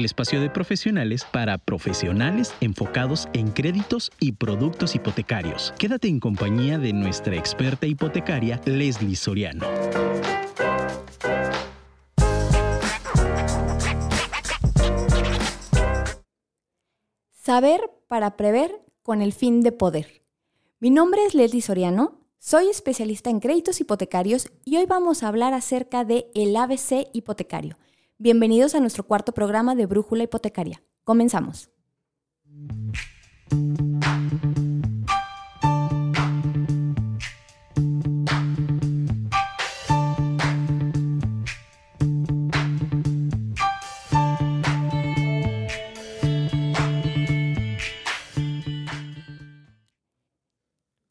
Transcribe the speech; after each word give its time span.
El 0.00 0.06
espacio 0.06 0.40
de 0.40 0.48
profesionales 0.48 1.26
para 1.30 1.58
profesionales 1.58 2.54
enfocados 2.62 3.28
en 3.34 3.50
créditos 3.50 4.10
y 4.18 4.32
productos 4.32 4.94
hipotecarios. 4.94 5.74
Quédate 5.78 6.08
en 6.08 6.20
compañía 6.20 6.78
de 6.78 6.94
nuestra 6.94 7.36
experta 7.36 7.86
hipotecaria, 7.86 8.58
Leslie 8.64 9.14
Soriano. 9.14 9.66
Saber 17.34 17.82
para 18.08 18.38
prever 18.38 18.70
con 19.02 19.20
el 19.20 19.34
fin 19.34 19.60
de 19.60 19.72
poder. 19.72 20.22
Mi 20.78 20.88
nombre 20.88 21.26
es 21.26 21.34
Leslie 21.34 21.60
Soriano, 21.60 22.22
soy 22.38 22.70
especialista 22.70 23.28
en 23.28 23.38
créditos 23.38 23.82
hipotecarios 23.82 24.48
y 24.64 24.78
hoy 24.78 24.86
vamos 24.86 25.22
a 25.22 25.28
hablar 25.28 25.52
acerca 25.52 26.06
de 26.06 26.30
el 26.34 26.56
ABC 26.56 27.06
hipotecario. 27.12 27.76
Bienvenidos 28.22 28.74
a 28.74 28.80
nuestro 28.80 29.04
cuarto 29.04 29.32
programa 29.32 29.74
de 29.74 29.86
Brújula 29.86 30.24
Hipotecaria. 30.24 30.82
Comenzamos. 31.04 31.70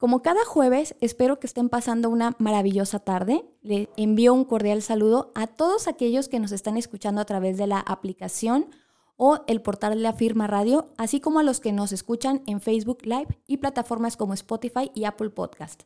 Como 0.09 0.23
cada 0.23 0.43
jueves, 0.43 0.95
espero 1.01 1.39
que 1.39 1.45
estén 1.45 1.69
pasando 1.69 2.09
una 2.09 2.35
maravillosa 2.39 2.97
tarde. 2.97 3.45
Le 3.61 3.89
envío 3.95 4.33
un 4.33 4.43
cordial 4.43 4.81
saludo 4.81 5.31
a 5.35 5.45
todos 5.45 5.87
aquellos 5.87 6.29
que 6.29 6.39
nos 6.39 6.51
están 6.51 6.77
escuchando 6.77 7.21
a 7.21 7.25
través 7.25 7.57
de 7.57 7.67
la 7.67 7.79
aplicación 7.79 8.71
o 9.17 9.41
el 9.45 9.61
portal 9.61 9.93
de 9.93 10.01
la 10.01 10.13
firma 10.13 10.47
radio, 10.47 10.89
así 10.97 11.19
como 11.19 11.37
a 11.37 11.43
los 11.43 11.59
que 11.59 11.73
nos 11.73 11.91
escuchan 11.91 12.41
en 12.47 12.59
Facebook 12.59 13.03
Live 13.03 13.39
y 13.45 13.57
plataformas 13.57 14.17
como 14.17 14.33
Spotify 14.33 14.89
y 14.95 15.03
Apple 15.03 15.29
Podcast. 15.29 15.83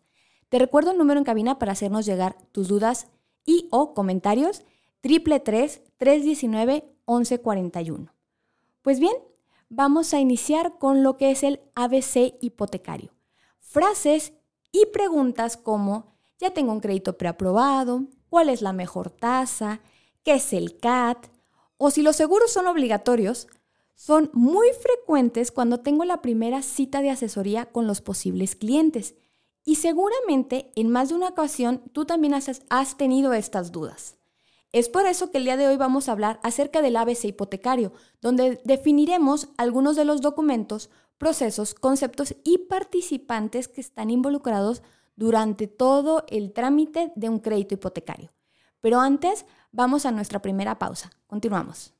Te 0.48 0.58
recuerdo 0.58 0.92
el 0.92 0.98
número 0.98 1.20
en 1.20 1.26
cabina 1.26 1.60
para 1.60 1.74
hacernos 1.74 2.06
llegar 2.06 2.38
tus 2.54 2.70
dudas 2.70 3.08
y 3.46 3.68
o 3.72 3.94
comentarios, 3.94 4.64
triple 5.02 5.42
319 5.42 6.96
1141. 7.09 8.14
Pues 8.84 9.02
bien, 9.02 9.16
vamos 9.68 10.14
a 10.14 10.22
iniciar 10.22 10.78
con 10.78 11.03
lo 11.03 11.18
que 11.18 11.31
es 11.31 11.44
el 11.44 11.59
ABC 11.76 12.36
hipotecario 12.40 13.12
frases 13.73 14.34
y 14.72 14.85
preguntas 14.94 15.57
como 15.57 16.13
ya 16.38 16.51
tengo 16.51 16.72
un 16.72 16.79
crédito 16.79 17.17
preaprobado, 17.17 18.03
cuál 18.29 18.50
es 18.50 18.61
la 18.61 18.72
mejor 18.72 19.09
tasa, 19.09 19.81
qué 20.23 20.35
es 20.35 20.53
el 20.53 20.78
CAT, 20.78 21.28
o 21.78 21.89
si 21.89 22.03
los 22.03 22.16
seguros 22.16 22.53
son 22.53 22.67
obligatorios, 22.67 23.47
son 23.95 24.29
muy 24.34 24.67
frecuentes 24.79 25.51
cuando 25.51 25.79
tengo 25.79 26.06
la 26.06 26.22
primera 26.22 26.61
cita 26.61 27.01
de 27.01 27.09
asesoría 27.09 27.66
con 27.66 27.88
los 27.88 28.00
posibles 28.01 28.56
clientes. 28.56 29.16
Y 29.66 29.75
seguramente 29.75 30.72
en 30.75 30.91
más 30.91 31.09
de 31.09 31.16
una 31.16 31.29
ocasión 31.29 31.81
tú 31.94 32.05
también 32.05 32.35
has, 32.35 32.97
tenido 32.97 33.34
estas 33.34 33.72
dudas. 33.72 34.17
Es 34.72 34.88
por 34.88 35.07
eso 35.07 35.31
que 35.31 35.40
el 35.40 35.45
día 35.45 35.57
de 35.57 35.67
hoy 35.67 35.78
vamos 35.78 36.07
a 36.09 36.11
hablar 36.11 36.40
acerca 36.44 36.84
del 36.84 36.95
ABC 36.95 37.25
hipotecario, 37.25 37.91
donde 38.22 38.61
definiremos 38.66 39.50
algunos 39.57 39.95
de 39.95 40.05
los 40.05 40.22
documentos 40.22 40.91
procesos, 41.18 41.74
conceptos 41.74 42.35
y 42.44 42.59
participantes 42.59 43.68
que 43.68 43.81
están 43.81 44.09
involucrados 44.09 44.84
durante 45.16 45.68
todo 45.68 46.25
el 46.29 46.53
trámite 46.53 47.12
de 47.16 47.29
un 47.29 47.40
crédito 47.40 47.75
hipotecario. 47.75 48.31
Pero 48.81 49.00
antes, 49.00 49.46
vamos 49.72 50.06
a 50.06 50.12
nuestra 50.12 50.41
primera 50.41 50.78
pausa. 50.79 51.12
Continuamos. 51.28 51.94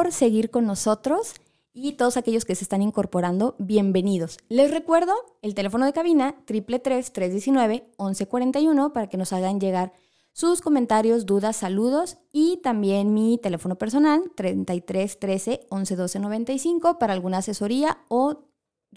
Por 0.00 0.12
seguir 0.12 0.48
con 0.48 0.64
nosotros 0.64 1.34
y 1.74 1.92
todos 1.92 2.16
aquellos 2.16 2.46
que 2.46 2.54
se 2.54 2.64
están 2.64 2.80
incorporando, 2.80 3.54
bienvenidos. 3.58 4.38
Les 4.48 4.70
recuerdo 4.70 5.12
el 5.42 5.54
teléfono 5.54 5.84
de 5.84 5.92
cabina 5.92 6.36
333-319-1141 6.46 8.94
para 8.94 9.10
que 9.10 9.18
nos 9.18 9.34
hagan 9.34 9.60
llegar 9.60 9.92
sus 10.32 10.62
comentarios, 10.62 11.26
dudas, 11.26 11.58
saludos 11.58 12.16
y 12.32 12.60
también 12.62 13.12
mi 13.12 13.36
teléfono 13.36 13.76
personal 13.76 14.32
33 14.36 15.18
13 15.18 15.66
11 15.68 15.96
12 15.96 16.18
95 16.18 16.98
para 16.98 17.12
alguna 17.12 17.36
asesoría 17.36 17.98
o 18.08 18.46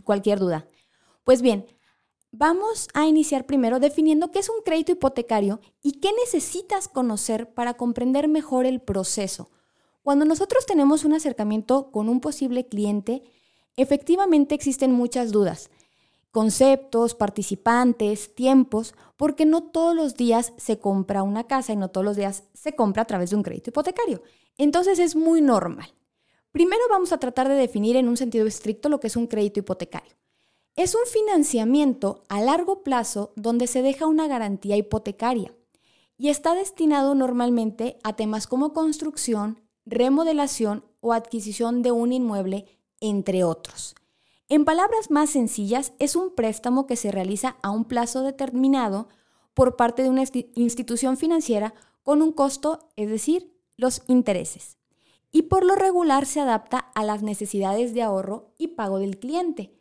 cualquier 0.06 0.40
duda. 0.40 0.68
Pues 1.26 1.42
bien, 1.42 1.66
vamos 2.32 2.88
a 2.94 3.08
iniciar 3.08 3.46
primero 3.46 3.82
definiendo 3.82 4.32
qué 4.32 4.40
es 4.40 4.48
un 4.48 4.62
crédito 4.64 4.94
hipotecario 4.94 5.60
y 5.82 6.00
qué 6.00 6.12
necesitas 6.24 6.88
conocer 6.88 7.54
para 7.54 7.74
comprender 7.74 8.30
mejor 8.30 8.66
el 8.66 8.80
proceso. 8.80 9.50
Cuando 10.04 10.26
nosotros 10.26 10.66
tenemos 10.66 11.06
un 11.06 11.14
acercamiento 11.14 11.90
con 11.92 12.08
un 12.10 12.20
posible 12.20 12.68
cliente, 12.68 13.24
efectivamente 13.76 14.54
existen 14.54 14.92
muchas 14.92 15.32
dudas 15.32 15.72
conceptos, 16.34 17.14
participantes, 17.14 18.34
tiempos, 18.34 18.96
porque 19.18 19.46
no 19.46 19.62
todos 19.62 19.96
los 19.96 20.16
días 20.16 20.52
se 20.58 20.80
compra 20.80 21.22
una 21.22 21.44
casa 21.44 21.74
y 21.74 21.76
no 21.76 21.90
todos 21.90 22.04
los 22.04 22.18
días 22.18 22.46
se 22.56 22.76
compra 22.76 23.04
a 23.04 23.06
través 23.06 23.30
de 23.30 23.36
un 23.36 23.44
crédito 23.44 23.70
hipotecario. 23.70 24.24
Entonces 24.58 24.98
es 24.98 25.16
muy 25.16 25.42
normal. 25.42 25.94
Primero 26.52 26.82
vamos 26.90 27.14
a 27.14 27.20
tratar 27.20 27.50
de 27.50 27.54
definir 27.54 27.98
en 27.98 28.10
un 28.10 28.18
sentido 28.18 28.48
estricto 28.48 28.90
lo 28.90 29.00
que 29.00 29.08
es 29.08 29.16
un 29.16 29.28
crédito 29.28 29.60
hipotecario. 29.60 30.16
Es 30.76 30.96
un 30.96 31.06
financiamiento 31.06 32.24
a 32.30 32.42
largo 32.42 32.82
plazo 32.82 33.32
donde 33.36 33.68
se 33.68 33.84
deja 33.84 34.08
una 34.08 34.28
garantía 34.28 34.76
hipotecaria 34.76 35.54
y 36.18 36.30
está 36.30 36.56
destinado 36.56 37.14
normalmente 37.14 38.00
a 38.04 38.16
temas 38.16 38.48
como 38.48 38.74
construcción, 38.74 39.62
remodelación 39.86 40.86
o 41.00 41.14
adquisición 41.14 41.82
de 41.82 41.92
un 41.92 42.14
inmueble, 42.14 42.66
entre 43.00 43.44
otros. 43.44 43.96
En 44.50 44.66
palabras 44.66 45.10
más 45.10 45.30
sencillas, 45.30 45.94
es 46.00 46.16
un 46.16 46.36
préstamo 46.36 46.86
que 46.86 46.96
se 46.96 47.12
realiza 47.12 47.58
a 47.62 47.72
un 47.72 47.86
plazo 47.86 48.22
determinado 48.22 49.08
por 49.54 49.76
parte 49.76 50.04
de 50.04 50.10
una 50.10 50.24
institución 50.56 51.18
financiera 51.18 51.74
con 52.04 52.22
un 52.22 52.32
costo, 52.32 52.90
es 52.96 53.10
decir, 53.10 53.54
los 53.78 54.04
intereses. 54.08 54.78
Y 55.32 55.44
por 55.44 55.66
lo 55.66 55.76
regular 55.76 56.26
se 56.26 56.40
adapta 56.40 56.78
a 56.78 57.04
las 57.04 57.24
necesidades 57.24 57.94
de 57.94 58.04
ahorro 58.04 58.54
y 58.58 58.70
pago 58.70 59.00
del 59.00 59.18
cliente. 59.18 59.74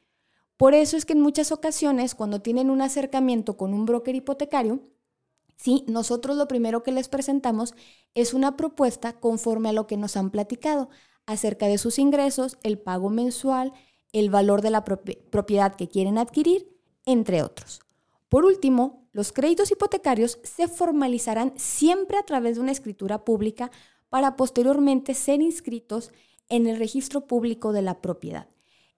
Por 0.57 0.75
eso 0.75 0.97
es 0.97 1.05
que 1.05 1.13
en 1.13 1.21
muchas 1.21 1.53
ocasiones, 1.53 2.15
cuando 2.15 2.41
tienen 2.41 2.71
un 2.71 2.81
acercamiento 2.81 3.57
con 3.57 3.75
un 3.75 3.85
broker 3.85 4.15
hipotecario, 4.15 4.81
sí, 5.57 5.85
nosotros 5.89 6.37
lo 6.37 6.49
primero 6.49 6.83
que 6.83 6.93
les 6.93 7.09
presentamos 7.09 7.75
es 8.15 8.35
una 8.35 8.57
propuesta 8.57 9.15
conforme 9.15 9.71
a 9.71 9.73
lo 9.73 9.87
que 9.87 9.97
nos 9.97 10.17
han 10.17 10.31
platicado 10.31 10.89
acerca 11.27 11.67
de 11.67 11.79
sus 11.79 11.99
ingresos, 11.99 12.59
el 12.63 12.79
pago 12.79 13.11
mensual, 13.11 13.73
el 14.13 14.31
valor 14.31 14.61
de 14.63 14.71
la 14.71 14.85
propiedad 14.85 15.75
que 15.75 15.89
quieren 15.89 16.19
adquirir, 16.19 16.69
entre 17.07 17.43
otros. 17.43 17.81
Por 18.29 18.45
último, 18.45 19.07
los 19.13 19.33
créditos 19.33 19.71
hipotecarios 19.71 20.39
se 20.43 20.69
formalizarán 20.69 21.53
siempre 21.57 22.17
a 22.17 22.23
través 22.23 22.57
de 22.57 22.63
una 22.63 22.73
escritura 22.73 23.25
pública 23.25 23.71
para 24.09 24.37
posteriormente 24.37 25.15
ser 25.15 25.41
inscritos 25.41 26.13
en 26.49 26.67
el 26.67 26.79
registro 26.79 27.27
público 27.27 27.73
de 27.73 27.83
la 27.83 28.01
propiedad. 28.01 28.49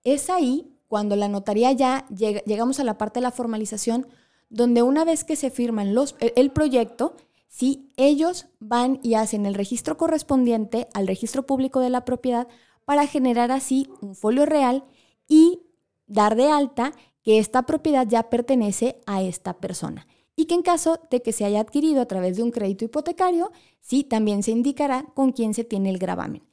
Es 0.02 0.30
ahí 0.30 0.74
cuando 0.88 1.16
la 1.16 1.28
notaría 1.28 1.72
ya 1.72 2.06
llegamos 2.08 2.78
a 2.78 2.84
la 2.84 2.98
parte 2.98 3.20
de 3.20 3.24
la 3.24 3.30
formalización, 3.30 4.06
donde 4.54 4.82
una 4.82 5.04
vez 5.04 5.24
que 5.24 5.34
se 5.34 5.50
firman 5.50 5.94
los, 5.94 6.14
el 6.20 6.52
proyecto, 6.52 7.16
si 7.48 7.90
ellos 7.96 8.46
van 8.60 9.00
y 9.02 9.14
hacen 9.14 9.46
el 9.46 9.54
registro 9.54 9.96
correspondiente 9.96 10.86
al 10.94 11.08
registro 11.08 11.44
público 11.44 11.80
de 11.80 11.90
la 11.90 12.04
propiedad 12.04 12.46
para 12.84 13.06
generar 13.08 13.50
así 13.50 13.88
un 14.00 14.14
folio 14.14 14.46
real 14.46 14.84
y 15.26 15.60
dar 16.06 16.36
de 16.36 16.48
alta 16.48 16.92
que 17.22 17.38
esta 17.38 17.62
propiedad 17.62 18.06
ya 18.06 18.30
pertenece 18.30 19.00
a 19.06 19.22
esta 19.22 19.54
persona 19.54 20.06
y 20.36 20.44
que 20.44 20.54
en 20.54 20.62
caso 20.62 21.00
de 21.10 21.20
que 21.20 21.32
se 21.32 21.44
haya 21.44 21.60
adquirido 21.60 22.00
a 22.00 22.06
través 22.06 22.36
de 22.36 22.44
un 22.44 22.52
crédito 22.52 22.84
hipotecario, 22.84 23.50
sí, 23.80 24.04
también 24.04 24.42
se 24.44 24.52
indicará 24.52 25.06
con 25.14 25.32
quién 25.32 25.54
se 25.54 25.64
tiene 25.64 25.90
el 25.90 25.98
gravamen. 25.98 26.44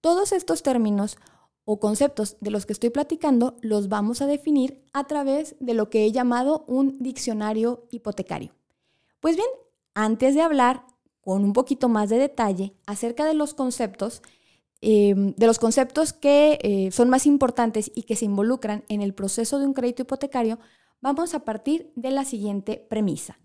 Todos 0.00 0.32
estos 0.32 0.62
términos 0.62 1.18
o 1.64 1.80
conceptos 1.80 2.36
de 2.40 2.50
los 2.50 2.66
que 2.66 2.72
estoy 2.72 2.90
platicando 2.90 3.56
los 3.60 3.88
vamos 3.88 4.22
a 4.22 4.26
definir 4.26 4.84
a 4.92 5.04
través 5.04 5.56
de 5.60 5.74
lo 5.74 5.90
que 5.90 6.04
he 6.04 6.12
llamado 6.12 6.64
un 6.68 6.98
diccionario 7.00 7.86
hipotecario. 7.90 8.54
Pues 9.20 9.36
bien, 9.36 9.48
antes 9.94 10.34
de 10.34 10.42
hablar 10.42 10.84
con 11.20 11.44
un 11.44 11.52
poquito 11.52 11.88
más 11.88 12.10
de 12.10 12.18
detalle 12.18 12.74
acerca 12.86 13.24
de 13.24 13.34
los 13.34 13.54
conceptos, 13.54 14.22
Em, 14.86 15.34
de 15.36 15.46
los 15.46 15.58
conceptos 15.58 16.12
que 16.12 16.58
eh, 16.62 16.90
son 16.92 17.08
más 17.08 17.24
importantes 17.24 17.90
y 17.94 18.02
que 18.02 18.16
se 18.16 18.26
involucran 18.26 18.84
en 18.90 19.00
el 19.00 19.14
proceso 19.14 19.58
de 19.58 19.64
un 19.64 19.72
crédito 19.72 20.02
hipotecario, 20.02 20.58
vamos 21.00 21.32
a 21.32 21.42
partir 21.42 21.90
de 21.96 22.10
la 22.10 22.26
siguiente 22.26 22.86
premisa. 22.90 23.40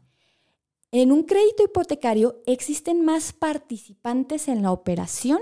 En 0.92 1.14
un 1.14 1.24
crédito 1.24 1.64
hipotecario 1.64 2.42
existen 2.46 3.06
más 3.06 3.32
participantes 3.32 4.50
en 4.50 4.64
la 4.64 4.74
operación 4.74 5.40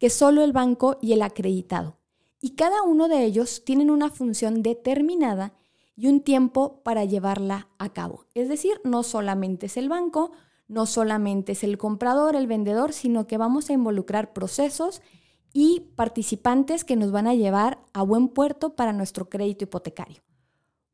que 0.00 0.10
solo 0.10 0.42
el 0.42 0.50
banco 0.50 0.98
y 1.00 1.12
el 1.12 1.22
acreditado, 1.22 1.99
y 2.40 2.54
cada 2.54 2.82
uno 2.82 3.08
de 3.08 3.24
ellos 3.24 3.62
tienen 3.64 3.90
una 3.90 4.10
función 4.10 4.62
determinada 4.62 5.52
y 5.94 6.06
un 6.06 6.22
tiempo 6.22 6.82
para 6.82 7.04
llevarla 7.04 7.68
a 7.78 7.92
cabo. 7.92 8.24
Es 8.34 8.48
decir, 8.48 8.80
no 8.84 9.02
solamente 9.02 9.66
es 9.66 9.76
el 9.76 9.88
banco, 9.88 10.32
no 10.66 10.86
solamente 10.86 11.52
es 11.52 11.64
el 11.64 11.76
comprador, 11.76 12.36
el 12.36 12.46
vendedor, 12.46 12.92
sino 12.92 13.26
que 13.26 13.36
vamos 13.36 13.68
a 13.68 13.74
involucrar 13.74 14.32
procesos 14.32 15.02
y 15.52 15.80
participantes 15.96 16.84
que 16.84 16.96
nos 16.96 17.10
van 17.10 17.26
a 17.26 17.34
llevar 17.34 17.84
a 17.92 18.02
buen 18.02 18.28
puerto 18.28 18.76
para 18.76 18.92
nuestro 18.92 19.28
crédito 19.28 19.64
hipotecario. 19.64 20.22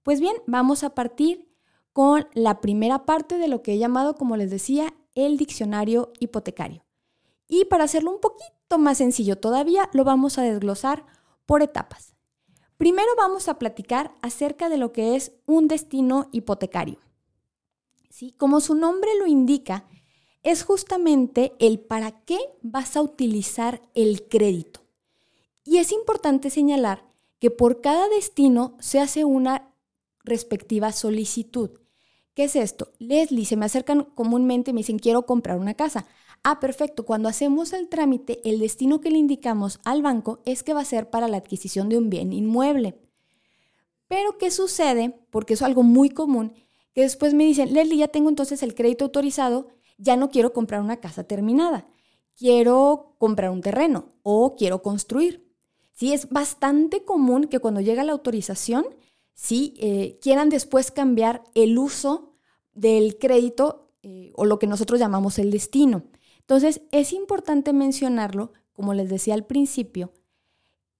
Pues 0.02 0.20
bien, 0.20 0.36
vamos 0.46 0.82
a 0.82 0.94
partir 0.94 1.48
con 1.92 2.26
la 2.32 2.60
primera 2.60 3.04
parte 3.04 3.38
de 3.38 3.48
lo 3.48 3.62
que 3.62 3.74
he 3.74 3.78
llamado, 3.78 4.16
como 4.16 4.36
les 4.36 4.50
decía, 4.50 4.94
el 5.14 5.36
diccionario 5.36 6.12
hipotecario. 6.20 6.84
Y 7.48 7.66
para 7.66 7.84
hacerlo 7.84 8.10
un 8.10 8.20
poquito 8.20 8.78
más 8.78 8.98
sencillo 8.98 9.38
todavía, 9.38 9.88
lo 9.92 10.04
vamos 10.04 10.38
a 10.38 10.42
desglosar 10.42 11.06
por 11.46 11.62
etapas. 11.62 12.14
Primero 12.76 13.08
vamos 13.16 13.48
a 13.48 13.58
platicar 13.58 14.14
acerca 14.20 14.68
de 14.68 14.76
lo 14.76 14.92
que 14.92 15.16
es 15.16 15.32
un 15.46 15.68
destino 15.68 16.28
hipotecario. 16.32 16.98
¿Sí? 18.10 18.34
Como 18.36 18.60
su 18.60 18.74
nombre 18.74 19.10
lo 19.18 19.26
indica, 19.26 19.86
es 20.42 20.62
justamente 20.62 21.54
el 21.58 21.80
para 21.80 22.20
qué 22.24 22.38
vas 22.62 22.96
a 22.96 23.02
utilizar 23.02 23.82
el 23.94 24.28
crédito. 24.28 24.80
Y 25.64 25.78
es 25.78 25.90
importante 25.90 26.50
señalar 26.50 27.04
que 27.40 27.50
por 27.50 27.80
cada 27.80 28.08
destino 28.08 28.76
se 28.80 29.00
hace 29.00 29.24
una 29.24 29.74
respectiva 30.24 30.92
solicitud. 30.92 31.70
¿Qué 32.34 32.44
es 32.44 32.56
esto? 32.56 32.92
Leslie, 32.98 33.46
se 33.46 33.56
me 33.56 33.64
acercan 33.64 34.04
comúnmente 34.04 34.70
y 34.70 34.74
me 34.74 34.80
dicen, 34.80 34.98
quiero 34.98 35.24
comprar 35.24 35.58
una 35.58 35.74
casa. 35.74 36.06
Ah, 36.48 36.60
perfecto. 36.60 37.04
Cuando 37.04 37.28
hacemos 37.28 37.72
el 37.72 37.88
trámite, 37.88 38.40
el 38.48 38.60
destino 38.60 39.00
que 39.00 39.10
le 39.10 39.18
indicamos 39.18 39.80
al 39.82 40.00
banco 40.00 40.42
es 40.44 40.62
que 40.62 40.74
va 40.74 40.80
a 40.82 40.84
ser 40.84 41.10
para 41.10 41.26
la 41.26 41.38
adquisición 41.38 41.88
de 41.88 41.98
un 41.98 42.08
bien 42.08 42.32
inmueble. 42.32 43.00
Pero 44.06 44.38
¿qué 44.38 44.52
sucede? 44.52 45.18
Porque 45.30 45.54
es 45.54 45.62
algo 45.62 45.82
muy 45.82 46.08
común, 46.08 46.52
que 46.94 47.00
después 47.00 47.34
me 47.34 47.44
dicen, 47.44 47.74
Leslie, 47.74 47.98
ya 47.98 48.06
tengo 48.06 48.28
entonces 48.28 48.62
el 48.62 48.76
crédito 48.76 49.06
autorizado, 49.06 49.66
ya 49.98 50.14
no 50.14 50.30
quiero 50.30 50.52
comprar 50.52 50.82
una 50.82 50.98
casa 50.98 51.24
terminada, 51.24 51.88
quiero 52.36 53.16
comprar 53.18 53.50
un 53.50 53.60
terreno 53.60 54.12
o 54.22 54.54
quiero 54.54 54.82
construir. 54.82 55.52
Sí, 55.94 56.12
es 56.12 56.28
bastante 56.28 57.04
común 57.04 57.48
que 57.48 57.58
cuando 57.58 57.80
llega 57.80 58.04
la 58.04 58.12
autorización, 58.12 58.86
sí, 59.34 59.74
eh, 59.78 60.20
quieran 60.22 60.48
después 60.48 60.92
cambiar 60.92 61.42
el 61.56 61.76
uso 61.76 62.36
del 62.72 63.18
crédito 63.18 63.90
eh, 64.04 64.30
o 64.36 64.44
lo 64.44 64.60
que 64.60 64.68
nosotros 64.68 65.00
llamamos 65.00 65.40
el 65.40 65.50
destino. 65.50 66.04
Entonces, 66.48 66.82
es 66.92 67.12
importante 67.12 67.72
mencionarlo, 67.72 68.52
como 68.72 68.94
les 68.94 69.10
decía 69.10 69.34
al 69.34 69.44
principio, 69.44 70.12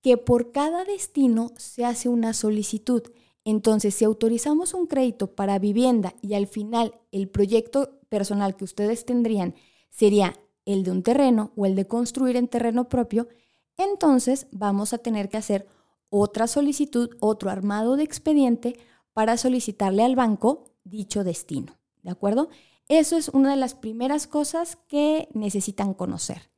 que 0.03 0.17
por 0.17 0.51
cada 0.51 0.85
destino 0.85 1.53
se 1.57 1.85
hace 1.85 2.09
una 2.09 2.35
solicitud. 2.35 3.03
Entonces, 3.45 3.95
si 3.95 4.05
autorizamos 4.05 4.75
un 4.75 4.89
crédito 4.89 5.37
para 5.37 5.61
vivienda 5.61 6.15
y 6.21 6.35
al 6.35 6.49
final 6.49 6.95
el 7.13 7.29
proyecto 7.29 8.01
personal 8.09 8.57
que 8.57 8.65
ustedes 8.65 9.05
tendrían 9.05 9.55
sería 9.89 10.35
el 10.65 10.83
de 10.83 10.91
un 10.91 11.05
terreno 11.05 11.53
o 11.55 11.65
el 11.65 11.77
de 11.77 11.87
construir 11.87 12.35
en 12.35 12.49
terreno 12.49 12.89
propio, 12.89 13.29
entonces 13.77 14.49
vamos 14.51 14.93
a 14.93 14.99
tener 14.99 15.29
que 15.29 15.37
hacer 15.37 15.69
otra 16.11 16.49
solicitud, 16.49 17.11
otro 17.21 17.51
armado 17.51 17.97
de 17.97 18.03
expediente 18.03 18.77
para 19.13 19.37
solicitarle 19.37 20.03
al 20.03 20.17
banco 20.17 20.65
dicho 20.83 21.23
destino. 21.23 21.79
¿De 22.03 22.11
acuerdo? 22.11 22.49
Eso 22.89 23.17
es 23.17 23.29
una 23.31 23.51
de 23.51 23.57
las 23.57 23.75
primeras 23.75 24.29
cosas 24.29 24.79
que 24.89 25.29
necesitan 25.33 25.93
conocer. 25.93 26.51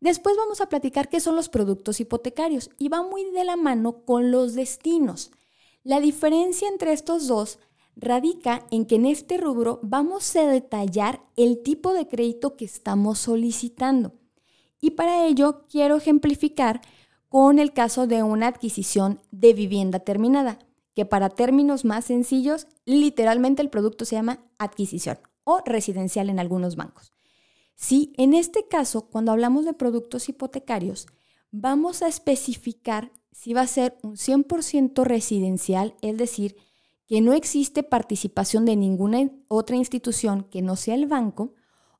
Después 0.00 0.36
vamos 0.36 0.60
a 0.60 0.68
platicar 0.68 1.08
qué 1.08 1.20
son 1.20 1.36
los 1.36 1.48
productos 1.48 2.00
hipotecarios 2.00 2.70
y 2.78 2.88
va 2.88 3.02
muy 3.02 3.24
de 3.30 3.44
la 3.44 3.56
mano 3.56 4.04
con 4.04 4.30
los 4.30 4.54
destinos. 4.54 5.30
La 5.84 6.00
diferencia 6.00 6.68
entre 6.68 6.92
estos 6.92 7.28
dos 7.28 7.58
radica 7.94 8.66
en 8.70 8.86
que 8.86 8.96
en 8.96 9.06
este 9.06 9.38
rubro 9.38 9.78
vamos 9.82 10.34
a 10.36 10.46
detallar 10.46 11.22
el 11.36 11.62
tipo 11.62 11.92
de 11.92 12.08
crédito 12.08 12.56
que 12.56 12.64
estamos 12.64 13.20
solicitando. 13.20 14.14
Y 14.80 14.90
para 14.90 15.26
ello 15.26 15.64
quiero 15.68 15.96
ejemplificar 15.96 16.80
con 17.28 17.58
el 17.58 17.72
caso 17.72 18.06
de 18.06 18.22
una 18.22 18.48
adquisición 18.48 19.20
de 19.30 19.52
vivienda 19.52 20.00
terminada, 20.00 20.58
que 20.94 21.04
para 21.04 21.28
términos 21.28 21.84
más 21.84 22.06
sencillos, 22.06 22.66
literalmente 22.84 23.62
el 23.62 23.70
producto 23.70 24.04
se 24.04 24.16
llama 24.16 24.40
adquisición 24.58 25.18
o 25.48 25.62
residencial 25.64 26.28
en 26.28 26.38
algunos 26.38 26.76
bancos. 26.76 27.14
Si 27.74 28.12
en 28.18 28.34
este 28.34 28.68
caso, 28.68 29.08
cuando 29.08 29.32
hablamos 29.32 29.64
de 29.64 29.72
productos 29.72 30.28
hipotecarios, 30.28 31.06
vamos 31.50 32.02
a 32.02 32.08
especificar 32.08 33.10
si 33.32 33.54
va 33.54 33.62
a 33.62 33.66
ser 33.66 33.96
un 34.02 34.16
100% 34.16 35.04
residencial, 35.04 35.94
es 36.02 36.18
decir, 36.18 36.56
que 37.06 37.22
no 37.22 37.32
existe 37.32 37.82
participación 37.82 38.66
de 38.66 38.76
ninguna 38.76 39.30
otra 39.48 39.76
institución 39.76 40.44
que 40.50 40.60
no 40.60 40.76
sea 40.76 40.94
el 40.94 41.06
banco, 41.06 41.54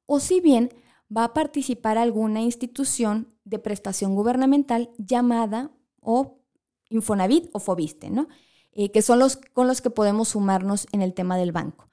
o 0.04 0.20
si 0.20 0.40
bien 0.40 0.68
va 1.16 1.24
a 1.24 1.32
participar 1.32 1.96
alguna 1.96 2.42
institución 2.42 3.34
de 3.44 3.58
prestación 3.58 4.14
gubernamental 4.14 4.90
llamada 4.98 5.70
o 6.00 6.42
Infonavit 6.90 7.48
o 7.54 7.60
Fobiste, 7.60 8.10
¿no? 8.10 8.28
Eh, 8.72 8.90
que 8.90 9.00
son 9.00 9.18
los 9.18 9.36
con 9.36 9.66
los 9.66 9.80
que 9.80 9.90
podemos 9.90 10.28
sumarnos 10.28 10.86
en 10.92 11.00
el 11.00 11.14
tema 11.14 11.38
del 11.38 11.52
banco. 11.52 11.87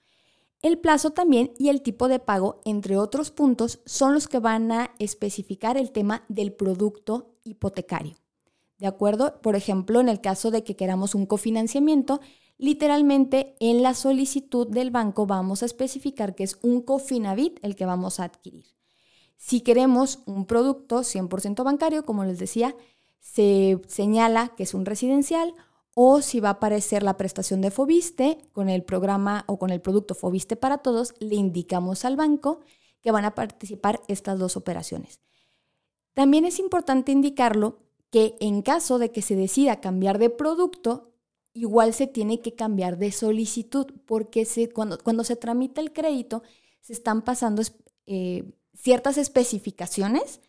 El 0.65 0.79
plazo 0.79 1.11
también 1.11 1.53
y 1.59 1.69
el 1.69 1.83
tipo 1.83 2.07
de 2.07 2.17
pago, 2.17 2.59
entre 2.65 2.97
otros 2.97 3.29
puntos, 3.29 3.81
son 3.85 4.15
los 4.15 4.27
que 4.27 4.39
van 4.39 4.71
a 4.71 4.95
especificar 4.97 5.77
el 5.77 5.91
tema 5.91 6.25
del 6.27 6.53
producto 6.53 7.35
hipotecario. 7.43 8.15
¿De 8.79 8.87
acuerdo? 8.87 9.39
Por 9.43 9.55
ejemplo, 9.55 9.99
en 9.99 10.09
el 10.09 10.21
caso 10.21 10.49
de 10.49 10.63
que 10.63 10.75
queramos 10.75 11.13
un 11.13 11.27
cofinanciamiento, 11.27 12.19
literalmente 12.57 13.55
en 13.59 13.83
la 13.83 13.93
solicitud 13.93 14.67
del 14.67 14.89
banco 14.89 15.27
vamos 15.27 15.61
a 15.61 15.67
especificar 15.67 16.33
que 16.33 16.45
es 16.45 16.57
un 16.63 16.81
cofinavit 16.81 17.59
el 17.61 17.75
que 17.75 17.85
vamos 17.85 18.19
a 18.19 18.23
adquirir. 18.23 18.65
Si 19.37 19.61
queremos 19.61 20.21
un 20.25 20.47
producto 20.47 21.01
100% 21.01 21.63
bancario, 21.63 22.05
como 22.05 22.25
les 22.25 22.39
decía, 22.39 22.75
se 23.19 23.79
señala 23.85 24.55
que 24.57 24.63
es 24.63 24.73
un 24.73 24.87
residencial 24.87 25.53
o 25.95 26.21
si 26.21 26.41
va 26.41 26.49
a 26.49 26.51
aparecer 26.53 27.01
la 27.03 27.17
prestación 27.17 27.61
de 27.61 27.71
Fobiste 27.71 28.37
con 28.51 28.69
el 28.69 28.83
programa 28.83 29.45
o 29.47 29.57
con 29.57 29.69
el 29.71 29.81
producto 29.81 30.13
Fobiste 30.13 30.57
para 30.57 30.79
todos, 30.79 31.13
le 31.19 31.35
indicamos 31.35 32.03
al 32.05 32.17
banco 32.17 32.59
que 33.01 33.11
van 33.11 33.23
a 33.23 33.33
participar 33.33 34.01
estas 34.09 34.37
dos 34.37 34.57
operaciones. 34.57 35.21
También 36.13 36.45
es 36.45 36.59
importante 36.59 37.13
indicarlo 37.13 37.79
que 38.11 38.35
en 38.41 38.61
caso 38.61 38.99
de 38.99 39.11
que 39.11 39.21
se 39.21 39.35
decida 39.35 39.79
cambiar 39.79 40.19
de 40.19 40.29
producto, 40.29 41.13
igual 41.53 41.93
se 41.93 42.07
tiene 42.07 42.41
que 42.41 42.55
cambiar 42.55 42.97
de 42.97 43.11
solicitud, 43.11 43.87
porque 44.05 44.45
cuando, 44.73 44.97
cuando, 44.97 45.23
se 45.23 45.37
tramita 45.37 45.79
el 45.79 45.93
crédito, 45.93 46.43
se 46.81 46.91
están 46.91 47.21
pasando 47.21 47.61
eh, 48.05 48.51
ciertas 48.73 49.17
especificaciones 49.17 50.41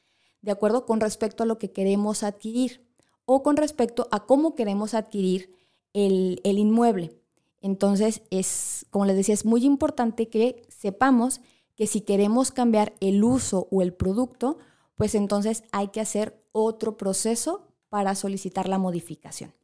de 0.42 0.50
acuerdo 0.50 0.86
con 0.86 1.00
respecto 1.00 1.42
a 1.42 1.46
lo 1.46 1.58
que 1.58 1.72
queremos 1.72 2.22
adquirir 2.22 2.86
o 3.26 3.42
con 3.42 3.56
respecto 3.56 4.09
a 4.11 4.25
cómo 4.25 4.54
queremos 4.54 4.95
adquirir 4.95 5.54
el, 5.92 6.40
el 6.45 6.59
inmueble. 6.59 7.21
Entonces, 7.61 8.23
es, 8.30 8.87
como 8.90 9.04
les 9.04 9.16
decía, 9.16 9.35
es 9.35 9.45
muy 9.45 9.64
importante 9.64 10.28
que 10.28 10.62
sepamos 10.68 11.40
que 11.75 11.87
si 11.87 12.00
queremos 12.00 12.52
cambiar 12.52 12.95
el 13.00 13.23
uso 13.23 13.68
o 13.71 13.83
el 13.83 13.92
producto, 13.92 14.59
pues 14.97 15.14
entonces 15.14 15.64
hay 15.73 15.88
que 15.88 16.00
hacer 16.00 16.42
otro 16.52 16.97
proceso 16.97 17.68
para 17.88 18.14
solicitar 18.14 18.68
la 18.68 18.78
modificación. 18.78 19.54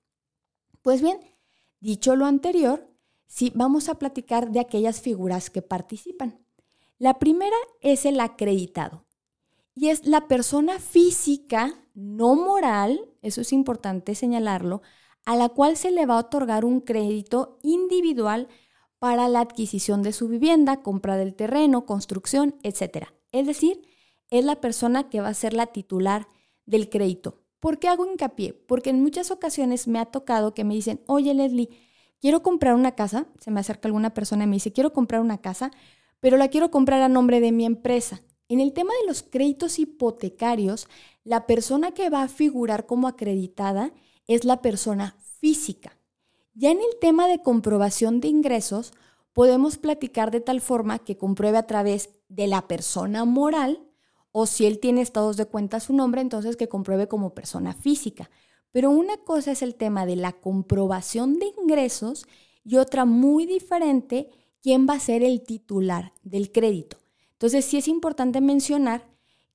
Pues 0.83 1.00
bien, 1.00 1.19
dicho 1.81 2.16
lo 2.16 2.26
anterior, 2.26 2.88
sí 3.26 3.52
vamos 3.54 3.88
a 3.88 3.95
platicar 3.95 4.50
de 4.50 4.61
aquellas 4.61 5.00
figuras 5.00 5.49
que 5.49 5.62
participan. 5.62 6.38
La 6.99 7.19
primera 7.19 7.57
es 7.81 8.04
el 8.04 8.21
acreditado 8.21 9.07
y 9.75 9.88
es 9.88 10.07
la 10.07 10.28
persona 10.28 10.78
física, 10.78 11.75
no 11.95 12.35
moral, 12.37 13.12
eso 13.23 13.41
es 13.41 13.52
importante 13.52 14.14
señalarlo, 14.14 14.83
a 15.25 15.37
la 15.37 15.49
cual 15.49 15.76
se 15.76 15.91
le 15.91 16.07
va 16.07 16.17
a 16.17 16.21
otorgar 16.21 16.64
un 16.64 16.81
crédito 16.81 17.59
individual 17.62 18.49
para 18.99 19.29
la 19.29 19.41
adquisición 19.41 20.02
de 20.02 20.12
su 20.12 20.29
vivienda, 20.29 20.83
compra 20.83 21.17
del 21.17 21.35
terreno, 21.35 21.87
construcción, 21.87 22.57
etc. 22.62 23.09
Es 23.33 23.47
decir, 23.47 23.83
es 24.31 24.45
la 24.45 24.61
persona 24.61 25.09
que 25.09 25.21
va 25.21 25.29
a 25.29 25.35
ser 25.35 25.55
la 25.55 25.67
titular 25.67 26.29
del 26.67 26.88
crédito. 26.88 27.41
¿Por 27.61 27.79
qué 27.79 27.88
hago 27.88 28.07
hincapié? 28.07 28.55
Porque 28.55 28.91
en 28.91 29.02
muchas 29.02 29.31
ocasiones 29.31 29.87
me 29.87 29.99
ha 29.99 30.07
tocado 30.07 30.55
que 30.55 30.64
me 30.64 30.75
dicen, 30.75 31.00
oye 31.07 31.35
Leslie, 31.35 31.69
quiero 32.21 32.43
comprar 32.43 32.75
una 32.75 32.93
casa, 32.95 33.26
se 33.38 33.50
me 33.50 33.61
acerca 33.61 33.88
alguna 33.88 34.14
persona 34.14 34.45
y 34.45 34.47
me 34.47 34.57
dice, 34.57 34.73
quiero 34.73 34.93
comprar 34.93 35.21
una 35.21 35.38
casa, 35.38 35.71
pero 36.21 36.37
la 36.37 36.49
quiero 36.49 36.71
comprar 36.71 37.02
a 37.02 37.09
nombre 37.09 37.41
de 37.41 37.52
mi 37.52 37.64
empresa. 37.67 38.23
En 38.52 38.61
el 38.61 38.75
tema 38.75 38.92
de 39.00 39.06
los 39.06 39.23
créditos 39.23 39.78
hipotecarios, 39.78 40.87
la 41.25 41.47
persona 41.47 41.92
que 41.92 42.11
va 42.11 42.23
a 42.23 42.28
figurar 42.28 42.85
como 42.85 43.09
acreditada 43.09 43.94
es 44.26 44.44
la 44.44 44.61
persona 44.61 45.16
física. 45.40 45.99
Ya 46.52 46.71
en 46.71 46.76
el 46.76 46.99
tema 47.00 47.28
de 47.28 47.40
comprobación 47.40 48.21
de 48.21 48.28
ingresos, 48.28 48.92
podemos 49.32 49.78
platicar 49.78 50.30
de 50.30 50.42
tal 50.42 50.61
forma 50.61 50.99
que 50.99 51.16
compruebe 51.16 51.56
a 51.56 51.66
través 51.66 52.11
de 52.28 52.47
la 52.47 52.68
persona 52.68 53.25
moral 53.25 53.88
o 54.32 54.44
si 54.44 54.66
él 54.66 54.80
tiene 54.80 55.00
estados 55.00 55.38
de 55.38 55.47
cuenta 55.47 55.80
su 55.80 55.94
nombre, 55.94 56.21
entonces 56.21 56.59
que 56.59 56.68
compruebe 56.68 57.09
como 57.09 57.32
persona 57.32 57.73
física. 57.73 58.28
Pero 58.71 58.90
una 58.90 59.16
cosa 59.16 59.52
es 59.52 59.62
el 59.62 59.76
tema 59.76 60.04
de 60.04 60.16
la 60.16 60.32
comprobación 60.32 61.38
de 61.38 61.50
ingresos 61.59 62.26
y 62.64 62.76
otra 62.76 63.06
muy 63.06 63.47
diferente, 63.47 64.28
quién 64.61 64.87
va 64.87 64.97
a 64.97 65.00
ser 65.00 65.23
el 65.23 65.42
titular 65.42 66.12
del 66.23 66.52
crédito. 66.52 67.01
Entonces 67.42 67.64
sí 67.64 67.76
es 67.76 67.88
importante 67.88 68.40
mencionar 68.40 69.04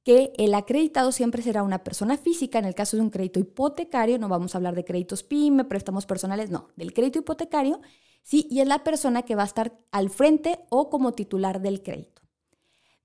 que 0.03 0.33
el 0.37 0.53
acreditado 0.55 1.13
siempre 1.13 1.41
será 1.41 1.63
una 1.63 1.85
persona 1.85 2.17
física, 2.17 2.59
en 2.59 2.65
el 2.65 2.75
caso 2.75 2.97
de 2.97 3.03
un 3.03 3.09
crédito 3.09 3.39
hipotecario, 3.39 4.19
no 4.19 4.27
vamos 4.27 4.53
a 4.53 4.57
hablar 4.57 4.75
de 4.75 4.83
créditos 4.83 5.23
PYME, 5.23 5.63
préstamos 5.63 6.05
personales, 6.05 6.49
no, 6.49 6.67
del 6.75 6.91
crédito 6.93 7.19
hipotecario, 7.19 7.79
sí, 8.23 8.45
y 8.51 8.59
es 8.59 8.67
la 8.67 8.83
persona 8.83 9.21
que 9.21 9.35
va 9.35 9.43
a 9.43 9.45
estar 9.45 9.79
al 9.91 10.09
frente 10.09 10.59
o 10.67 10.89
como 10.89 11.13
titular 11.13 11.61
del 11.61 11.81
crédito. 11.81 12.23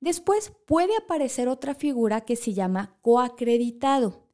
Después 0.01 0.53
puede 0.67 0.97
aparecer 0.97 1.47
otra 1.47 1.77
figura 1.77 2.23
que 2.23 2.35
se 2.35 2.53
llama 2.53 2.99
coacreditado, 3.03 4.27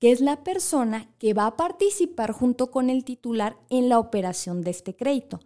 que 0.00 0.10
es 0.10 0.20
la 0.20 0.42
persona 0.42 1.14
que 1.20 1.32
va 1.32 1.46
a 1.46 1.56
participar 1.56 2.32
junto 2.32 2.72
con 2.72 2.90
el 2.90 3.04
titular 3.04 3.56
en 3.70 3.88
la 3.88 4.00
operación 4.00 4.62
de 4.62 4.72
este 4.72 4.96
crédito. 4.96 5.38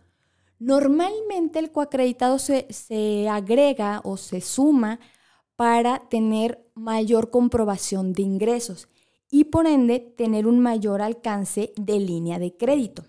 Normalmente 0.58 1.58
el 1.58 1.72
coacreditado 1.72 2.38
se, 2.38 2.66
se 2.70 3.28
agrega 3.28 4.00
o 4.04 4.16
se 4.16 4.40
suma 4.40 5.00
para 5.54 6.08
tener 6.08 6.70
mayor 6.74 7.30
comprobación 7.30 8.12
de 8.12 8.22
ingresos 8.22 8.88
y 9.30 9.44
por 9.44 9.66
ende 9.66 10.00
tener 10.00 10.46
un 10.46 10.60
mayor 10.60 11.02
alcance 11.02 11.72
de 11.76 12.00
línea 12.00 12.38
de 12.38 12.56
crédito. 12.56 13.04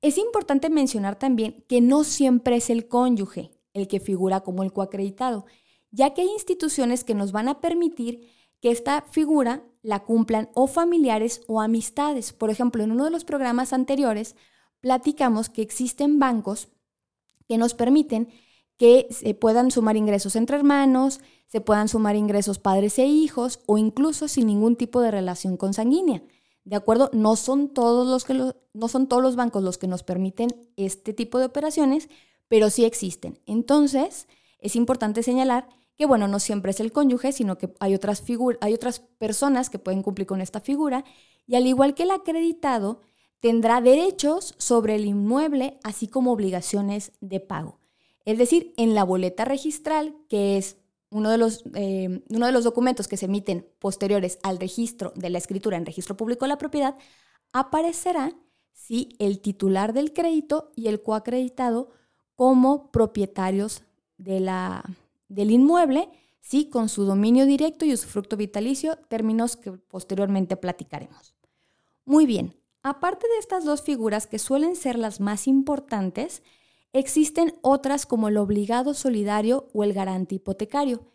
Es 0.00 0.18
importante 0.18 0.70
mencionar 0.70 1.18
también 1.18 1.64
que 1.68 1.80
no 1.80 2.04
siempre 2.04 2.56
es 2.56 2.70
el 2.70 2.88
cónyuge 2.88 3.50
el 3.74 3.86
que 3.88 4.00
figura 4.00 4.40
como 4.40 4.62
el 4.62 4.72
coacreditado 4.72 5.46
ya 5.90 6.14
que 6.14 6.22
hay 6.22 6.28
instituciones 6.28 7.04
que 7.04 7.14
nos 7.14 7.32
van 7.32 7.48
a 7.48 7.60
permitir 7.60 8.28
que 8.60 8.70
esta 8.70 9.02
figura 9.02 9.62
la 9.82 10.00
cumplan 10.00 10.50
o 10.54 10.66
familiares 10.66 11.42
o 11.46 11.60
amistades. 11.60 12.32
Por 12.32 12.50
ejemplo, 12.50 12.82
en 12.82 12.92
uno 12.92 13.04
de 13.04 13.10
los 13.10 13.24
programas 13.24 13.72
anteriores 13.72 14.36
platicamos 14.80 15.48
que 15.48 15.62
existen 15.62 16.18
bancos 16.18 16.68
que 17.48 17.58
nos 17.58 17.74
permiten 17.74 18.28
que 18.76 19.08
se 19.10 19.34
puedan 19.34 19.70
sumar 19.70 19.96
ingresos 19.96 20.36
entre 20.36 20.56
hermanos, 20.56 21.20
se 21.48 21.60
puedan 21.60 21.88
sumar 21.88 22.14
ingresos 22.14 22.58
padres 22.58 22.98
e 22.98 23.06
hijos 23.06 23.60
o 23.66 23.78
incluso 23.78 24.28
sin 24.28 24.46
ningún 24.46 24.76
tipo 24.76 25.00
de 25.00 25.10
relación 25.10 25.56
consanguínea. 25.56 26.22
¿De 26.64 26.76
acuerdo? 26.76 27.10
No 27.12 27.34
son 27.34 27.70
todos 27.70 28.06
los 28.06 28.24
que 28.24 28.34
no 28.34 28.88
son 28.88 29.08
todos 29.08 29.22
los 29.22 29.34
bancos 29.34 29.62
los 29.64 29.78
que 29.78 29.88
nos 29.88 30.02
permiten 30.02 30.50
este 30.76 31.12
tipo 31.12 31.38
de 31.38 31.46
operaciones, 31.46 32.08
pero 32.46 32.70
sí 32.70 32.84
existen. 32.84 33.40
Entonces, 33.46 34.28
es 34.60 34.76
importante 34.76 35.22
señalar 35.22 35.68
que 35.96 36.06
bueno, 36.06 36.28
no 36.28 36.38
siempre 36.38 36.70
es 36.70 36.78
el 36.78 36.92
cónyuge, 36.92 37.32
sino 37.32 37.58
que 37.58 37.74
hay 37.80 37.94
otras, 37.94 38.22
hay 38.60 38.72
otras 38.74 39.00
personas 39.00 39.68
que 39.68 39.80
pueden 39.80 40.02
cumplir 40.02 40.28
con 40.28 40.40
esta 40.40 40.60
figura, 40.60 41.04
y 41.46 41.56
al 41.56 41.66
igual 41.66 41.94
que 41.94 42.04
el 42.04 42.12
acreditado, 42.12 43.00
tendrá 43.40 43.80
derechos 43.80 44.54
sobre 44.58 44.96
el 44.96 45.06
inmueble, 45.06 45.78
así 45.82 46.08
como 46.08 46.32
obligaciones 46.32 47.12
de 47.20 47.40
pago. 47.40 47.78
Es 48.24 48.38
decir, 48.38 48.74
en 48.76 48.94
la 48.94 49.04
boleta 49.04 49.44
registral, 49.44 50.14
que 50.28 50.58
es 50.58 50.76
uno 51.10 51.30
de 51.30 51.38
los, 51.38 51.64
eh, 51.74 52.22
uno 52.28 52.46
de 52.46 52.52
los 52.52 52.64
documentos 52.64 53.08
que 53.08 53.16
se 53.16 53.26
emiten 53.26 53.66
posteriores 53.78 54.38
al 54.42 54.58
registro 54.58 55.12
de 55.14 55.30
la 55.30 55.38
escritura 55.38 55.76
en 55.76 55.86
registro 55.86 56.16
público 56.16 56.44
de 56.44 56.50
la 56.50 56.58
propiedad, 56.58 56.96
aparecerá 57.52 58.34
si 58.72 59.16
el 59.18 59.40
titular 59.40 59.92
del 59.92 60.12
crédito 60.12 60.70
y 60.76 60.88
el 60.88 61.02
coacreditado 61.02 61.90
como 62.34 62.90
propietarios 62.90 63.82
de 64.18 64.40
la, 64.40 64.84
del 65.28 65.50
inmueble, 65.50 66.08
sí, 66.40 66.68
con 66.68 66.88
su 66.88 67.04
dominio 67.04 67.46
directo 67.46 67.84
y 67.84 67.92
usufructo 67.92 68.36
vitalicio, 68.36 68.96
términos 69.08 69.56
que 69.56 69.72
posteriormente 69.72 70.56
platicaremos. 70.56 71.34
Muy 72.04 72.26
bien, 72.26 72.54
aparte 72.82 73.26
de 73.28 73.38
estas 73.38 73.64
dos 73.64 73.82
figuras 73.82 74.26
que 74.26 74.38
suelen 74.38 74.76
ser 74.76 74.98
las 74.98 75.20
más 75.20 75.46
importantes, 75.46 76.42
existen 76.92 77.54
otras 77.62 78.06
como 78.06 78.28
el 78.28 78.36
obligado 78.36 78.94
solidario 78.94 79.68
o 79.74 79.84
el 79.84 79.92
garante 79.92 80.36
hipotecario. 80.36 81.06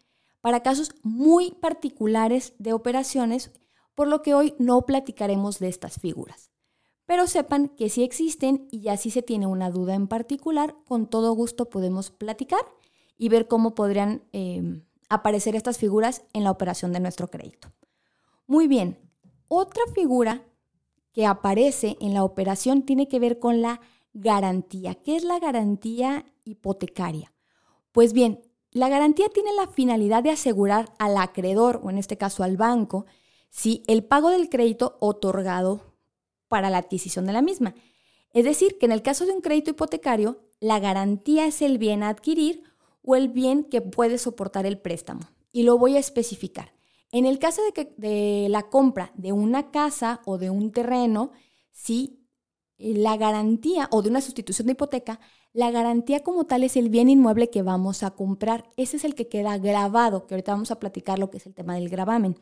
para 0.41 0.62
casos 0.62 0.91
muy 1.03 1.51
particulares 1.51 2.53
de 2.60 2.74
operaciones, 2.74 3.51
por 3.96 4.10
lo 4.10 4.22
que 4.22 4.34
hoy 4.34 4.55
no 4.60 4.86
platicaremos 4.86 5.58
de 5.60 5.70
estas 5.70 6.01
figuras. 6.01 6.51
Pero 7.05 7.27
sepan 7.27 7.70
que 7.70 7.88
sí 7.88 8.03
existen 8.03 8.67
y 8.70 8.82
ya 8.82 8.98
si 8.98 9.10
se 9.10 9.22
tiene 9.22 9.48
una 9.48 9.72
duda 9.72 9.96
en 9.96 10.10
particular, 10.10 10.75
con 10.86 11.10
todo 11.10 11.32
gusto 11.32 11.70
podemos 11.70 12.12
platicar 12.12 12.60
y 13.17 13.29
ver 13.29 13.48
cómo 13.48 13.74
podrían 13.74 14.24
em, 14.34 14.84
aparecer 15.08 15.55
estas 15.55 15.77
figuras 15.77 16.24
en 16.34 16.43
la 16.43 16.51
operación 16.51 16.91
de 16.91 17.00
nuestro 17.00 17.29
crédito. 17.29 17.72
Muy 18.45 18.67
bien, 18.67 18.99
otra 19.47 19.84
figura 19.95 20.43
que 21.13 21.26
aparece 21.26 21.95
en 22.02 22.13
la 22.13 22.23
operación 22.23 22.82
tiene 22.82 23.08
que 23.08 23.19
ver 23.19 23.39
con 23.39 23.62
la 23.62 23.80
garantía. 24.13 24.95
¿Qué 24.95 25.15
es 25.15 25.23
la 25.23 25.39
garantía 25.39 26.26
hipotecaria? 26.43 27.32
Pues 27.91 28.13
bien, 28.13 28.41
la 28.71 28.89
garantía 28.89 29.30
tiene 29.30 29.54
la 29.54 29.67
finalidad 29.67 30.23
de 30.23 30.32
asegurar 30.32 30.91
al 30.97 31.17
acreedor, 31.17 31.80
o 31.84 31.91
en 31.91 31.99
este 31.99 32.17
caso 32.17 32.43
al 32.43 32.58
banco, 32.58 33.06
si 33.49 33.84
el 33.88 34.04
pago 34.04 34.32
del 34.32 34.49
crédito 34.49 34.97
otorgado 34.99 35.93
para 36.47 36.71
la 36.71 36.80
adquisición 36.80 37.28
de 37.28 37.34
la 37.34 37.43
misma. 37.43 37.76
Es 38.34 38.45
decir, 38.45 38.80
que 38.80 38.88
en 38.88 38.91
el 38.91 39.04
caso 39.04 39.28
de 39.28 39.32
un 39.32 39.41
crédito 39.41 39.69
hipotecario, 39.69 40.39
la 40.60 40.80
garantía 40.80 41.45
es 41.45 41.62
el 41.62 41.78
bien 41.78 42.02
a 42.02 42.10
adquirir 42.10 42.63
o 43.04 43.15
el 43.15 43.30
bien 43.30 43.63
que 43.63 43.82
puede 43.82 44.17
soportar 44.17 44.65
el 44.65 44.80
préstamo. 44.80 45.21
Y 45.52 45.63
lo 45.63 45.78
voy 45.78 45.95
a 45.95 45.99
especificar. 45.99 46.73
En 47.13 47.28
el 47.28 47.38
caso 47.38 47.62
de, 47.95 48.47
la 48.49 48.63
compra 48.63 49.12
de 49.13 49.32
una 49.34 49.69
casa 49.69 50.21
o 50.26 50.39
de 50.39 50.49
un 50.49 50.71
terreno, 50.71 51.32
si 51.71 52.26
la 52.80 53.17
garantía 53.17 53.88
o 53.91 54.02
de 54.02 54.10
una 54.10 54.19
sustitución 54.19 54.65
de 54.65 54.71
hipoteca, 54.71 55.19
la 55.54 55.69
garantía 55.69 56.23
como 56.23 56.45
tal 56.45 56.63
es 56.63 56.76
el 56.76 56.89
bien 56.89 57.10
inmueble 57.10 57.52
que 57.52 57.62
vamos 57.62 58.02
a 58.02 58.15
comprar. 58.15 58.67
Ese 58.78 58.97
es 58.97 59.06
el 59.06 59.13
que 59.13 59.28
queda 59.28 59.60
grabado, 59.60 60.26
que 60.26 60.34
ahorita 60.34 60.54
vamos 60.54 60.71
a 60.71 60.80
platicar 60.80 61.19
lo 61.19 61.30
que 61.30 61.38
es 61.38 61.45
el 61.45 61.54
tema 61.54 61.76
del 61.76 61.88
gravamen. 61.88 62.39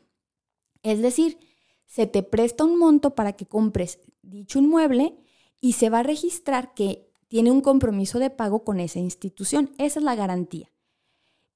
Es 0.84 1.02
decir, 1.02 1.38
se 1.86 2.08
te 2.08 2.24
presta 2.24 2.64
un 2.64 2.80
monto 2.80 3.14
para 3.14 3.34
que 3.34 3.46
compres 3.46 4.00
dicho 4.22 4.58
inmueble 4.58 5.18
y 5.60 5.74
se 5.74 5.90
va 5.90 6.00
a 6.00 6.04
registrar 6.04 6.74
que 6.74 7.12
tiene 7.28 7.52
un 7.52 7.60
compromiso 7.60 8.20
de 8.20 8.30
pago 8.30 8.64
con 8.64 8.80
esa 8.80 9.00
institución. 9.00 9.72
Esa 9.78 10.00
es 10.00 10.06
la 10.06 10.16
garantía. 10.16 10.71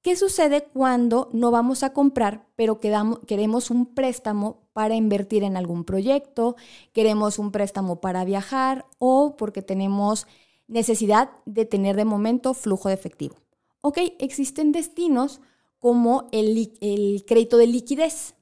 ¿Qué 0.06 0.14
sucede 0.14 0.62
cuando 0.62 1.30
no 1.32 1.50
vamos 1.50 1.82
a 1.82 1.92
comprar, 1.92 2.46
pero 2.54 2.78
queremos 2.78 3.72
un 3.72 3.86
préstamo 3.86 4.68
para 4.72 4.94
invertir 4.94 5.42
en 5.42 5.56
algún 5.56 5.82
proyecto, 5.82 6.54
queremos 6.92 7.40
un 7.40 7.50
préstamo 7.50 8.00
para 8.00 8.24
viajar 8.24 8.86
o 9.00 9.34
porque 9.36 9.62
tenemos 9.62 10.28
necesidad 10.68 11.30
de 11.44 11.64
tener 11.64 11.96
de 11.96 12.04
momento 12.04 12.54
flujo 12.54 12.88
de 12.88 12.94
efectivo? 12.94 13.34
Ok, 13.80 13.98
existen 14.20 14.70
destinos 14.70 15.40
como 15.80 16.28
el, 16.30 16.72
el 16.80 17.24
crédito 17.26 17.56
de 17.56 17.66
liquidez, 17.66 18.36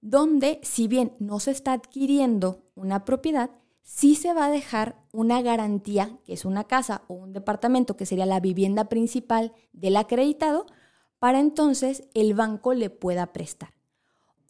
donde 0.00 0.58
si 0.64 0.88
bien 0.88 1.12
no 1.20 1.38
se 1.38 1.52
está 1.52 1.74
adquiriendo 1.74 2.64
una 2.74 3.04
propiedad, 3.04 3.50
sí 3.84 4.16
se 4.16 4.34
va 4.34 4.46
a 4.46 4.50
dejar 4.50 4.96
una 5.12 5.42
garantía, 5.42 6.18
que 6.24 6.32
es 6.32 6.44
una 6.44 6.64
casa 6.64 7.02
o 7.06 7.14
un 7.14 7.32
departamento, 7.32 7.96
que 7.96 8.04
sería 8.04 8.26
la 8.26 8.40
vivienda 8.40 8.88
principal 8.88 9.52
del 9.72 9.96
acreditado, 9.96 10.66
para 11.24 11.40
entonces 11.40 12.04
el 12.12 12.34
banco 12.34 12.74
le 12.74 12.90
pueda 12.90 13.32
prestar. 13.32 13.70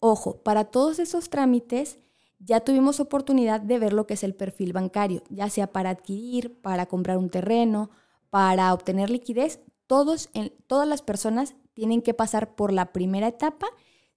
Ojo, 0.01 0.43
para 0.43 0.65
todos 0.65 0.99
esos 0.99 1.29
trámites 1.29 1.99
ya 2.37 2.59
tuvimos 2.59 2.99
oportunidad 2.99 3.61
de 3.61 3.79
ver 3.79 3.93
lo 3.93 4.05
que 4.05 4.15
es 4.15 4.25
el 4.25 4.35
perfil 4.35 4.73
bancario, 4.73 5.23
ya 5.29 5.49
sea 5.49 5.71
para 5.71 5.91
adquirir, 5.91 6.59
para 6.59 6.85
comprar 6.85 7.17
un 7.17 7.29
terreno, 7.29 7.91
para 8.29 8.73
obtener 8.73 9.09
liquidez, 9.09 9.61
todas 9.87 10.27
las 10.67 11.01
personas 11.01 11.55
tienen 11.73 12.01
que 12.01 12.13
pasar 12.13 12.55
por 12.55 12.73
la 12.73 12.91
primera 12.91 13.29
etapa. 13.29 13.67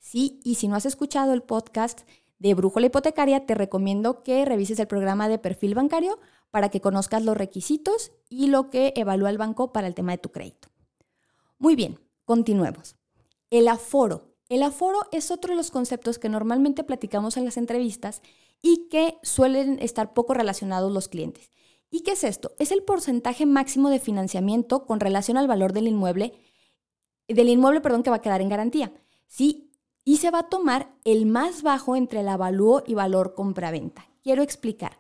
Sí, 0.00 0.40
y 0.42 0.56
si 0.56 0.66
no 0.66 0.74
has 0.74 0.84
escuchado 0.84 1.34
el 1.34 1.44
podcast 1.44 2.00
de 2.40 2.54
Brújula 2.54 2.86
Hipotecaria, 2.86 3.46
te 3.46 3.54
recomiendo 3.54 4.24
que 4.24 4.44
revises 4.44 4.80
el 4.80 4.88
programa 4.88 5.28
de 5.28 5.38
perfil 5.38 5.76
bancario 5.76 6.18
para 6.50 6.70
que 6.70 6.80
conozcas 6.80 7.22
los 7.22 7.36
requisitos 7.36 8.10
y 8.28 8.48
lo 8.48 8.68
que 8.68 8.94
evalúa 8.96 9.30
el 9.30 9.38
banco 9.38 9.72
para 9.72 9.86
el 9.86 9.94
tema 9.94 10.10
de 10.10 10.18
tu 10.18 10.32
crédito. 10.32 10.66
Muy 11.60 11.76
bien, 11.76 12.00
Continuemos. 12.28 12.96
El 13.48 13.68
aforo. 13.68 14.34
El 14.50 14.62
aforo 14.62 14.98
es 15.12 15.30
otro 15.30 15.52
de 15.52 15.56
los 15.56 15.70
conceptos 15.70 16.18
que 16.18 16.28
normalmente 16.28 16.84
platicamos 16.84 17.38
en 17.38 17.46
las 17.46 17.56
entrevistas 17.56 18.20
y 18.60 18.88
que 18.90 19.16
suelen 19.22 19.78
estar 19.80 20.12
poco 20.12 20.34
relacionados 20.34 20.92
los 20.92 21.08
clientes. 21.08 21.50
¿Y 21.90 22.00
qué 22.00 22.10
es 22.10 22.24
esto? 22.24 22.52
Es 22.58 22.70
el 22.70 22.82
porcentaje 22.82 23.46
máximo 23.46 23.88
de 23.88 23.98
financiamiento 23.98 24.84
con 24.84 25.00
relación 25.00 25.38
al 25.38 25.48
valor 25.48 25.72
del 25.72 25.88
inmueble, 25.88 26.34
del 27.28 27.48
inmueble, 27.48 27.80
perdón, 27.80 28.02
que 28.02 28.10
va 28.10 28.16
a 28.16 28.20
quedar 28.20 28.42
en 28.42 28.50
garantía. 28.50 28.92
¿Sí? 29.26 29.72
Y 30.04 30.18
se 30.18 30.30
va 30.30 30.40
a 30.40 30.48
tomar 30.50 30.94
el 31.04 31.24
más 31.24 31.62
bajo 31.62 31.96
entre 31.96 32.20
el 32.20 32.28
avalúo 32.28 32.82
y 32.86 32.92
valor 32.92 33.32
compraventa. 33.32 34.06
Quiero 34.22 34.42
explicar. 34.42 34.98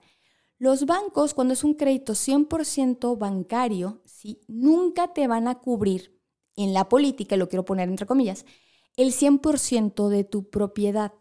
Los 0.56 0.86
bancos, 0.86 1.34
cuando 1.34 1.52
es 1.52 1.62
un 1.62 1.74
crédito 1.74 2.14
100% 2.14 3.18
bancario, 3.18 4.00
¿sí? 4.06 4.40
nunca 4.48 5.12
te 5.12 5.28
van 5.28 5.46
a 5.46 5.56
cubrir 5.56 6.17
en 6.58 6.74
la 6.74 6.88
política, 6.88 7.36
lo 7.36 7.48
quiero 7.48 7.64
poner 7.64 7.88
entre 7.88 8.06
comillas, 8.06 8.44
el 8.96 9.12
100% 9.12 10.08
de 10.08 10.24
tu 10.24 10.50
propiedad. 10.50 11.12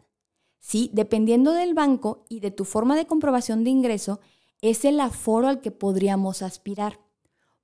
Sí, 0.58 0.90
dependiendo 0.92 1.52
del 1.52 1.74
banco 1.74 2.24
y 2.28 2.40
de 2.40 2.50
tu 2.50 2.64
forma 2.64 2.96
de 2.96 3.06
comprobación 3.06 3.62
de 3.62 3.70
ingreso, 3.70 4.20
es 4.60 4.84
el 4.84 4.98
aforo 4.98 5.46
al 5.46 5.60
que 5.60 5.70
podríamos 5.70 6.42
aspirar. 6.42 7.00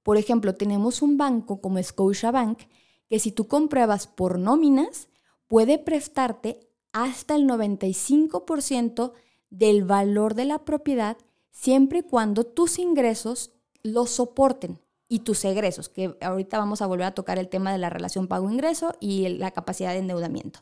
Por 0.05 0.17
ejemplo, 0.17 0.55
tenemos 0.55 1.03
un 1.03 1.17
banco 1.17 1.61
como 1.61 1.83
Scotiabank 1.83 2.61
que 3.09 3.19
si 3.19 3.33
tú 3.33 3.49
compruebas 3.49 4.07
por 4.07 4.39
nóminas, 4.39 5.09
puede 5.49 5.79
prestarte 5.79 6.61
hasta 6.93 7.35
el 7.35 7.49
95% 7.49 9.13
del 9.51 9.85
valor 9.85 10.35
de 10.35 10.45
la 10.45 10.65
propiedad 10.65 11.17
siempre 11.51 11.99
y 11.99 12.03
cuando 12.03 12.45
tus 12.45 12.79
ingresos 12.79 13.53
lo 13.83 14.07
soporten 14.07 14.84
y 15.15 15.21
tus 15.21 15.45
egresos, 15.45 15.89
que 15.89 16.17
ahorita 16.21 16.59
vamos 16.59 16.83
a 16.83 16.87
volver 16.87 17.07
a 17.07 17.15
tocar 17.15 17.39
el 17.39 17.49
tema 17.49 17.71
de 17.71 17.79
la 17.79 17.89
relación 17.89 18.27
pago-ingreso 18.27 18.97
y 18.99 19.29
la 19.29 19.53
capacidad 19.53 19.93
de 19.93 19.99
endeudamiento. 19.99 20.59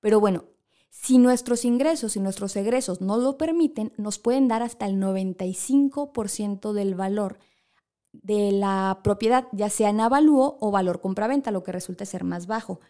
Pero 0.00 0.18
bueno, 0.18 0.46
si 0.90 1.18
nuestros 1.18 1.64
ingresos 1.64 2.16
y 2.16 2.20
nuestros 2.20 2.56
egresos 2.56 3.00
no 3.00 3.16
lo 3.16 3.38
permiten, 3.38 3.92
nos 3.96 4.18
pueden 4.18 4.48
dar 4.48 4.64
hasta 4.64 4.86
el 4.86 4.96
95% 4.96 6.72
del 6.72 6.96
valor 6.96 7.38
de 8.10 8.50
la 8.50 9.02
propiedad, 9.04 9.46
ya 9.52 9.70
sea 9.70 9.90
en 9.90 10.00
avalúo 10.00 10.58
o 10.60 10.72
valor 10.72 11.00
compraventa, 11.00 11.52
lo 11.52 11.62
que 11.62 11.70
resulta 11.70 12.04
ser 12.06 12.24
más 12.24 12.48
bajo. 12.48 12.80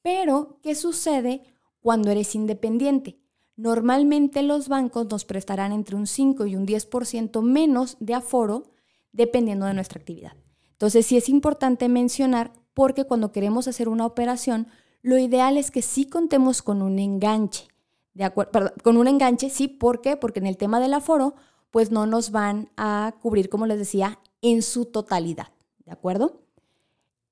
Pero, 0.00 0.60
¿qué 0.62 0.76
sucede 0.76 1.42
cuando 1.80 2.12
eres 2.12 2.36
independiente? 2.36 3.18
Normalmente 3.56 4.44
los 4.44 4.68
bancos 4.68 5.08
nos 5.10 5.24
prestarán 5.24 5.72
entre 5.72 5.96
un 5.96 6.06
5 6.06 6.46
y 6.46 6.54
un 6.54 6.68
10% 6.68 7.42
menos 7.42 7.96
de 7.98 8.14
aforo 8.14 8.70
dependiendo 9.12 9.66
de 9.66 9.74
nuestra 9.74 9.98
actividad. 9.98 10.32
Entonces 10.72 11.06
sí 11.06 11.16
es 11.16 11.28
importante 11.28 11.88
mencionar 11.88 12.52
porque 12.74 13.04
cuando 13.04 13.32
queremos 13.32 13.68
hacer 13.68 13.88
una 13.88 14.06
operación, 14.06 14.68
lo 15.02 15.18
ideal 15.18 15.56
es 15.56 15.70
que 15.70 15.82
sí 15.82 16.06
contemos 16.06 16.62
con 16.62 16.82
un 16.82 16.98
enganche. 16.98 17.68
De 18.14 18.24
acuerdo, 18.24 18.72
con 18.82 18.96
un 18.96 19.08
enganche, 19.08 19.50
sí, 19.50 19.68
¿por 19.68 20.00
qué? 20.00 20.16
Porque 20.16 20.40
en 20.40 20.46
el 20.46 20.56
tema 20.56 20.80
del 20.80 20.94
aforo, 20.94 21.34
pues 21.70 21.90
no 21.90 22.06
nos 22.06 22.30
van 22.30 22.70
a 22.76 23.14
cubrir, 23.20 23.48
como 23.48 23.66
les 23.66 23.78
decía, 23.78 24.18
en 24.42 24.62
su 24.62 24.86
totalidad. 24.86 25.48
¿De 25.84 25.92
acuerdo? 25.92 26.42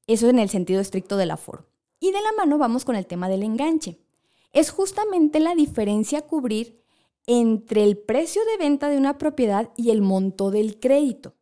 Eso 0.07 0.29
en 0.29 0.39
el 0.39 0.49
sentido 0.49 0.81
estricto 0.81 1.17
del 1.17 1.31
aforo. 1.31 1.69
Y 2.01 2.13
de 2.13 2.23
la 2.23 2.33
mano 2.33 2.59
vamos 2.59 2.85
con 2.85 2.97
el 2.97 3.07
tema 3.07 3.29
del 3.29 3.43
enganche. 3.43 4.01
Es 4.53 4.71
justamente 4.71 5.41
la 5.41 5.55
diferencia 5.55 6.21
a 6.21 6.27
cubrir 6.27 6.83
entre 7.27 7.85
el 7.85 7.99
precio 7.99 8.43
de 8.45 8.57
venta 8.57 8.89
de 8.89 8.97
una 8.97 9.19
propiedad 9.19 9.71
y 9.77 9.91
el 9.91 10.01
monto 10.01 10.51
del 10.51 10.81
crédito. 10.81 11.35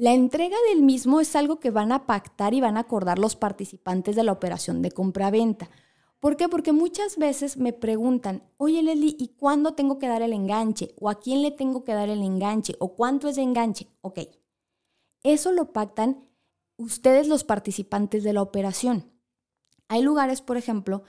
La 0.00 0.14
entrega 0.14 0.56
del 0.70 0.82
mismo 0.82 1.20
es 1.20 1.36
algo 1.36 1.60
que 1.60 1.70
van 1.70 1.92
a 1.92 2.06
pactar 2.06 2.54
y 2.54 2.62
van 2.62 2.78
a 2.78 2.80
acordar 2.80 3.18
los 3.18 3.36
participantes 3.36 4.16
de 4.16 4.22
la 4.22 4.32
operación 4.32 4.80
de 4.80 4.92
compra-venta. 4.92 5.68
¿Por 6.20 6.38
qué? 6.38 6.48
Porque 6.48 6.72
muchas 6.72 7.18
veces 7.18 7.58
me 7.58 7.74
preguntan, 7.74 8.42
oye 8.56 8.82
Leslie, 8.82 9.14
¿y 9.18 9.28
cuándo 9.36 9.74
tengo 9.74 9.98
que 9.98 10.08
dar 10.08 10.22
el 10.22 10.32
enganche? 10.32 10.94
¿O 10.98 11.10
a 11.10 11.20
quién 11.20 11.42
le 11.42 11.50
tengo 11.50 11.84
que 11.84 11.92
dar 11.92 12.08
el 12.08 12.22
enganche? 12.22 12.76
¿O 12.78 12.94
cuánto 12.94 13.28
es 13.28 13.36
de 13.36 13.42
enganche? 13.42 13.88
Ok, 14.00 14.20
eso 15.22 15.52
lo 15.52 15.70
pactan 15.74 16.26
ustedes 16.78 17.28
los 17.28 17.44
participantes 17.44 18.24
de 18.24 18.32
la 18.32 18.40
operación. 18.40 19.04
Hay 19.88 20.00
lugares, 20.00 20.40
por 20.40 20.56
ejemplo, 20.56 21.02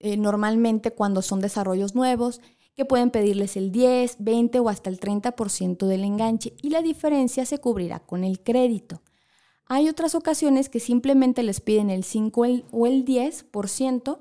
eh, 0.00 0.16
normalmente 0.16 0.90
cuando 0.90 1.22
son 1.22 1.40
desarrollos 1.40 1.94
nuevos, 1.94 2.40
que 2.74 2.84
pueden 2.84 3.10
pedirles 3.10 3.56
el 3.56 3.70
10, 3.70 4.16
20 4.18 4.60
o 4.60 4.68
hasta 4.68 4.90
el 4.90 4.98
30% 4.98 5.86
del 5.86 6.04
enganche 6.04 6.54
y 6.62 6.70
la 6.70 6.82
diferencia 6.82 7.44
se 7.44 7.58
cubrirá 7.58 8.00
con 8.00 8.24
el 8.24 8.40
crédito. 8.40 9.02
Hay 9.66 9.88
otras 9.88 10.14
ocasiones 10.14 10.68
que 10.68 10.80
simplemente 10.80 11.42
les 11.42 11.60
piden 11.60 11.90
el 11.90 12.04
5 12.04 12.40
o 12.70 12.86
el 12.86 13.04
10% 13.04 14.18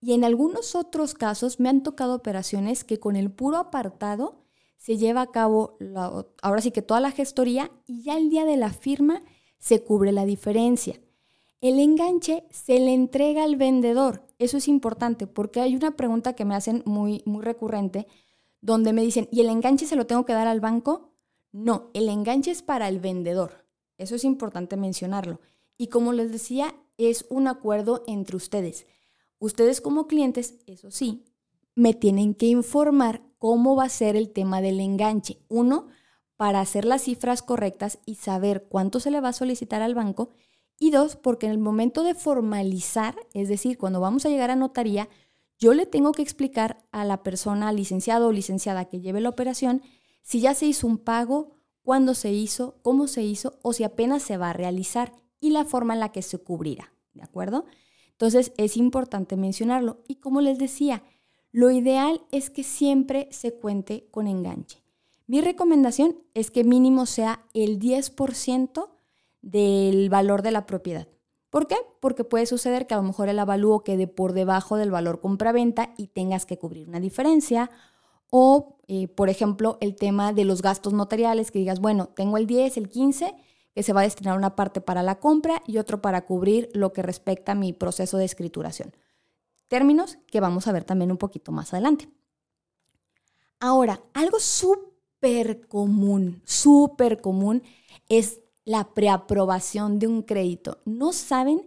y 0.00 0.14
en 0.14 0.24
algunos 0.24 0.74
otros 0.74 1.14
casos 1.14 1.60
me 1.60 1.68
han 1.68 1.82
tocado 1.82 2.14
operaciones 2.14 2.84
que 2.84 2.98
con 2.98 3.16
el 3.16 3.30
puro 3.30 3.58
apartado 3.58 4.40
se 4.76 4.96
lleva 4.96 5.20
a 5.20 5.30
cabo, 5.30 5.76
ahora 6.40 6.62
sí 6.62 6.70
que 6.70 6.80
toda 6.80 7.00
la 7.00 7.10
gestoría 7.10 7.70
y 7.86 8.02
ya 8.02 8.16
el 8.16 8.30
día 8.30 8.46
de 8.46 8.56
la 8.56 8.72
firma 8.72 9.22
se 9.58 9.84
cubre 9.84 10.10
la 10.10 10.24
diferencia. 10.24 10.98
El 11.60 11.78
enganche 11.78 12.44
se 12.50 12.80
le 12.80 12.94
entrega 12.94 13.44
al 13.44 13.56
vendedor. 13.56 14.24
Eso 14.40 14.56
es 14.56 14.68
importante 14.68 15.26
porque 15.26 15.60
hay 15.60 15.76
una 15.76 15.92
pregunta 15.92 16.32
que 16.32 16.46
me 16.46 16.54
hacen 16.54 16.82
muy, 16.86 17.22
muy 17.26 17.44
recurrente 17.44 18.08
donde 18.62 18.94
me 18.94 19.02
dicen, 19.02 19.28
¿y 19.30 19.40
el 19.42 19.50
enganche 19.50 19.86
se 19.86 19.96
lo 19.96 20.06
tengo 20.06 20.24
que 20.24 20.32
dar 20.32 20.46
al 20.46 20.60
banco? 20.60 21.12
No, 21.52 21.90
el 21.92 22.08
enganche 22.08 22.50
es 22.50 22.62
para 22.62 22.88
el 22.88 23.00
vendedor. 23.00 23.66
Eso 23.98 24.14
es 24.14 24.24
importante 24.24 24.78
mencionarlo. 24.78 25.40
Y 25.76 25.88
como 25.88 26.14
les 26.14 26.32
decía, 26.32 26.74
es 26.96 27.26
un 27.28 27.48
acuerdo 27.48 28.02
entre 28.06 28.36
ustedes. 28.36 28.86
Ustedes 29.38 29.82
como 29.82 30.06
clientes, 30.06 30.56
eso 30.66 30.90
sí, 30.90 31.24
me 31.74 31.92
tienen 31.92 32.34
que 32.34 32.46
informar 32.46 33.22
cómo 33.36 33.76
va 33.76 33.84
a 33.84 33.90
ser 33.90 34.16
el 34.16 34.30
tema 34.30 34.62
del 34.62 34.80
enganche. 34.80 35.38
Uno, 35.48 35.88
para 36.38 36.60
hacer 36.62 36.86
las 36.86 37.02
cifras 37.02 37.42
correctas 37.42 37.98
y 38.06 38.14
saber 38.14 38.68
cuánto 38.70 39.00
se 39.00 39.10
le 39.10 39.20
va 39.20 39.28
a 39.28 39.34
solicitar 39.34 39.82
al 39.82 39.94
banco. 39.94 40.30
Y 40.82 40.90
dos, 40.90 41.14
porque 41.14 41.46
en 41.46 41.52
el 41.52 41.58
momento 41.58 42.02
de 42.02 42.14
formalizar, 42.14 43.14
es 43.34 43.48
decir, 43.48 43.78
cuando 43.78 44.00
vamos 44.00 44.24
a 44.24 44.30
llegar 44.30 44.50
a 44.50 44.56
notaría, 44.56 45.08
yo 45.58 45.74
le 45.74 45.84
tengo 45.84 46.12
que 46.12 46.22
explicar 46.22 46.82
a 46.90 47.04
la 47.04 47.22
persona 47.22 47.70
licenciado 47.70 48.28
o 48.28 48.32
licenciada 48.32 48.86
que 48.86 49.00
lleve 49.00 49.20
la 49.20 49.28
operación 49.28 49.82
si 50.22 50.40
ya 50.40 50.54
se 50.54 50.66
hizo 50.66 50.86
un 50.86 50.96
pago, 50.96 51.50
cuándo 51.82 52.14
se 52.14 52.32
hizo, 52.32 52.78
cómo 52.82 53.08
se 53.08 53.22
hizo 53.22 53.58
o 53.62 53.74
si 53.74 53.84
apenas 53.84 54.22
se 54.22 54.38
va 54.38 54.50
a 54.50 54.54
realizar 54.54 55.12
y 55.38 55.50
la 55.50 55.66
forma 55.66 55.94
en 55.94 56.00
la 56.00 56.12
que 56.12 56.22
se 56.22 56.38
cubrirá. 56.38 56.94
¿De 57.12 57.22
acuerdo? 57.22 57.66
Entonces 58.12 58.52
es 58.56 58.78
importante 58.78 59.36
mencionarlo. 59.36 60.02
Y 60.08 60.16
como 60.16 60.40
les 60.40 60.58
decía, 60.58 61.02
lo 61.52 61.70
ideal 61.70 62.22
es 62.30 62.48
que 62.48 62.62
siempre 62.62 63.28
se 63.30 63.52
cuente 63.52 64.08
con 64.10 64.26
enganche. 64.26 64.82
Mi 65.26 65.42
recomendación 65.42 66.16
es 66.32 66.50
que 66.50 66.64
mínimo 66.64 67.04
sea 67.04 67.44
el 67.52 67.78
10% 67.78 68.88
del 69.42 70.10
valor 70.10 70.42
de 70.42 70.50
la 70.50 70.66
propiedad. 70.66 71.08
¿Por 71.50 71.66
qué? 71.66 71.76
Porque 72.00 72.24
puede 72.24 72.46
suceder 72.46 72.86
que 72.86 72.94
a 72.94 72.98
lo 72.98 73.02
mejor 73.02 73.28
el 73.28 73.38
avalúo 73.38 73.82
quede 73.82 74.06
por 74.06 74.32
debajo 74.32 74.76
del 74.76 74.90
valor 74.90 75.20
compra-venta 75.20 75.92
y 75.96 76.08
tengas 76.08 76.46
que 76.46 76.58
cubrir 76.58 76.88
una 76.88 77.00
diferencia. 77.00 77.70
O, 78.30 78.76
eh, 78.86 79.08
por 79.08 79.28
ejemplo, 79.28 79.76
el 79.80 79.96
tema 79.96 80.32
de 80.32 80.44
los 80.44 80.62
gastos 80.62 80.92
notariales, 80.92 81.50
que 81.50 81.58
digas, 81.58 81.80
bueno, 81.80 82.06
tengo 82.06 82.38
el 82.38 82.46
10, 82.46 82.76
el 82.76 82.88
15, 82.88 83.34
que 83.74 83.82
se 83.82 83.92
va 83.92 84.00
a 84.00 84.04
destinar 84.04 84.36
una 84.36 84.54
parte 84.54 84.80
para 84.80 85.02
la 85.02 85.18
compra 85.18 85.62
y 85.66 85.78
otro 85.78 86.00
para 86.00 86.24
cubrir 86.24 86.70
lo 86.72 86.92
que 86.92 87.02
respecta 87.02 87.52
a 87.52 87.56
mi 87.56 87.72
proceso 87.72 88.16
de 88.16 88.24
escrituración. 88.24 88.94
Términos 89.66 90.18
que 90.28 90.40
vamos 90.40 90.68
a 90.68 90.72
ver 90.72 90.84
también 90.84 91.10
un 91.10 91.18
poquito 91.18 91.50
más 91.50 91.72
adelante. 91.72 92.08
Ahora, 93.58 94.02
algo 94.14 94.38
súper 94.40 95.66
común, 95.66 96.42
súper 96.44 97.20
común 97.20 97.62
es 98.08 98.40
la 98.64 98.94
preaprobación 98.94 99.98
de 99.98 100.06
un 100.06 100.22
crédito. 100.22 100.78
No 100.84 101.12
saben 101.12 101.66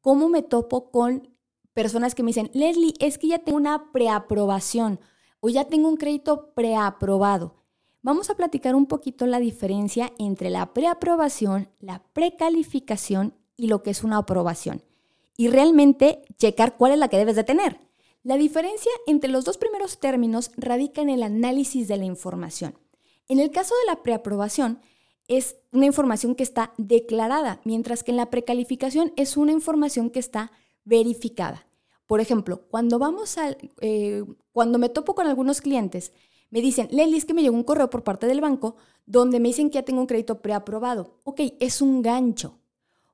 cómo 0.00 0.28
me 0.28 0.42
topo 0.42 0.90
con 0.90 1.34
personas 1.72 2.14
que 2.14 2.22
me 2.22 2.28
dicen, 2.28 2.50
Leslie, 2.54 2.94
es 3.00 3.18
que 3.18 3.28
ya 3.28 3.40
tengo 3.40 3.58
una 3.58 3.92
preaprobación 3.92 5.00
o 5.40 5.48
ya 5.48 5.64
tengo 5.64 5.88
un 5.88 5.96
crédito 5.96 6.54
preaprobado. 6.54 7.56
Vamos 8.02 8.30
a 8.30 8.36
platicar 8.36 8.74
un 8.74 8.86
poquito 8.86 9.26
la 9.26 9.40
diferencia 9.40 10.12
entre 10.18 10.50
la 10.50 10.72
preaprobación, 10.74 11.70
la 11.80 12.02
precalificación 12.12 13.34
y 13.56 13.66
lo 13.66 13.82
que 13.82 13.90
es 13.90 14.04
una 14.04 14.18
aprobación. 14.18 14.82
Y 15.36 15.48
realmente 15.48 16.22
checar 16.36 16.76
cuál 16.76 16.92
es 16.92 16.98
la 16.98 17.08
que 17.08 17.16
debes 17.16 17.36
de 17.36 17.44
tener. 17.44 17.80
La 18.22 18.36
diferencia 18.36 18.92
entre 19.06 19.30
los 19.30 19.44
dos 19.44 19.58
primeros 19.58 20.00
términos 20.00 20.50
radica 20.56 21.02
en 21.02 21.10
el 21.10 21.22
análisis 21.22 21.88
de 21.88 21.96
la 21.96 22.04
información. 22.04 22.78
En 23.28 23.38
el 23.38 23.50
caso 23.50 23.74
de 23.80 23.92
la 23.92 24.02
preaprobación, 24.02 24.80
es 25.28 25.56
una 25.72 25.86
información 25.86 26.34
que 26.34 26.42
está 26.42 26.72
declarada, 26.76 27.60
mientras 27.64 28.04
que 28.04 28.10
en 28.10 28.16
la 28.16 28.30
precalificación 28.30 29.12
es 29.16 29.36
una 29.36 29.52
información 29.52 30.10
que 30.10 30.18
está 30.18 30.52
verificada. 30.84 31.66
Por 32.06 32.20
ejemplo, 32.20 32.62
cuando 32.68 32.98
vamos 32.98 33.38
a, 33.38 33.56
eh, 33.80 34.24
cuando 34.52 34.78
me 34.78 34.90
topo 34.90 35.14
con 35.14 35.26
algunos 35.26 35.60
clientes, 35.60 36.12
me 36.50 36.60
dicen, 36.60 36.88
Leli, 36.90 37.16
es 37.16 37.24
que 37.24 37.34
me 37.34 37.42
llegó 37.42 37.56
un 37.56 37.64
correo 37.64 37.90
por 37.90 38.04
parte 38.04 38.26
del 38.26 38.40
banco 38.40 38.76
donde 39.06 39.40
me 39.40 39.48
dicen 39.48 39.70
que 39.70 39.76
ya 39.76 39.84
tengo 39.84 40.00
un 40.00 40.06
crédito 40.06 40.40
preaprobado. 40.40 41.18
Ok, 41.24 41.40
es 41.58 41.80
un 41.80 42.02
gancho. 42.02 42.58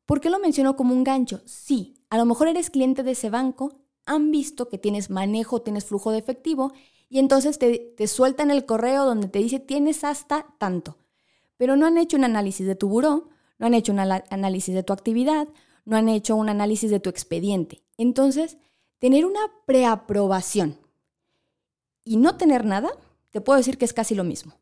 ¿Por 0.04 0.20
qué 0.20 0.28
lo 0.28 0.40
menciono 0.40 0.76
como 0.76 0.92
un 0.92 1.04
gancho? 1.04 1.40
Sí, 1.44 1.94
a 2.10 2.18
lo 2.18 2.26
mejor 2.26 2.48
eres 2.48 2.70
cliente 2.70 3.04
de 3.04 3.12
ese 3.12 3.30
banco, 3.30 3.78
han 4.04 4.32
visto 4.32 4.68
que 4.68 4.78
tienes 4.78 5.08
manejo, 5.08 5.62
tienes 5.62 5.84
flujo 5.84 6.10
de 6.10 6.18
efectivo 6.18 6.72
y 7.08 7.20
entonces 7.20 7.58
te, 7.58 7.78
te 7.96 8.08
sueltan 8.08 8.50
el 8.50 8.66
correo 8.66 9.04
donde 9.04 9.28
te 9.28 9.38
dice 9.38 9.60
tienes 9.60 10.02
hasta 10.04 10.46
tanto 10.58 10.96
pero 11.60 11.76
no 11.76 11.84
han 11.84 11.98
hecho 11.98 12.16
un 12.16 12.24
análisis 12.24 12.66
de 12.66 12.74
tu 12.74 12.88
buró, 12.88 13.28
no 13.58 13.66
han 13.66 13.74
hecho 13.74 13.92
un 13.92 13.98
análisis 13.98 14.74
de 14.74 14.82
tu 14.82 14.94
actividad, 14.94 15.46
no 15.84 15.98
han 15.98 16.08
hecho 16.08 16.34
un 16.34 16.48
análisis 16.48 16.90
de 16.90 17.00
tu 17.00 17.10
expediente. 17.10 17.82
Entonces, 17.98 18.56
tener 18.98 19.26
una 19.26 19.40
preaprobación 19.66 20.78
y 22.02 22.16
no 22.16 22.38
tener 22.38 22.64
nada, 22.64 22.90
te 23.28 23.42
puedo 23.42 23.58
decir 23.58 23.76
que 23.76 23.84
es 23.84 23.92
casi 23.92 24.14
lo 24.14 24.24
mismo. 24.24 24.54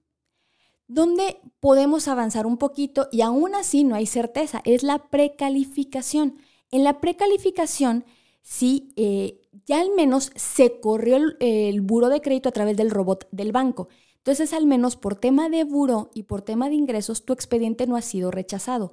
Donde 0.88 1.40
podemos 1.60 2.08
avanzar 2.08 2.46
un 2.46 2.56
poquito 2.56 3.06
y 3.12 3.20
aún 3.20 3.54
así 3.54 3.84
no 3.84 3.94
hay 3.94 4.06
certeza, 4.06 4.60
es 4.64 4.82
la 4.82 5.08
precalificación. 5.08 6.38
En 6.72 6.82
la 6.82 7.00
precalificación, 7.00 8.06
sí, 8.42 8.92
eh, 8.96 9.40
ya 9.66 9.82
al 9.82 9.94
menos 9.94 10.32
se 10.34 10.80
corrió 10.80 11.14
el, 11.14 11.36
el 11.38 11.80
buro 11.80 12.08
de 12.08 12.20
crédito 12.20 12.48
a 12.48 12.52
través 12.52 12.76
del 12.76 12.90
robot 12.90 13.28
del 13.30 13.52
banco. 13.52 13.86
Entonces, 14.28 14.52
al 14.52 14.66
menos 14.66 14.96
por 14.96 15.14
tema 15.14 15.48
de 15.48 15.64
buro 15.64 16.10
y 16.12 16.24
por 16.24 16.42
tema 16.42 16.68
de 16.68 16.74
ingresos, 16.74 17.24
tu 17.24 17.32
expediente 17.32 17.86
no 17.86 17.96
ha 17.96 18.02
sido 18.02 18.30
rechazado. 18.30 18.92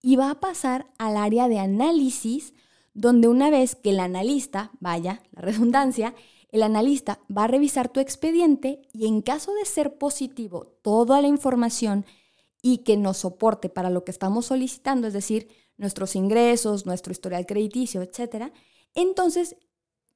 Y 0.00 0.16
va 0.16 0.28
a 0.28 0.40
pasar 0.40 0.90
al 0.98 1.16
área 1.16 1.46
de 1.46 1.60
análisis, 1.60 2.52
donde 2.92 3.28
una 3.28 3.48
vez 3.48 3.76
que 3.76 3.90
el 3.90 4.00
analista, 4.00 4.72
vaya, 4.80 5.22
la 5.30 5.42
redundancia, 5.42 6.16
el 6.48 6.64
analista 6.64 7.20
va 7.30 7.44
a 7.44 7.46
revisar 7.46 7.90
tu 7.90 8.00
expediente 8.00 8.82
y 8.92 9.06
en 9.06 9.22
caso 9.22 9.54
de 9.54 9.66
ser 9.66 9.98
positivo 9.98 10.74
toda 10.82 11.22
la 11.22 11.28
información 11.28 12.04
y 12.60 12.78
que 12.78 12.96
nos 12.96 13.18
soporte 13.18 13.68
para 13.68 13.88
lo 13.88 14.02
que 14.02 14.10
estamos 14.10 14.46
solicitando, 14.46 15.06
es 15.06 15.12
decir, 15.12 15.46
nuestros 15.76 16.16
ingresos, 16.16 16.86
nuestro 16.86 17.12
historial 17.12 17.46
crediticio, 17.46 18.02
etc., 18.02 18.52
entonces 18.94 19.54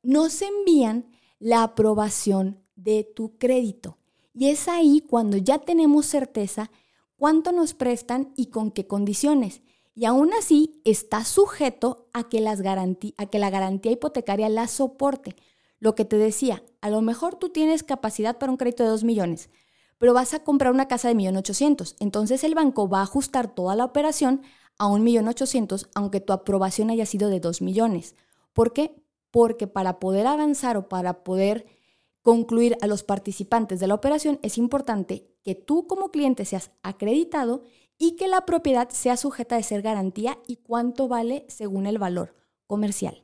nos 0.03 0.43
envían 0.43 1.07
la 1.39 1.63
aprobación 1.63 2.65
de 2.75 3.05
tu 3.05 3.39
crédito. 3.39 3.99
Y 4.39 4.51
es 4.51 4.69
ahí 4.69 5.01
cuando 5.01 5.39
ya 5.39 5.61
tenemos 5.61 6.05
certeza 6.05 6.71
cuánto 7.17 7.53
nos 7.53 7.73
prestan 7.73 8.35
y 8.37 8.47
con 8.47 8.71
qué 8.71 8.87
condiciones. 8.87 9.63
Y 9.95 10.05
aún 10.05 10.31
así 10.35 10.83
está 10.85 11.25
sujeto 11.25 12.07
a 12.13 12.29
que, 12.29 12.41
las 12.43 12.61
a 12.61 13.27
que 13.27 13.39
la 13.39 13.49
garantía 13.49 13.93
hipotecaria 13.93 14.51
la 14.51 14.69
soporte. 14.69 15.37
Lo 15.79 15.95
que 15.95 16.05
te 16.05 16.19
decía, 16.19 16.63
a 16.83 16.91
lo 16.91 17.01
mejor 17.01 17.37
tú 17.37 17.49
tienes 17.49 17.83
capacidad 17.83 18.37
para 18.37 18.53
un 18.53 18.59
crédito 18.59 18.83
de 18.83 18.91
2 18.91 19.05
millones, 19.05 19.49
pero 19.97 20.13
vas 20.13 20.35
a 20.35 20.45
comprar 20.45 20.71
una 20.71 20.87
casa 20.87 21.09
de 21.09 21.15
1.800.000. 21.15 21.97
Entonces 22.01 22.45
el 22.45 22.55
banco 22.55 22.91
va 22.91 23.01
a 23.01 23.05
ajustar 23.05 23.55
toda 23.55 23.75
la 23.75 23.87
operación 23.87 24.43
a 24.77 24.89
1.800.000, 24.89 25.89
aunque 25.95 26.21
tu 26.21 26.35
aprobación 26.35 26.91
haya 26.91 27.07
sido 27.07 27.31
de 27.31 27.41
2 27.41 27.63
millones. 27.63 28.17
¿Por 28.53 28.75
qué? 28.75 29.03
Porque 29.31 29.67
para 29.67 29.99
poder 29.99 30.27
avanzar 30.27 30.77
o 30.77 30.91
para 30.91 31.25
poder 31.25 31.76
concluir 32.27 32.77
a 32.81 32.89
los 32.89 33.05
participantes 33.05 33.79
de 33.79 33.87
la 33.87 33.95
operación, 33.95 34.41
es 34.43 34.59
importante 34.59 35.31
que 35.45 35.55
tú 35.55 35.87
como 35.87 36.11
cliente 36.11 36.45
seas 36.45 36.73
acreditado 36.83 37.63
y 37.99 38.17
que 38.17 38.27
la 38.27 38.45
propiedad 38.45 38.89
sea 38.89 39.17
sujeta 39.17 39.55
de 39.55 39.63
ser 39.63 39.81
garantía 39.81 40.37
y 40.49 40.57
cuánto 40.57 41.07
vale 41.07 41.45
según 41.47 41.87
el 41.87 41.99
valor 41.99 42.35
comercial. 42.67 43.23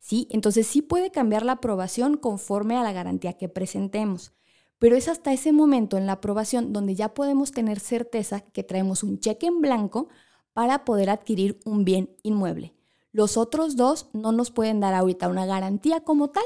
¿Sí? 0.00 0.28
Entonces 0.30 0.66
sí 0.66 0.82
puede 0.82 1.10
cambiar 1.10 1.46
la 1.46 1.52
aprobación 1.52 2.18
conforme 2.18 2.76
a 2.76 2.82
la 2.82 2.92
garantía 2.92 3.38
que 3.38 3.48
presentemos, 3.48 4.34
pero 4.78 4.96
es 4.96 5.08
hasta 5.08 5.32
ese 5.32 5.52
momento 5.52 5.96
en 5.96 6.04
la 6.04 6.12
aprobación 6.12 6.74
donde 6.74 6.94
ya 6.94 7.14
podemos 7.14 7.52
tener 7.52 7.80
certeza 7.80 8.40
que 8.40 8.62
traemos 8.62 9.02
un 9.02 9.18
cheque 9.18 9.46
en 9.46 9.62
blanco 9.62 10.08
para 10.52 10.84
poder 10.84 11.08
adquirir 11.08 11.58
un 11.64 11.86
bien 11.86 12.14
inmueble. 12.22 12.74
Los 13.12 13.38
otros 13.38 13.76
dos 13.76 14.10
no 14.12 14.30
nos 14.30 14.50
pueden 14.50 14.80
dar 14.80 14.92
ahorita 14.92 15.28
una 15.28 15.46
garantía 15.46 16.04
como 16.04 16.28
tal, 16.28 16.44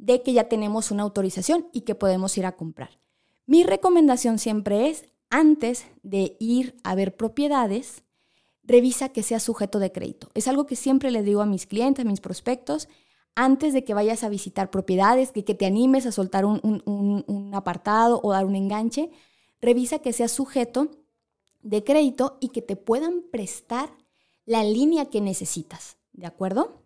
de 0.00 0.22
que 0.22 0.32
ya 0.32 0.48
tenemos 0.48 0.90
una 0.90 1.02
autorización 1.02 1.68
y 1.72 1.82
que 1.82 1.94
podemos 1.94 2.36
ir 2.38 2.46
a 2.46 2.56
comprar. 2.56 2.98
Mi 3.46 3.64
recomendación 3.64 4.38
siempre 4.38 4.88
es, 4.88 5.04
antes 5.28 5.84
de 6.02 6.36
ir 6.40 6.76
a 6.82 6.94
ver 6.94 7.16
propiedades, 7.16 8.02
revisa 8.62 9.10
que 9.10 9.22
sea 9.22 9.40
sujeto 9.40 9.78
de 9.78 9.92
crédito. 9.92 10.30
Es 10.34 10.48
algo 10.48 10.66
que 10.66 10.74
siempre 10.74 11.10
le 11.10 11.22
digo 11.22 11.42
a 11.42 11.46
mis 11.46 11.66
clientes, 11.66 12.04
a 12.04 12.08
mis 12.08 12.20
prospectos, 12.20 12.88
antes 13.34 13.74
de 13.74 13.84
que 13.84 13.94
vayas 13.94 14.24
a 14.24 14.30
visitar 14.30 14.70
propiedades, 14.70 15.32
que, 15.32 15.44
que 15.44 15.54
te 15.54 15.66
animes 15.66 16.06
a 16.06 16.12
soltar 16.12 16.46
un, 16.46 16.60
un 16.64 17.54
apartado 17.54 18.20
o 18.22 18.32
dar 18.32 18.46
un 18.46 18.56
enganche, 18.56 19.10
revisa 19.60 19.98
que 19.98 20.12
sea 20.12 20.28
sujeto 20.28 20.90
de 21.62 21.84
crédito 21.84 22.38
y 22.40 22.48
que 22.48 22.62
te 22.62 22.76
puedan 22.76 23.22
prestar 23.30 23.90
la 24.46 24.64
línea 24.64 25.10
que 25.10 25.20
necesitas. 25.20 25.98
¿De 26.12 26.26
acuerdo? 26.26 26.79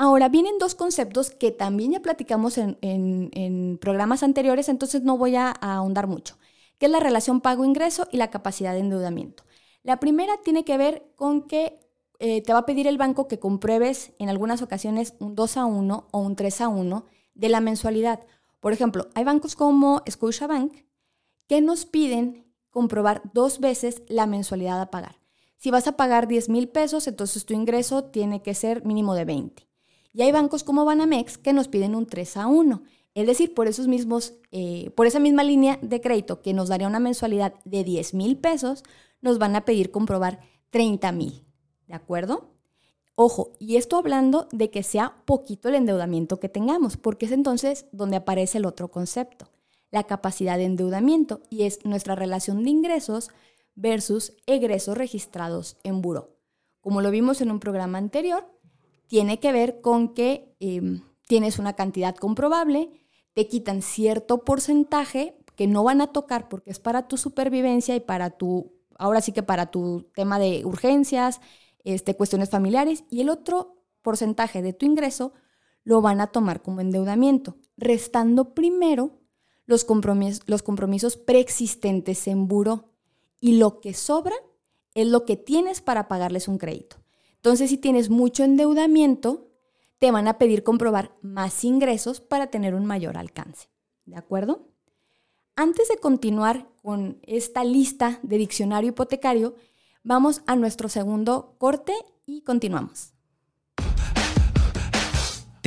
Ahora, 0.00 0.28
vienen 0.28 0.58
dos 0.58 0.76
conceptos 0.76 1.30
que 1.30 1.50
también 1.50 1.90
ya 1.90 2.00
platicamos 2.00 2.56
en, 2.56 3.78
programas 3.80 4.22
anteriores, 4.22 4.68
entonces 4.68 5.02
no 5.02 5.18
voy 5.18 5.34
a, 5.34 5.50
ahondar 5.50 6.06
mucho, 6.06 6.38
que 6.78 6.86
es 6.86 6.92
la 6.92 7.00
relación 7.00 7.40
pago-ingreso 7.40 8.06
y 8.12 8.16
la 8.16 8.30
capacidad 8.30 8.74
de 8.74 8.78
endeudamiento. 8.78 9.42
La 9.82 9.98
primera 9.98 10.36
tiene 10.44 10.64
que 10.64 10.78
ver 10.78 11.12
con 11.16 11.42
que 11.48 11.80
eh, 12.20 12.42
te 12.42 12.52
va 12.52 12.60
a 12.60 12.66
pedir 12.66 12.86
el 12.86 12.96
banco 12.96 13.26
que 13.26 13.40
compruebes 13.40 14.12
en 14.20 14.28
algunas 14.28 14.62
ocasiones 14.62 15.14
un 15.18 15.34
2 15.34 15.56
a 15.56 15.64
1 15.66 16.08
o 16.12 16.18
un 16.20 16.36
3 16.36 16.60
a 16.60 16.68
1 16.68 17.06
de 17.34 17.48
la 17.48 17.60
mensualidad. 17.60 18.20
Por 18.60 18.72
ejemplo, 18.72 19.08
hay 19.14 19.24
bancos 19.24 19.56
como 19.56 20.02
Scotiabank 20.08 20.74
que 21.48 21.60
nos 21.60 21.86
piden 21.86 22.46
comprobar 22.70 23.22
dos 23.34 23.58
veces 23.58 24.02
la 24.06 24.26
mensualidad 24.26 24.80
a 24.80 24.90
pagar. 24.90 25.16
Si 25.56 25.72
vas 25.72 25.88
a 25.88 25.96
pagar 25.96 26.28
10 26.28 26.50
mil 26.50 26.68
pesos, 26.68 27.08
entonces 27.08 27.46
tu 27.46 27.54
ingreso 27.54 28.04
tiene 28.04 28.42
que 28.42 28.54
ser 28.54 28.84
mínimo 28.84 29.16
de 29.16 29.24
20. 29.24 29.67
Y 30.12 30.22
hay 30.22 30.32
bancos 30.32 30.64
como 30.64 30.84
Banamex 30.84 31.38
que 31.38 31.52
nos 31.52 31.68
piden 31.68 31.94
un 31.94 32.06
3 32.06 32.36
a 32.38 32.46
1. 32.46 32.82
Es 33.14 33.26
decir, 33.26 33.54
por 33.54 33.68
esos 33.68 33.88
mismos, 33.88 34.34
eh, 34.52 34.90
por 34.96 35.06
esa 35.06 35.18
misma 35.18 35.42
línea 35.42 35.78
de 35.82 36.00
crédito 36.00 36.40
que 36.40 36.54
nos 36.54 36.68
daría 36.68 36.86
una 36.86 37.00
mensualidad 37.00 37.54
de 37.64 37.84
10 37.84 38.14
mil 38.14 38.36
pesos, 38.38 38.84
nos 39.20 39.38
van 39.38 39.56
a 39.56 39.64
pedir 39.64 39.90
comprobar 39.90 40.40
30 40.70 41.12
mil. 41.12 41.44
¿De 41.86 41.94
acuerdo? 41.94 42.54
Ojo, 43.14 43.52
y 43.58 43.76
esto 43.76 43.96
hablando 43.96 44.46
de 44.52 44.70
que 44.70 44.84
sea 44.84 45.16
poquito 45.24 45.68
el 45.68 45.74
endeudamiento 45.74 46.38
que 46.38 46.48
tengamos, 46.48 46.96
porque 46.96 47.26
es 47.26 47.32
entonces 47.32 47.86
donde 47.90 48.16
aparece 48.16 48.58
el 48.58 48.66
otro 48.66 48.92
concepto, 48.92 49.50
la 49.90 50.04
capacidad 50.04 50.56
de 50.56 50.66
endeudamiento, 50.66 51.42
y 51.50 51.64
es 51.64 51.84
nuestra 51.84 52.14
relación 52.14 52.62
de 52.62 52.70
ingresos 52.70 53.30
versus 53.74 54.34
egresos 54.46 54.96
registrados 54.96 55.78
en 55.82 56.00
buro. 56.00 56.36
Como 56.80 57.00
lo 57.00 57.10
vimos 57.10 57.40
en 57.40 57.50
un 57.50 57.58
programa 57.58 57.98
anterior, 57.98 58.46
tiene 59.08 59.40
que 59.40 59.52
ver 59.52 59.80
con 59.80 60.14
que 60.14 60.54
em, 60.60 61.02
tienes 61.26 61.58
una 61.58 61.74
cantidad 61.74 62.14
comprobable, 62.14 62.90
te 63.34 63.48
quitan 63.48 63.82
cierto 63.82 64.44
porcentaje 64.44 65.36
que 65.56 65.66
no 65.66 65.82
van 65.82 66.00
a 66.00 66.12
tocar 66.12 66.48
porque 66.48 66.70
es 66.70 66.78
para 66.78 67.08
tu 67.08 67.16
supervivencia 67.16 67.96
y 67.96 68.00
para 68.00 68.30
tu, 68.30 68.72
ahora 68.96 69.20
sí 69.20 69.32
que 69.32 69.42
para 69.42 69.70
tu 69.70 70.08
tema 70.14 70.38
de 70.38 70.64
urgencias, 70.64 71.40
este, 71.84 72.16
cuestiones 72.16 72.50
familiares, 72.50 73.04
y 73.10 73.22
el 73.22 73.28
otro 73.28 73.82
porcentaje 74.02 74.62
de 74.62 74.72
tu 74.72 74.86
ingreso 74.86 75.32
lo 75.82 76.00
van 76.00 76.20
a 76.20 76.28
tomar 76.28 76.62
como 76.62 76.80
endeudamiento, 76.80 77.56
restando 77.76 78.54
primero 78.54 79.18
los, 79.66 79.86
los 80.46 80.62
compromisos 80.62 81.16
preexistentes 81.16 82.28
en 82.28 82.46
buro 82.46 82.92
y 83.40 83.58
lo 83.58 83.80
que 83.80 83.94
sobra 83.94 84.34
es 84.94 85.06
lo 85.06 85.24
que 85.24 85.36
tienes 85.36 85.80
para 85.80 86.08
pagarles 86.08 86.48
un 86.48 86.58
crédito. 86.58 86.96
Entonces, 87.38 87.70
si 87.70 87.78
tienes 87.78 88.10
mucho 88.10 88.44
endeudamiento, 88.44 89.50
te 89.98 90.10
van 90.10 90.28
a 90.28 90.38
pedir 90.38 90.62
comprobar 90.62 91.16
más 91.22 91.64
ingresos 91.64 92.20
para 92.20 92.48
tener 92.48 92.74
un 92.74 92.86
mayor 92.86 93.16
alcance. 93.16 93.68
¿De 94.04 94.16
acuerdo? 94.16 94.68
Antes 95.56 95.88
de 95.88 95.96
continuar 95.96 96.68
con 96.82 97.18
esta 97.22 97.64
lista 97.64 98.20
de 98.22 98.38
diccionario 98.38 98.90
hipotecario, 98.90 99.56
Vamos 100.08 100.42
a 100.46 100.56
nuestro 100.56 100.88
segundo 100.88 101.56
corte 101.58 101.92
y 102.24 102.40
continuamos. 102.40 103.12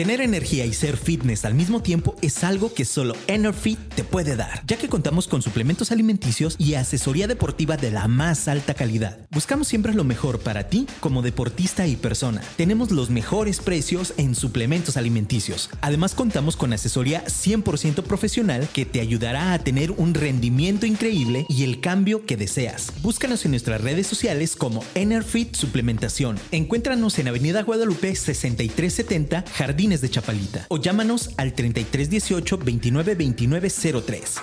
Tener 0.01 0.21
energía 0.21 0.65
y 0.65 0.73
ser 0.73 0.97
fitness 0.97 1.45
al 1.45 1.53
mismo 1.53 1.83
tiempo 1.83 2.15
es 2.23 2.43
algo 2.43 2.73
que 2.73 2.85
solo 2.85 3.15
Enerfit 3.27 3.77
te 3.95 4.03
puede 4.03 4.35
dar, 4.35 4.63
ya 4.65 4.75
que 4.75 4.89
contamos 4.89 5.27
con 5.27 5.43
suplementos 5.43 5.91
alimenticios 5.91 6.55
y 6.57 6.73
asesoría 6.73 7.27
deportiva 7.27 7.77
de 7.77 7.91
la 7.91 8.07
más 8.07 8.47
alta 8.47 8.73
calidad. 8.73 9.19
Buscamos 9.29 9.67
siempre 9.67 9.93
lo 9.93 10.03
mejor 10.03 10.39
para 10.39 10.69
ti 10.69 10.87
como 11.01 11.21
deportista 11.21 11.85
y 11.85 11.97
persona. 11.97 12.41
Tenemos 12.57 12.89
los 12.89 13.11
mejores 13.11 13.59
precios 13.59 14.15
en 14.17 14.33
suplementos 14.33 14.97
alimenticios. 14.97 15.69
Además 15.81 16.15
contamos 16.15 16.57
con 16.57 16.73
asesoría 16.73 17.23
100% 17.25 18.01
profesional 18.01 18.67
que 18.73 18.85
te 18.85 19.01
ayudará 19.01 19.53
a 19.53 19.59
tener 19.59 19.91
un 19.91 20.15
rendimiento 20.15 20.87
increíble 20.87 21.45
y 21.47 21.63
el 21.63 21.79
cambio 21.79 22.25
que 22.25 22.37
deseas. 22.37 22.91
Búscanos 23.03 23.45
en 23.45 23.51
nuestras 23.51 23.81
redes 23.81 24.07
sociales 24.07 24.55
como 24.55 24.83
Enerfit 24.95 25.53
Suplementación. 25.55 26.39
Encuéntranos 26.51 27.19
en 27.19 27.27
Avenida 27.27 27.61
Guadalupe 27.61 28.15
6370 28.15 29.45
Jardín 29.53 29.90
de 29.99 30.09
Chapalita 30.09 30.65
o 30.69 30.77
llámanos 30.77 31.31
al 31.35 31.53
3318 31.53 32.55
292903. 32.55 34.35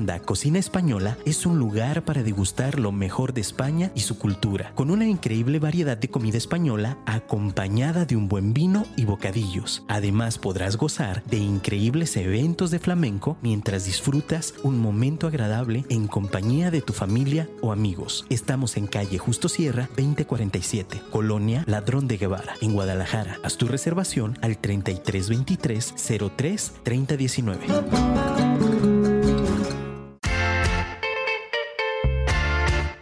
Cocina 0.00 0.58
Española 0.58 1.18
es 1.26 1.44
un 1.44 1.58
lugar 1.58 2.04
para 2.04 2.22
degustar 2.22 2.80
lo 2.80 2.90
mejor 2.90 3.34
de 3.34 3.42
España 3.42 3.92
y 3.94 4.00
su 4.00 4.18
cultura, 4.18 4.72
con 4.74 4.90
una 4.90 5.06
increíble 5.06 5.58
variedad 5.58 5.98
de 5.98 6.08
comida 6.08 6.38
española 6.38 6.96
acompañada 7.04 8.06
de 8.06 8.16
un 8.16 8.26
buen 8.26 8.54
vino 8.54 8.86
y 8.96 9.04
bocadillos. 9.04 9.84
Además 9.88 10.38
podrás 10.38 10.76
gozar 10.76 11.22
de 11.24 11.36
increíbles 11.36 12.16
eventos 12.16 12.70
de 12.70 12.78
flamenco 12.78 13.36
mientras 13.42 13.84
disfrutas 13.84 14.54
un 14.62 14.78
momento 14.78 15.26
agradable 15.26 15.84
en 15.90 16.06
compañía 16.06 16.70
de 16.70 16.80
tu 16.80 16.94
familia 16.94 17.48
o 17.60 17.70
amigos. 17.70 18.24
Estamos 18.30 18.78
en 18.78 18.86
calle 18.86 19.18
Justo 19.18 19.48
Sierra 19.48 19.88
2047, 19.96 21.02
Colonia 21.10 21.62
Ladrón 21.66 22.08
de 22.08 22.16
Guevara, 22.16 22.54
en 22.62 22.72
Guadalajara. 22.72 23.38
Haz 23.42 23.58
tu 23.58 23.68
reservación 23.68 24.38
al 24.40 24.56
3323 24.56 25.94
03 26.36 26.72
3019. 26.82 28.29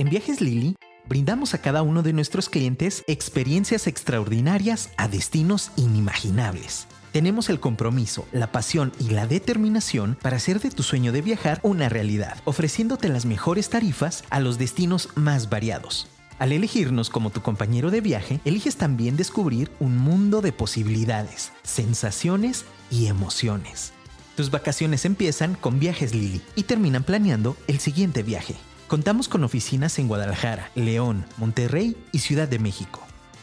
En 0.09 0.13
Viajes 0.13 0.41
Lili, 0.41 0.75
brindamos 1.07 1.53
a 1.53 1.61
cada 1.61 1.83
uno 1.83 2.03
de 2.03 2.15
nuestros 2.15 2.49
clientes 2.49 3.05
experiencias 3.09 3.87
extraordinarias 3.87 4.89
a 4.97 5.07
destinos 5.07 5.71
inimaginables. 5.77 6.87
Tenemos 7.13 7.51
el 7.51 7.61
compromiso, 7.61 8.27
la 8.33 8.51
pasión 8.51 8.91
y 8.99 9.11
la 9.11 9.27
determinación 9.27 10.17
para 10.23 10.39
hacer 10.39 10.61
de 10.61 10.71
tu 10.71 10.83
sueño 10.83 11.13
de 11.13 11.21
viajar 11.21 11.61
una 11.63 11.91
realidad, 11.91 12.39
ofreciéndote 12.47 13.11
las 13.11 13.27
mejores 13.27 13.69
tarifas 13.69 14.25
a 14.31 14.41
los 14.41 14.57
destinos 14.57 15.11
más 15.15 15.51
variados. 15.51 16.09
Al 16.39 16.53
elegirnos 16.53 17.11
como 17.11 17.29
tu 17.29 17.43
compañero 17.43 17.91
de 17.91 18.01
viaje, 18.01 18.41
eliges 18.47 18.77
también 18.77 19.15
descubrir 19.19 19.71
un 19.79 19.99
mundo 19.99 20.41
de 20.41 20.53
posibilidades, 20.53 21.53
sensaciones 21.65 22.65
y 22.91 23.09
emociones. 23.09 23.93
Tus 24.37 24.51
vacaciones 24.51 25.05
empiezan 25.05 25.55
con 25.55 25.79
Viajes 25.79 26.15
Lili 26.15 26.41
y 26.57 26.63
terminan 26.63 27.03
planeando 27.03 27.59
el 27.67 27.79
siguiente 27.79 28.23
viaje. 28.23 28.57
Contamos 28.89 29.29
con 29.29 29.45
oficinas 29.45 29.99
en 29.99 30.09
Guadalajara, 30.09 30.71
León, 30.75 31.27
Monterrey 31.37 31.95
y 32.11 32.21
Ciudad 32.21 32.49
de 32.49 32.59
México. 32.59 33.03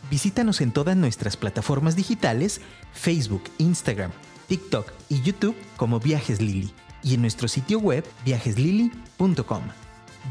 Visítanos 0.10 0.60
en 0.60 0.72
todas 0.72 0.98
nuestras 0.98 1.38
plataformas 1.38 1.96
digitales, 1.96 2.62
Facebook, 2.94 3.44
Instagram, 3.60 4.12
TikTok 4.48 4.92
y 5.08 5.22
YouTube 5.22 5.56
como 5.78 6.00
Viajes 6.00 6.42
Lili 6.42 6.72
y 7.04 7.14
en 7.14 7.22
nuestro 7.22 7.48
sitio 7.48 7.78
web 7.78 8.04
viajeslili.com. 8.26 9.62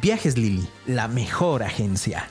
Viajes 0.03 0.37
Lili, 0.37 0.67
la 0.85 1.07
mejor 1.07 1.63
agencia. 1.63 2.29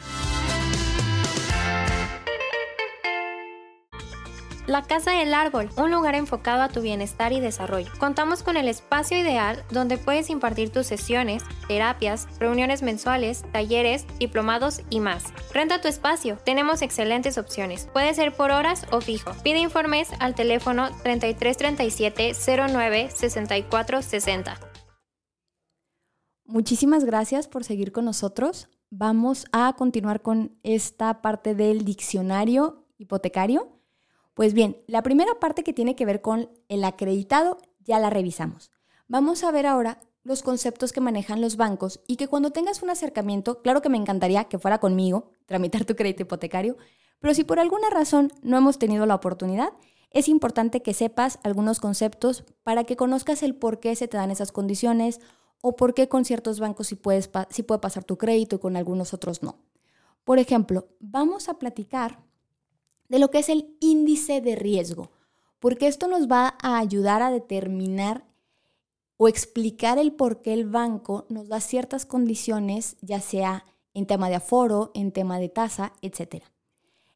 La 4.66 4.82
Casa 4.82 5.12
del 5.12 5.34
Árbol, 5.34 5.70
un 5.76 5.92
lugar 5.92 6.16
enfocado 6.16 6.62
a 6.62 6.70
tu 6.70 6.80
bienestar 6.80 7.34
y 7.34 7.42
desarrollo. 7.42 7.92
Contamos 8.00 8.44
con 8.44 8.56
el 8.56 8.70
espacio 8.70 9.18
ideal 9.18 9.62
donde 9.72 9.98
puedes 9.98 10.30
impartir 10.30 10.70
tus 10.70 10.88
sesiones, 10.88 11.44
terapias, 11.68 12.30
reuniones 12.40 12.82
mensuales, 12.82 13.44
talleres, 13.52 14.06
diplomados 14.20 14.80
y 14.90 15.02
más. 15.02 15.34
Renta 15.54 15.82
tu 15.82 15.90
espacio. 15.90 16.38
Tenemos 16.46 16.82
excelentes 16.82 17.38
opciones. 17.38 17.90
Puede 17.92 18.14
ser 18.14 18.34
por 18.34 18.52
horas 18.52 18.86
o 18.94 19.02
fijo. 19.02 19.32
Pide 19.44 19.60
informes 19.60 20.10
al 20.20 20.34
teléfono 20.34 20.88
3337 21.04 22.32
09 22.72 23.10
64 23.14 24.02
60. 24.02 24.60
Muchísimas 26.46 27.04
gracias 27.04 27.50
por 27.50 27.66
seguir 27.66 27.92
con 27.92 28.06
nosotros. 28.06 28.70
Vamos 28.90 29.46
a 29.52 29.74
continuar 29.74 30.22
con 30.22 30.58
esta 30.64 31.22
parte 31.22 31.54
del 31.54 31.84
diccionario 31.84 32.86
hipotecario. 32.98 33.83
Pues 34.34 34.54
bien, 34.54 34.78
la 34.88 35.04
primera 35.04 35.40
parte 35.40 35.64
que 35.64 35.74
tiene 35.74 35.96
que 35.96 36.06
ver 36.06 36.22
con 36.22 36.50
el 36.68 36.84
acreditado 36.84 37.58
ya 37.80 38.00
la 38.00 38.10
revisamos. 38.10 38.72
Vamos 39.08 39.44
a 39.44 39.52
ver 39.52 39.68
ahora 39.68 40.00
los 40.24 40.42
conceptos 40.42 40.92
que 40.92 41.02
manejan 41.02 41.42
los 41.42 41.58
bancos 41.58 42.00
y 42.08 42.16
que 42.16 42.28
cuando 42.28 42.52
tengas 42.52 42.82
un 42.82 42.90
acercamiento, 42.90 43.62
claro 43.62 43.82
que 43.82 43.90
me 43.90 43.98
encantaría 43.98 44.46
que 44.46 44.58
fuera 44.58 44.80
conmigo, 44.80 45.30
tramitar 45.46 45.86
tu 45.86 45.96
crédito 45.96 46.24
hipotecario, 46.24 46.78
pero 47.20 47.34
si 47.34 47.44
por 47.44 47.60
alguna 47.60 47.90
razón 47.90 48.32
no 48.42 48.58
hemos 48.58 48.80
tenido 48.80 49.06
la 49.06 49.16
oportunidad, 49.16 49.74
es 50.10 50.28
importante 50.28 50.82
que 50.82 50.94
sepas 50.94 51.40
algunos 51.44 51.80
conceptos 51.80 52.44
para 52.64 52.84
que 52.86 52.96
conozcas 52.96 53.44
el 53.44 53.56
por 53.56 53.80
qué 53.80 53.96
se 53.96 54.08
te 54.08 54.18
dan 54.18 54.32
esas 54.32 54.52
condiciones 54.52 55.20
o 55.62 55.76
por 55.76 55.94
qué 55.94 56.08
con 56.08 56.26
ciertos 56.26 56.60
bancos 56.60 56.88
sí, 56.88 56.96
puedes, 56.96 57.28
puede 57.28 57.80
pasar 57.80 58.04
tu 58.04 58.18
crédito 58.18 58.56
y 58.56 58.60
con 58.60 58.78
algunos 58.78 59.14
otros 59.14 59.44
no. 59.44 59.60
Por 60.24 60.40
ejemplo, 60.40 60.88
vamos 61.00 61.50
a 61.50 61.56
platicar 61.60 62.20
de 63.14 63.20
lo 63.20 63.30
que 63.30 63.38
es 63.38 63.50
el 63.50 63.78
índice 63.80 64.42
de 64.42 64.56
riesgo, 64.56 65.12
porque 65.60 65.86
esto 65.86 66.08
nos 66.08 66.28
va 66.28 66.58
a 66.64 66.80
ayudar 66.80 67.22
a 67.22 67.30
determinar 67.30 68.26
o 69.18 69.28
explicar 69.28 70.00
el 70.00 70.14
por 70.14 70.42
qué 70.42 70.52
el 70.54 70.66
banco 70.66 71.28
nos 71.30 71.48
da 71.48 71.62
ciertas 71.62 72.08
condiciones, 72.08 72.98
ya 73.02 73.22
sea 73.22 73.66
en 73.94 74.08
tema 74.08 74.30
de 74.30 74.36
aforo, 74.38 74.90
en 74.96 75.12
tema 75.12 75.38
de 75.38 75.48
tasa, 75.48 75.94
etc. 76.02 76.44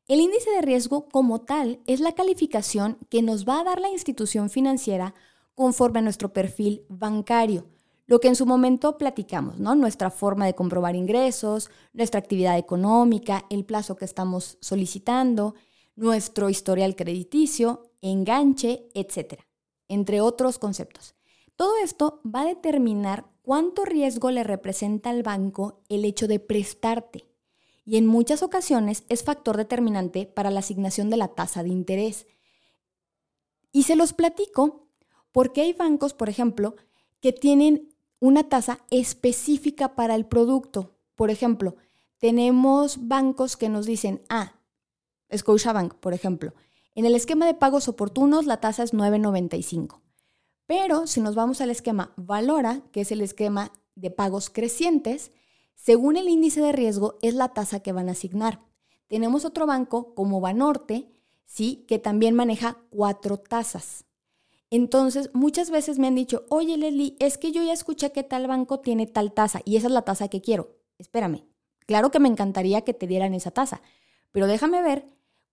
El 0.07 0.19
índice 0.19 0.51
de 0.51 0.61
riesgo 0.61 1.09
como 1.09 1.41
tal 1.41 1.79
es 1.87 1.99
la 1.99 2.11
calificación 2.11 2.99
que 3.09 3.23
nos 3.23 3.47
va 3.47 3.61
a 3.61 3.63
dar 3.63 3.81
la 3.81 3.89
institución 3.89 4.51
financiera 4.51 5.15
conforme 5.55 5.97
a 5.97 6.03
nuestro 6.03 6.31
perfil 6.31 6.85
bancario. 6.89 7.65
lo 8.05 8.19
que 8.19 8.29
en 8.29 8.35
su 8.35 8.45
momento 8.45 8.97
platicamos, 8.97 9.59
¿no? 9.59 9.75
Nuestra 9.75 10.11
forma 10.11 10.45
de 10.45 10.55
comprobar 10.55 10.95
ingresos, 10.95 11.69
nuestra 11.91 12.19
actividad 12.19 12.57
económica, 12.57 13.45
el 13.49 13.65
plazo 13.65 13.97
que 13.97 14.05
estamos 14.05 14.57
solicitando, 14.61 15.55
nuestro 15.97 16.49
historial 16.49 16.95
crediticio, 16.95 17.91
enganche, 18.01 18.87
etcétera, 18.93 19.45
entre 19.89 20.21
otros 20.21 20.59
conceptos. 20.59 21.15
Todo 21.57 21.73
esto 21.83 22.21
va 22.23 22.43
a 22.43 22.45
determinar 22.45 23.25
cuánto 23.41 23.83
riesgo 23.83 24.31
le 24.31 24.45
representa 24.45 25.09
al 25.09 25.23
banco 25.23 25.81
el 25.89 26.05
hecho 26.05 26.29
de 26.29 26.39
prestarte 26.39 27.25
y 27.87 27.95
en 27.95 28.05
muchas 28.05 28.43
ocasiones 28.43 29.05
es 29.07 29.23
factor 29.23 29.55
determinante 29.55 30.25
para 30.25 30.51
la 30.51 30.59
asignación 30.59 31.09
de 31.09 31.15
la 31.15 31.29
tasa 31.29 31.63
de 31.63 31.69
interés. 31.69 32.27
Y 33.71 33.83
se 33.83 33.95
los 33.95 34.11
platico 34.11 34.89
porque 35.31 35.61
hay 35.61 35.71
bancos, 35.71 36.13
por 36.13 36.27
ejemplo, 36.27 36.75
que 37.21 37.31
tienen 37.31 37.95
una 38.19 38.49
tasa 38.49 38.79
específica 38.91 39.95
para 39.95 40.15
el 40.15 40.25
producto. 40.25 40.97
Por 41.15 41.31
ejemplo, 41.31 41.77
tenemos 42.17 43.07
bancos 43.07 43.55
que 43.55 43.69
nos 43.69 43.85
dicen, 43.85 44.21
ah, 44.27 44.56
Scotiabank, 45.35 45.95
por 45.95 46.13
ejemplo, 46.13 46.53
en 46.95 47.05
el 47.05 47.15
esquema 47.15 47.45
de 47.45 47.53
pagos 47.53 47.87
oportunos 47.87 48.45
la 48.45 48.59
tasa 48.59 48.83
es 48.83 48.93
9.95. 48.93 50.01
Pero 50.65 51.07
si 51.07 51.21
nos 51.21 51.35
vamos 51.35 51.61
al 51.61 51.69
esquema 51.69 52.13
Valora, 52.17 52.81
que 52.91 53.01
es 53.01 53.11
el 53.11 53.21
esquema 53.21 53.71
de 53.95 54.11
pagos 54.11 54.49
crecientes, 54.49 55.31
según 55.75 56.17
el 56.17 56.27
índice 56.27 56.59
de 56.59 56.71
riesgo 56.71 57.17
es 57.21 57.33
la 57.33 57.49
tasa 57.49 57.79
que 57.81 57.93
van 57.93 58.09
a 58.09 58.13
asignar. 58.13 58.61
Tenemos 59.07 59.45
otro 59.45 59.65
banco 59.65 60.13
como 60.15 60.41
Banorte, 60.41 61.09
¿sí? 61.45 61.85
que 61.87 61.99
también 61.99 62.35
maneja 62.35 62.77
cuatro 62.89 63.37
tasas. 63.37 64.05
Entonces, 64.69 65.29
muchas 65.33 65.69
veces 65.69 65.97
me 65.97 66.07
han 66.07 66.15
dicho, 66.15 66.45
oye 66.49 66.75
Leslie, 66.77 67.15
es 67.19 67.37
que 67.37 67.51
yo 67.51 67.63
ya 67.63 67.71
escuché 67.71 68.11
que 68.11 68.23
tal 68.23 68.47
banco 68.47 68.79
tiene 68.81 69.07
tal 69.07 69.31
tasa 69.31 69.61
y 69.63 69.77
esa 69.77 69.87
es 69.87 69.93
la 69.93 70.01
tasa 70.01 70.27
que 70.27 70.41
quiero. 70.41 70.75
Espérame, 70.97 71.45
claro 71.85 72.11
que 72.11 72.19
me 72.19 72.27
encantaría 72.27 72.81
que 72.81 72.93
te 72.93 73.07
dieran 73.07 73.33
esa 73.33 73.51
tasa, 73.51 73.81
pero 74.31 74.47
déjame 74.47 74.81
ver 74.81 75.05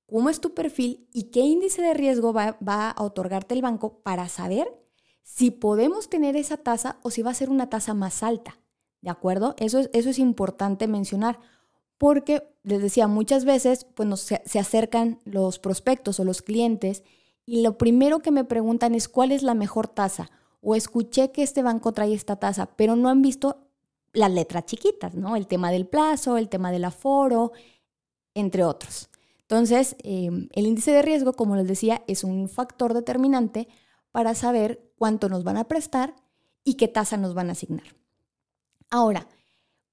cómo 0.06 0.30
es 0.30 0.40
tu 0.40 0.54
perfil 0.54 1.08
y 1.12 1.24
qué 1.24 1.40
índice 1.40 1.82
de 1.82 1.94
riesgo 1.94 2.32
va, 2.32 2.56
a 2.90 3.02
otorgarte 3.02 3.54
el 3.54 3.62
banco 3.62 4.00
para 4.02 4.28
saber 4.28 4.68
si 5.22 5.50
podemos 5.50 6.08
tener 6.08 6.36
esa 6.36 6.56
tasa 6.56 6.98
o 7.02 7.10
si 7.10 7.22
va 7.22 7.30
a 7.30 7.34
ser 7.34 7.50
una 7.50 7.70
tasa 7.70 7.94
más 7.94 8.22
alta. 8.22 8.58
¿De 9.00 9.10
acuerdo? 9.10 9.54
Eso 9.58 9.80
es, 9.80 9.90
eso 9.92 10.10
es 10.10 10.18
importante 10.18 10.86
mencionar 10.86 11.38
porque, 11.98 12.42
les 12.62 12.82
decía, 12.82 13.06
muchas 13.06 13.44
veces 13.44 13.84
pues, 13.84 14.20
se, 14.20 14.42
se 14.44 14.58
acercan 14.58 15.20
los 15.24 15.58
prospectos 15.58 16.18
o 16.20 16.24
los 16.24 16.42
clientes 16.42 17.02
y 17.46 17.62
lo 17.62 17.78
primero 17.78 18.20
que 18.20 18.30
me 18.30 18.44
preguntan 18.44 18.94
es 18.94 19.08
cuál 19.08 19.32
es 19.32 19.42
la 19.42 19.54
mejor 19.54 19.88
tasa 19.88 20.30
o 20.60 20.74
escuché 20.74 21.30
que 21.30 21.42
este 21.42 21.62
banco 21.62 21.92
trae 21.92 22.14
esta 22.14 22.36
tasa, 22.36 22.66
pero 22.76 22.96
no 22.96 23.10
han 23.10 23.20
visto 23.20 23.64
las 24.14 24.30
letras 24.30 24.64
chiquitas, 24.64 25.14
¿no? 25.14 25.36
El 25.36 25.46
tema 25.46 25.70
del 25.70 25.86
plazo, 25.86 26.38
el 26.38 26.48
tema 26.48 26.72
del 26.72 26.84
aforo, 26.84 27.52
entre 28.34 28.64
otros. 28.64 29.10
Entonces, 29.48 29.96
em, 30.02 30.48
el 30.52 30.66
índice 30.66 30.90
de 30.90 31.02
riesgo, 31.02 31.34
como 31.34 31.56
les 31.56 31.68
decía, 31.68 32.02
es 32.06 32.24
un 32.24 32.48
factor 32.48 32.94
determinante 32.94 33.68
para 34.10 34.34
saber 34.34 34.90
cuánto 34.96 35.28
nos 35.28 35.44
van 35.44 35.58
a 35.58 35.64
prestar 35.64 36.16
y 36.64 36.74
qué 36.74 36.88
tasa 36.88 37.16
nos 37.16 37.34
van 37.34 37.50
a 37.50 37.52
asignar. 37.52 37.96
Ahora, 38.90 39.28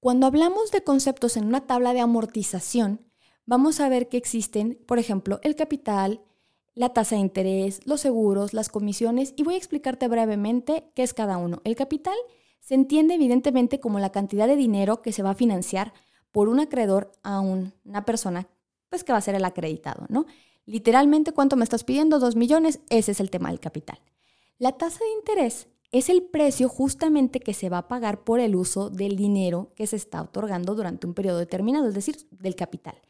cuando 0.00 0.26
hablamos 0.26 0.70
de 0.70 0.82
conceptos 0.82 1.36
en 1.36 1.44
una 1.46 1.66
tabla 1.66 1.92
de 1.92 2.00
amortización, 2.00 3.06
vamos 3.44 3.80
a 3.80 3.88
ver 3.88 4.08
que 4.08 4.16
existen, 4.16 4.82
por 4.86 4.98
ejemplo, 4.98 5.38
el 5.42 5.54
capital, 5.54 6.22
la 6.74 6.94
tasa 6.94 7.16
de 7.16 7.20
interés, 7.20 7.86
los 7.86 8.00
seguros, 8.00 8.54
las 8.54 8.70
comisiones 8.70 9.34
y 9.36 9.42
voy 9.42 9.54
a 9.54 9.58
explicarte 9.58 10.08
brevemente 10.08 10.90
qué 10.94 11.02
es 11.02 11.12
cada 11.12 11.36
uno. 11.36 11.60
El 11.64 11.76
capital 11.76 12.16
se 12.60 12.74
entiende 12.74 13.14
evidentemente 13.14 13.80
como 13.80 13.98
la 13.98 14.12
cantidad 14.12 14.46
de 14.46 14.56
dinero 14.56 15.02
que 15.02 15.12
se 15.12 15.22
va 15.22 15.30
a 15.30 15.34
financiar 15.34 15.92
por 16.30 16.48
un 16.48 16.60
acreedor 16.60 17.12
a 17.22 17.40
una 17.40 18.04
persona 18.06 18.48
pues 18.92 19.04
que 19.04 19.12
va 19.12 19.18
a 19.18 19.22
ser 19.22 19.34
el 19.34 19.44
acreditado, 19.46 20.04
¿no? 20.10 20.26
Literalmente, 20.66 21.32
¿cuánto 21.32 21.56
me 21.56 21.64
estás 21.64 21.82
pidiendo? 21.82 22.18
Dos 22.18 22.36
millones, 22.36 22.80
ese 22.90 23.12
es 23.12 23.20
el 23.20 23.30
tema 23.30 23.48
del 23.48 23.58
capital. 23.58 23.98
La 24.58 24.72
tasa 24.72 24.98
de 24.98 25.10
interés 25.18 25.68
es 25.90 26.10
el 26.10 26.22
precio 26.22 26.68
justamente 26.68 27.40
que 27.40 27.54
se 27.54 27.70
va 27.70 27.78
a 27.78 27.88
pagar 27.88 28.22
por 28.22 28.38
el 28.38 28.54
uso 28.54 28.90
del 28.90 29.16
dinero 29.16 29.72
que 29.74 29.86
se 29.86 29.96
está 29.96 30.20
otorgando 30.20 30.74
durante 30.74 31.06
un 31.06 31.14
periodo 31.14 31.38
determinado, 31.38 31.88
es 31.88 31.94
decir, 31.94 32.16
del 32.30 32.54
capital. 32.54 33.00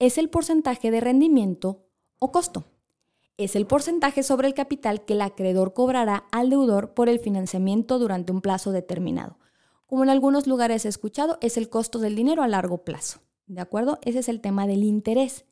Es 0.00 0.18
el 0.18 0.28
porcentaje 0.28 0.90
de 0.90 1.00
rendimiento 1.00 1.86
o 2.18 2.32
costo 2.32 2.64
es 3.38 3.56
el 3.56 3.66
porcentaje 3.66 4.22
sobre 4.22 4.48
el 4.48 4.54
capital 4.54 5.04
que 5.04 5.14
el 5.14 5.22
acreedor 5.22 5.72
cobrará 5.72 6.24
al 6.32 6.50
deudor 6.50 6.94
por 6.94 7.08
el 7.08 7.18
financiamiento 7.18 7.98
durante 7.98 8.32
un 8.32 8.40
plazo 8.40 8.72
determinado. 8.72 9.38
Como 9.86 10.04
en 10.04 10.10
algunos 10.10 10.46
lugares 10.46 10.84
he 10.84 10.88
escuchado, 10.88 11.38
es 11.40 11.56
el 11.56 11.68
costo 11.68 11.98
del 11.98 12.14
dinero 12.14 12.42
a 12.42 12.48
largo 12.48 12.84
plazo. 12.84 13.20
¿De 13.46 13.60
acuerdo? 13.60 13.98
Ese 14.02 14.20
es 14.20 14.28
el 14.28 14.40
tema 14.40 14.66
del 14.66 14.84
interés. 14.84 15.44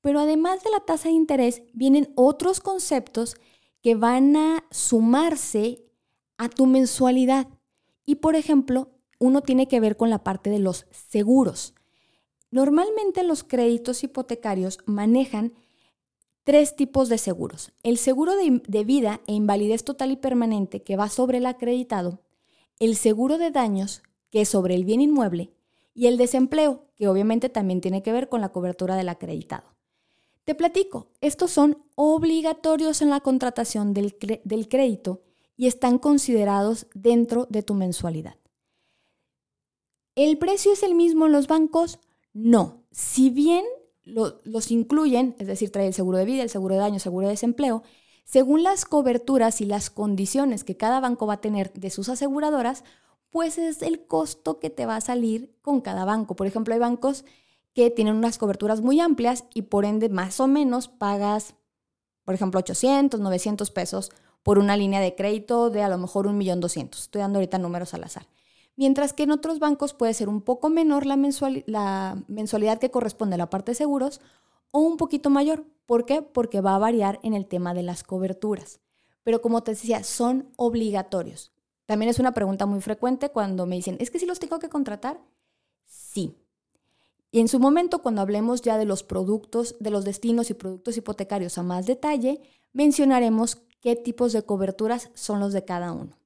Pero 0.00 0.20
además 0.20 0.62
de 0.62 0.70
la 0.70 0.80
tasa 0.80 1.08
de 1.08 1.14
interés, 1.14 1.62
vienen 1.72 2.12
otros 2.14 2.60
conceptos 2.60 3.36
que 3.82 3.94
van 3.94 4.36
a 4.36 4.64
sumarse 4.70 5.84
a 6.38 6.48
tu 6.48 6.66
mensualidad. 6.66 7.48
Y 8.04 8.16
por 8.16 8.36
ejemplo, 8.36 8.90
uno 9.18 9.42
tiene 9.42 9.68
que 9.68 9.80
ver 9.80 9.96
con 9.96 10.10
la 10.10 10.22
parte 10.22 10.50
de 10.50 10.58
los 10.58 10.86
seguros. 10.90 11.74
Normalmente 12.50 13.22
los 13.22 13.42
créditos 13.42 14.04
hipotecarios 14.04 14.78
manejan 14.86 15.52
tres 16.44 16.76
tipos 16.76 17.08
de 17.08 17.18
seguros. 17.18 17.72
El 17.82 17.98
seguro 17.98 18.34
de, 18.36 18.84
vida 18.84 19.20
e 19.26 19.32
invalidez 19.32 19.82
total 19.82 20.12
y 20.12 20.16
permanente 20.16 20.82
que 20.82 20.96
va 20.96 21.08
sobre 21.08 21.38
el 21.38 21.46
acreditado, 21.46 22.22
el 22.78 22.94
seguro 22.94 23.36
de 23.36 23.50
daños 23.50 24.02
que 24.30 24.42
es 24.42 24.48
sobre 24.48 24.76
el 24.76 24.84
bien 24.84 25.00
inmueble 25.00 25.55
y 25.96 26.06
el 26.08 26.18
desempleo 26.18 26.84
que 26.94 27.08
obviamente 27.08 27.48
también 27.48 27.80
tiene 27.80 28.02
que 28.02 28.12
ver 28.12 28.28
con 28.28 28.42
la 28.42 28.50
cobertura 28.50 28.96
del 28.96 29.08
acreditado. 29.08 29.74
Te 30.44 30.54
platico, 30.54 31.08
estos 31.22 31.50
son 31.50 31.82
obligatorios 31.96 33.00
en 33.00 33.08
la 33.08 33.20
contratación 33.20 33.94
del, 33.94 34.14
del 34.44 34.68
crédito 34.68 35.22
y 35.56 35.66
están 35.66 35.98
considerados 35.98 36.86
dentro 36.94 37.46
de 37.46 37.62
tu 37.62 37.72
mensualidad. 37.74 38.36
¿El 40.14 40.36
precio 40.36 40.72
es 40.72 40.82
el 40.82 40.94
mismo 40.94 41.26
en 41.26 41.32
los 41.32 41.48
bancos? 41.48 41.98
No. 42.34 42.84
Si 42.92 43.30
bien 43.30 43.64
los 44.04 44.70
incluyen, 44.70 45.34
es 45.38 45.46
decir, 45.46 45.72
trae 45.72 45.88
el 45.88 45.94
seguro 45.94 46.18
de 46.18 46.26
vida, 46.26 46.42
el 46.42 46.50
seguro 46.50 46.74
de 46.74 46.80
daño, 46.82 47.00
seguro 47.00 47.26
de 47.26 47.32
desempleo, 47.32 47.82
según 48.24 48.62
las 48.62 48.84
coberturas 48.84 49.60
y 49.60 49.64
las 49.64 49.88
condiciones 49.88 50.62
que 50.62 50.76
cada 50.76 51.00
banco 51.00 51.26
va 51.26 51.34
a 51.34 51.40
tener 51.40 51.72
de 51.72 51.90
sus 51.90 52.08
aseguradoras, 52.08 52.84
pues 53.30 53.58
es 53.58 53.82
el 53.82 54.06
costo 54.06 54.58
que 54.58 54.70
te 54.70 54.86
va 54.86 54.96
a 54.96 55.00
salir 55.00 55.54
con 55.62 55.80
cada 55.80 56.04
banco. 56.04 56.36
Por 56.36 56.46
ejemplo, 56.46 56.74
hay 56.74 56.80
bancos 56.80 57.24
que 57.74 57.90
tienen 57.90 58.16
unas 58.16 58.38
coberturas 58.38 58.80
muy 58.80 59.00
amplias 59.00 59.44
y 59.52 59.62
por 59.62 59.84
ende 59.84 60.08
más 60.08 60.40
o 60.40 60.46
menos 60.46 60.88
pagas, 60.88 61.54
por 62.24 62.34
ejemplo, 62.34 62.60
800, 62.60 63.20
900 63.20 63.70
pesos 63.70 64.10
por 64.42 64.58
una 64.58 64.76
línea 64.76 65.00
de 65.00 65.14
crédito 65.14 65.70
de 65.70 65.82
a 65.82 65.88
lo 65.88 65.98
mejor 65.98 66.26
1.200.000. 66.28 66.96
Estoy 66.96 67.20
dando 67.20 67.38
ahorita 67.38 67.58
números 67.58 67.94
al 67.94 68.04
azar 68.04 68.26
mientras 68.76 69.12
que 69.12 69.24
en 69.24 69.30
otros 69.30 69.58
bancos 69.58 69.94
puede 69.94 70.14
ser 70.14 70.28
un 70.28 70.42
poco 70.42 70.68
menor 70.70 71.06
la, 71.06 71.16
mensualidad 72.28 72.78
que 72.78 72.90
corresponde 72.90 73.34
a 73.34 73.38
la 73.38 73.50
parte 73.50 73.72
de 73.72 73.76
seguros 73.76 74.20
o 74.70 74.80
un 74.80 74.96
poquito 74.96 75.30
mayor. 75.30 75.64
¿Por 75.86 76.04
qué? 76.04 76.22
Porque 76.22 76.60
va 76.60 76.74
a 76.74 76.78
variar 76.78 77.18
en 77.22 77.34
el 77.34 77.46
tema 77.46 77.74
de 77.74 77.82
las 77.82 78.02
coberturas. 78.02 78.80
Pero 79.22 79.40
como 79.40 79.62
te 79.62 79.72
decía, 79.72 80.04
son 80.04 80.52
obligatorios. 80.56 81.52
También 81.86 82.10
es 82.10 82.18
una 82.18 82.34
pregunta 82.34 82.66
muy 82.66 82.80
frecuente 82.80 83.30
cuando 83.30 83.64
me 83.64 83.76
dicen, 83.76 83.96
¿es 84.00 84.10
que 84.10 84.18
si 84.18 84.26
los 84.26 84.40
tengo 84.40 84.58
que 84.58 84.68
contratar? 84.68 85.20
Sí. 85.86 86.36
Y 87.30 87.40
en 87.40 87.48
su 87.48 87.58
momento, 87.58 88.02
cuando 88.02 88.22
hablemos 88.22 88.62
ya 88.62 88.76
de 88.76 88.84
los 88.84 89.02
productos, 89.02 89.76
de 89.78 89.90
los 89.90 90.04
destinos 90.04 90.50
y 90.50 90.54
productos 90.54 90.96
hipotecarios 90.96 91.58
a 91.58 91.62
más 91.62 91.86
detalle, 91.86 92.40
mencionaremos 92.72 93.58
qué 93.80 93.94
tipos 93.94 94.32
de 94.32 94.42
coberturas 94.42 95.10
son 95.14 95.40
los 95.40 95.52
de 95.52 95.64
cada 95.64 95.92
uno. 95.92 96.16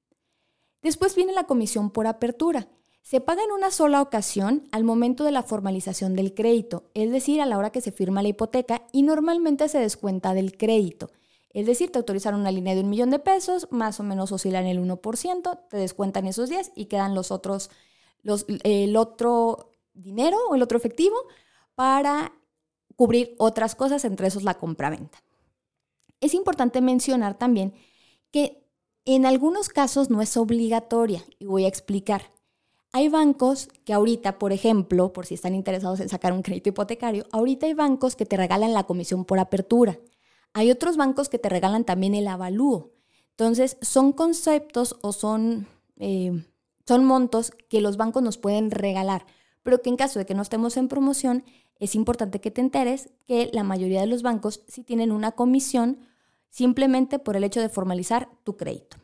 Después 0.82 1.14
viene 1.14 1.32
la 1.32 1.44
comisión 1.44 1.90
por 1.90 2.06
apertura. 2.06 2.68
Se 3.02 3.20
paga 3.20 3.42
en 3.42 3.50
una 3.50 3.70
sola 3.70 4.00
ocasión 4.02 4.68
al 4.72 4.84
momento 4.84 5.24
de 5.24 5.32
la 5.32 5.42
formalización 5.42 6.14
del 6.14 6.32
crédito, 6.32 6.84
es 6.94 7.11
decir, 7.11 7.40
a 7.40 7.46
la 7.46 7.58
hora 7.58 7.70
que 7.70 7.80
se 7.80 7.92
firma 7.92 8.22
la 8.22 8.28
hipoteca 8.28 8.82
y 8.92 9.02
normalmente 9.02 9.68
se 9.68 9.78
descuenta 9.78 10.32
del 10.32 10.56
crédito. 10.56 11.11
Es 11.53 11.66
decir, 11.66 11.90
te 11.90 11.98
autorizaron 11.98 12.40
una 12.40 12.53
línea 12.53 12.74
de 12.74 12.82
un 12.82 12.90
millón 12.90 13.11
de 13.11 13.18
pesos, 13.18 13.66
más 13.70 13.98
o 13.98 14.03
menos 14.05 14.30
oscilan 14.30 14.66
el 14.66 14.80
1%, 14.80 15.68
te 15.68 15.76
descuentan 15.76 16.26
esos 16.26 16.48
10 16.48 16.72
y 16.76 16.86
quedan 16.86 17.14
los 17.14 17.32
otros, 17.32 17.70
el 18.62 18.96
otro 18.96 19.72
dinero 19.94 20.38
o 20.48 20.55
el 20.55 20.62
otro 20.62 20.78
efectivo 20.78 21.16
para 21.74 22.32
cubrir 22.94 23.34
otras 23.38 23.74
cosas, 23.74 24.05
entre 24.05 24.28
esos 24.28 24.44
la 24.44 24.55
compraventa. 24.55 25.22
Es 26.20 26.34
importante 26.34 26.80
mencionar 26.80 27.36
también 27.36 27.74
que 28.30 28.62
en 29.05 29.26
algunos 29.26 29.70
casos 29.70 30.11
no 30.11 30.20
es 30.20 30.36
obligatoria 30.36 31.24
y 31.38 31.46
voy 31.46 31.64
a 31.64 31.68
explicar. 31.68 32.30
Hay 32.92 33.09
bancos 33.09 33.68
que 33.84 33.92
ahorita, 33.92 34.38
por 34.38 34.53
ejemplo, 34.53 35.12
por 35.12 35.24
si 35.24 35.34
están 35.34 35.55
interesados 35.55 36.01
en 36.01 36.09
sacar 36.09 36.32
un 36.32 36.42
crédito 36.42 36.68
hipotecario, 36.68 37.24
ahorita 37.32 37.66
hay 37.66 37.74
bancos 37.74 38.16
que 38.16 38.26
te 38.26 38.36
regalan 38.36 38.74
la 38.74 38.84
comisión 38.84 39.24
por 39.24 39.38
apertura. 39.38 39.98
Hay 40.53 40.70
otros 40.70 40.96
bancos 40.96 41.28
que 41.28 41.38
te 41.38 41.48
regalan 41.48 41.84
también 41.84 42.14
el 42.14 42.28
avalúo. 42.28 42.90
Entonces, 43.30 43.76
son 43.80 44.12
conceptos 44.12 44.96
o 45.03 45.12
son 45.12 45.66
eh, 45.98 46.44
son 46.90 47.05
montos 47.05 47.53
que 47.68 47.80
los 47.80 47.96
bancos 47.96 48.20
nos 48.20 48.36
pueden 48.36 48.72
regalar, 48.72 49.24
pero 49.62 49.80
que 49.80 49.90
en 49.90 49.96
caso 49.96 50.18
de 50.18 50.26
que 50.26 50.34
no 50.34 50.42
estemos 50.42 50.76
en 50.76 50.88
promoción, 50.88 51.44
es 51.78 51.94
importante 51.94 52.40
que 52.40 52.51
te 52.51 52.61
enteres 52.61 53.11
que 53.28 53.48
la 53.53 53.62
mayoría 53.62 54.01
de 54.01 54.09
los 54.09 54.22
bancos 54.22 54.64
sí 54.66 54.82
tienen 54.82 55.12
una 55.12 55.30
comisión 55.30 56.01
simplemente 56.48 57.20
por 57.20 57.36
el 57.36 57.44
hecho 57.44 57.61
de 57.61 57.68
formalizar 57.68 58.28
tu 58.42 58.57
crédito. 58.57 58.96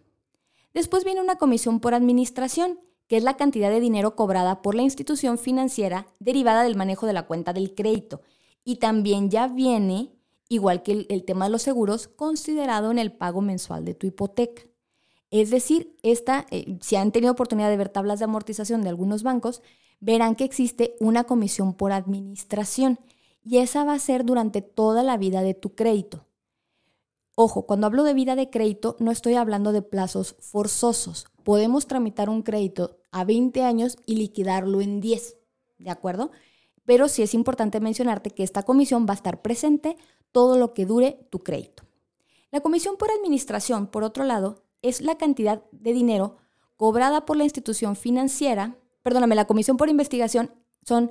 Después 0.74 1.04
viene 1.04 1.20
una 1.20 1.36
comisión 1.36 1.78
por 1.78 1.94
administración, 1.94 2.80
que 3.06 3.18
es 3.18 3.22
la 3.22 3.36
cantidad 3.36 3.70
de 3.70 3.78
dinero 3.78 4.16
cobrada 4.16 4.62
por 4.62 4.74
la 4.74 4.82
institución 4.82 5.38
financiera 5.38 6.08
derivada 6.18 6.64
del 6.64 6.74
manejo 6.74 7.06
de 7.06 7.12
la 7.12 7.28
cuenta 7.28 7.52
del 7.52 7.72
crédito. 7.76 8.20
Y 8.64 8.76
también 8.76 9.30
ya 9.30 9.46
viene, 9.46 10.10
igual 10.48 10.82
que 10.82 11.06
el, 11.08 11.24
tema 11.24 11.46
de 11.46 11.50
los 11.50 11.62
seguros, 11.62 12.08
considerado 12.08 12.90
en 12.90 12.98
el 12.98 13.12
pago 13.12 13.40
mensual 13.40 13.84
de 13.84 13.94
tu 13.94 14.06
hipoteca. 14.06 14.62
Es 15.30 15.50
decir, 15.50 15.96
esta, 16.02 16.46
eh, 16.50 16.78
si 16.80 16.96
han 16.96 17.12
tenido 17.12 17.32
oportunidad 17.32 17.68
de 17.68 17.76
ver 17.76 17.88
tablas 17.88 18.20
de 18.20 18.26
amortización 18.26 18.82
de 18.82 18.88
algunos 18.88 19.22
bancos, 19.22 19.62
verán 20.00 20.36
que 20.36 20.44
existe 20.44 20.94
una 21.00 21.24
comisión 21.24 21.74
por 21.74 21.92
administración 21.92 22.98
y 23.42 23.58
esa 23.58 23.84
va 23.84 23.94
a 23.94 23.98
ser 23.98 24.24
durante 24.24 24.62
toda 24.62 25.02
la 25.02 25.16
vida 25.16 25.42
de 25.42 25.54
tu 25.54 25.74
crédito. 25.74 26.26
Ojo, 27.34 27.66
cuando 27.66 27.86
hablo 27.86 28.02
de 28.02 28.14
vida 28.14 28.34
de 28.34 28.50
crédito 28.50 28.96
no 28.98 29.10
estoy 29.10 29.34
hablando 29.34 29.72
de 29.72 29.82
plazos 29.82 30.36
forzosos. 30.40 31.26
Podemos 31.44 31.86
tramitar 31.86 32.30
un 32.30 32.42
crédito 32.42 32.98
a 33.10 33.24
20 33.24 33.62
años 33.62 33.98
y 34.06 34.16
liquidarlo 34.16 34.80
en 34.80 35.00
10, 35.00 35.36
¿de 35.78 35.90
acuerdo? 35.90 36.30
Pero 36.86 37.08
sí 37.08 37.22
es 37.22 37.34
importante 37.34 37.80
mencionarte 37.80 38.30
que 38.30 38.42
esta 38.42 38.62
comisión 38.62 39.06
va 39.06 39.12
a 39.12 39.16
estar 39.16 39.42
presente 39.42 39.96
todo 40.32 40.56
lo 40.56 40.72
que 40.72 40.86
dure 40.86 41.26
tu 41.30 41.40
crédito. 41.40 41.82
La 42.50 42.60
comisión 42.60 42.96
por 42.96 43.10
administración, 43.10 43.88
por 43.88 44.04
otro 44.04 44.24
lado, 44.24 44.62
es 44.80 45.02
la 45.02 45.18
cantidad 45.18 45.62
de 45.72 45.92
dinero 45.92 46.36
cobrada 46.76 47.26
por 47.26 47.36
la 47.36 47.44
institución 47.44 47.96
financiera, 47.96 48.76
perdóname, 49.02 49.34
la 49.34 49.46
comisión 49.46 49.76
por 49.76 49.88
investigación 49.88 50.50
son, 50.86 51.10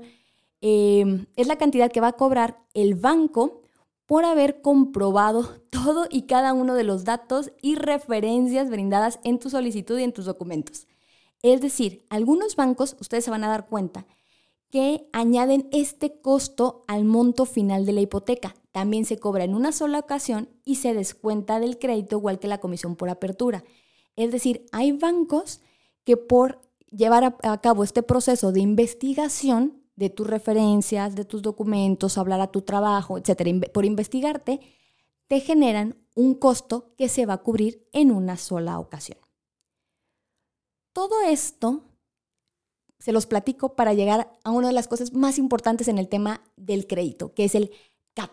eh, 0.62 1.26
es 1.36 1.48
la 1.48 1.58
cantidad 1.58 1.92
que 1.92 2.02
va 2.02 2.10
a 2.10 2.14
cobrar 2.14 2.64
el 2.74 2.96
banco 2.96 3.62
por 4.06 4.26
haber 4.26 4.62
comprobado 4.62 5.62
todo 5.70 6.08
y 6.10 6.24
cada 6.24 6.54
uno 6.54 6.76
de 6.76 6.84
los 6.84 7.04
datos 7.04 7.52
y 7.62 7.76
referencias 7.76 8.70
brindadas 8.70 9.20
en 9.24 9.40
tu 9.40 9.50
solicitud 9.50 10.00
y 10.00 10.04
en 10.04 10.14
tus 10.14 10.26
documentos. 10.26 10.88
Es 11.42 11.62
decir, 11.62 12.06
algunos 12.10 12.56
bancos, 12.56 12.96
ustedes 13.00 13.26
se 13.26 13.32
van 13.32 13.44
a 13.44 13.50
dar 13.50 13.68
cuenta, 13.68 14.06
que 14.70 15.08
añaden 15.14 15.70
este 15.72 16.20
costo 16.22 16.84
al 16.88 17.06
monto 17.06 17.46
final 17.46 17.86
de 17.86 17.94
la 17.94 18.02
hipoteca. 18.02 18.56
También 18.72 19.06
se 19.06 19.18
cobra 19.18 19.44
en 19.44 19.56
una 19.56 19.72
sola 19.72 20.00
ocasión 20.00 20.50
y 20.66 20.76
se 20.76 20.94
descuenta 20.94 21.60
del 21.60 21.80
crédito 21.80 22.18
igual 22.18 22.40
que 22.40 22.48
la 22.48 22.60
comisión 22.60 22.96
por 22.96 23.10
apertura. 23.10 23.64
Es 24.16 24.32
decir, 24.32 24.66
hay 24.72 24.92
bancos 24.92 25.62
que 26.04 26.18
por 26.18 26.62
llevar 26.92 27.38
a, 27.42 27.62
cabo 27.62 27.84
este 27.84 28.04
proceso 28.04 28.52
de 28.52 28.62
investigación 28.62 29.82
de 29.96 30.10
tus 30.10 30.28
referencias, 30.28 31.16
de 31.16 31.26
tus 31.26 31.42
documentos, 31.42 32.18
hablar 32.18 32.42
a 32.42 32.52
tu 32.52 32.62
trabajo, 32.62 33.18
etcétera, 33.18 33.52
por 33.74 33.86
investigarte, 33.86 34.60
te 35.28 35.40
generan 35.40 35.98
un 36.16 36.36
costo 36.36 36.94
que 36.98 37.10
se 37.10 37.26
va 37.26 37.36
a 37.36 37.44
cubrir 37.44 37.88
en 37.94 38.12
una 38.12 38.38
sola 38.38 38.80
ocasión. 38.80 39.20
Todo 40.94 41.22
esto 41.28 41.84
se 43.00 43.12
los 43.12 43.26
platico 43.26 43.76
para 43.76 43.94
llegar 43.94 44.32
a 44.44 44.52
una 44.52 44.68
de 44.68 44.74
las 44.74 44.88
cosas 44.88 45.14
más 45.14 45.38
importantes 45.38 45.88
en 45.88 45.98
el 45.98 46.08
tema 46.08 46.42
del 46.56 46.88
crédito, 46.88 47.34
que 47.34 47.46
es 47.46 47.56
el 47.56 47.72
CAT. 48.14 48.32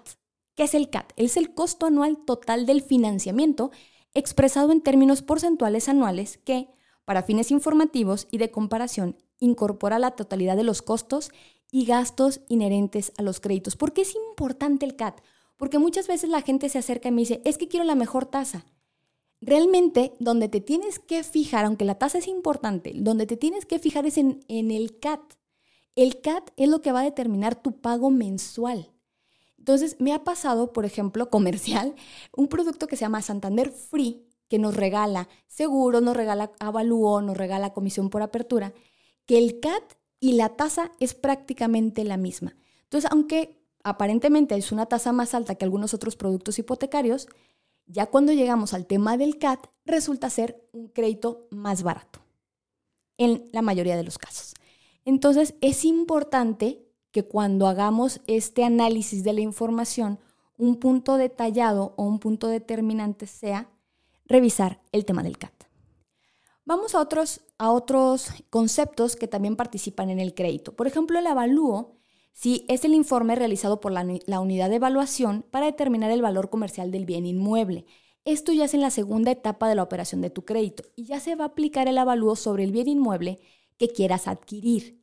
¿Qué 0.55 0.65
es 0.65 0.75
el 0.75 0.91
CAT? 0.91 1.13
Es 1.17 1.37
el 1.37 1.55
costo 1.55 1.87
anual 1.87 2.19
total 2.25 2.67
del 2.67 2.83
financiamiento 2.83 3.71
expresado 4.15 4.73
en 4.73 4.83
términos 4.83 5.23
porcentuales 5.23 5.89
anuales 5.89 6.39
que, 6.39 6.69
para 7.05 7.23
fines 7.23 7.51
informativos 7.51 8.29
y 8.31 8.39
de 8.39 8.51
comparación, 8.51 9.17
incorpora 9.39 9.99
la 9.99 10.13
totalidad 10.13 10.57
de 10.57 10.65
los 10.65 10.83
costos 10.83 11.31
y 11.71 11.87
gastos 11.87 12.41
inherentes 12.49 13.13
a 13.17 13.23
los 13.23 13.41
créditos. 13.41 13.77
¿Por 13.77 13.93
qué 13.93 14.03
es 14.03 14.15
importante 14.15 14.85
el 14.85 14.97
CAT? 14.97 15.21
Porque 15.57 15.79
muchas 15.79 16.07
veces 16.07 16.29
la 16.29 16.43
gente 16.43 16.69
se 16.69 16.79
acerca 16.79 17.09
y 17.09 17.13
me 17.13 17.23
dice, 17.23 17.41
es 17.45 17.57
que 17.57 17.69
quiero 17.69 17.85
la 17.85 17.95
mejor 17.95 18.27
tasa. 18.27 18.67
Realmente, 19.45 20.15
donde 20.21 20.49
te 20.49 20.61
tienes 20.61 21.01
que 21.01 21.25
fijar, 21.25 21.65
aunque 21.65 21.85
la 21.85 21.97
tasa 21.97 22.19
es 22.19 22.29
importante, 22.29 22.93
donde 22.95 23.27
te 23.27 23.37
tienes 23.37 23.67
que 23.67 23.81
fijar 23.81 24.07
es 24.07 24.17
en, 24.17 24.41
el 24.49 25.01
CAT. 25.01 25.21
El 25.97 26.21
CAT 26.21 26.51
es 26.57 26.69
lo 26.69 26.81
que 26.81 26.93
va 26.93 27.01
a 27.01 27.05
determinar 27.05 27.61
tu 27.61 27.81
pago 27.81 28.09
mensual. 28.11 28.93
Entonces, 29.59 29.97
me 29.99 30.13
ha 30.13 30.23
pasado, 30.23 30.73
por 30.73 30.85
ejemplo, 30.85 31.29
comercial, 31.29 31.97
un 32.37 32.47
producto 32.47 32.87
que 32.87 32.97
se 32.97 33.01
llama 33.01 33.21
Santander 33.21 33.71
Free, 33.73 34.25
que 34.49 34.61
nos 34.61 34.77
regala 34.77 35.29
seguro, 35.49 36.01
nos 36.01 36.17
regala 36.17 36.53
avalúo, 36.61 37.21
nos 37.21 37.37
regala 37.37 37.73
comisión 37.73 38.11
por 38.11 38.23
apertura 38.23 38.73
que 39.27 39.39
el 39.39 39.59
CAT 39.61 39.83
y 40.21 40.35
la 40.35 40.51
tasa 40.51 40.93
es 41.01 41.15
prácticamente 41.15 42.05
la 42.05 42.17
misma. 42.17 42.55
Entonces, 42.85 43.11
aunque 43.11 43.61
aparentemente 43.83 44.55
es 44.55 44.71
una 44.71 44.87
tasa 44.87 45.13
más 45.13 45.35
alta 45.35 45.57
que 45.57 45.65
algunos 45.65 45.95
otros 45.95 46.15
productos 46.15 46.59
hipotecarios, 46.59 47.29
ya 47.93 48.07
cuando 48.07 48.33
llegamos 48.33 48.73
al 48.73 48.87
tema 48.87 49.17
del 49.19 49.39
CAT, 49.39 49.67
resulta 49.85 50.31
ser 50.31 50.67
un 50.73 50.89
crédito 50.89 51.47
más 51.51 51.83
barato, 51.83 52.21
en 53.19 53.49
la 53.53 53.61
mayoría 53.61 53.97
de 53.97 54.03
los 54.03 54.19
casos. 54.19 54.55
Entonces, 55.05 55.55
es 55.61 55.85
importante 55.85 56.89
que 57.11 57.25
cuando 57.25 57.67
hagamos 57.67 58.21
este 58.27 58.65
análisis 58.65 59.23
de 59.25 59.35
la 59.35 59.43
información, 59.43 60.19
un 60.57 60.77
punto 60.77 61.19
detallado 61.19 61.93
o 61.97 62.05
un 62.05 62.19
punto 62.19 62.49
determinante 62.49 63.27
sea 63.27 63.69
revisar 64.25 64.81
el 64.93 65.05
tema 65.05 65.23
del 65.23 65.37
CAT. 65.37 65.53
Vamos 66.65 66.95
a 66.95 67.01
otros, 67.01 67.43
a 67.59 67.73
otros 67.73 68.29
conceptos 68.49 69.17
que 69.17 69.29
también 69.29 69.57
participan 69.57 70.09
en 70.09 70.21
el 70.21 70.33
crédito. 70.33 70.75
Por 70.75 70.87
ejemplo, 70.87 71.19
el 71.19 71.27
avalúo, 71.27 71.97
si 72.33 72.65
es 72.69 72.85
el 72.85 72.95
informe 72.95 73.35
realizado 73.35 73.81
por 73.81 73.93
la, 73.93 74.41
unidad 74.41 74.71
de 74.71 74.77
evaluación 74.77 75.45
para 75.51 75.67
determinar 75.67 76.11
el 76.11 76.23
valor 76.23 76.51
comercial 76.51 76.91
del 76.91 77.05
bien 77.05 77.27
inmueble. 77.27 77.85
Esto 78.25 78.53
ya 78.53 78.65
es 78.65 78.75
en 78.75 78.81
la 78.81 78.91
segunda 78.91 79.31
etapa 79.31 79.69
de 79.69 79.75
la 79.75 79.83
operación 79.83 80.21
de 80.21 80.31
tu 80.31 80.45
crédito 80.45 80.85
y 80.97 81.05
ya 81.05 81.21
se 81.21 81.35
va 81.35 81.45
a 81.45 81.49
aplicar 81.49 81.89
el 81.89 81.99
avalúo 81.99 82.37
sobre 82.37 82.65
el 82.65 82.73
bien 82.73 82.89
inmueble 82.89 83.41
que 83.77 83.89
quieras 83.89 84.29
adquirir. 84.29 85.03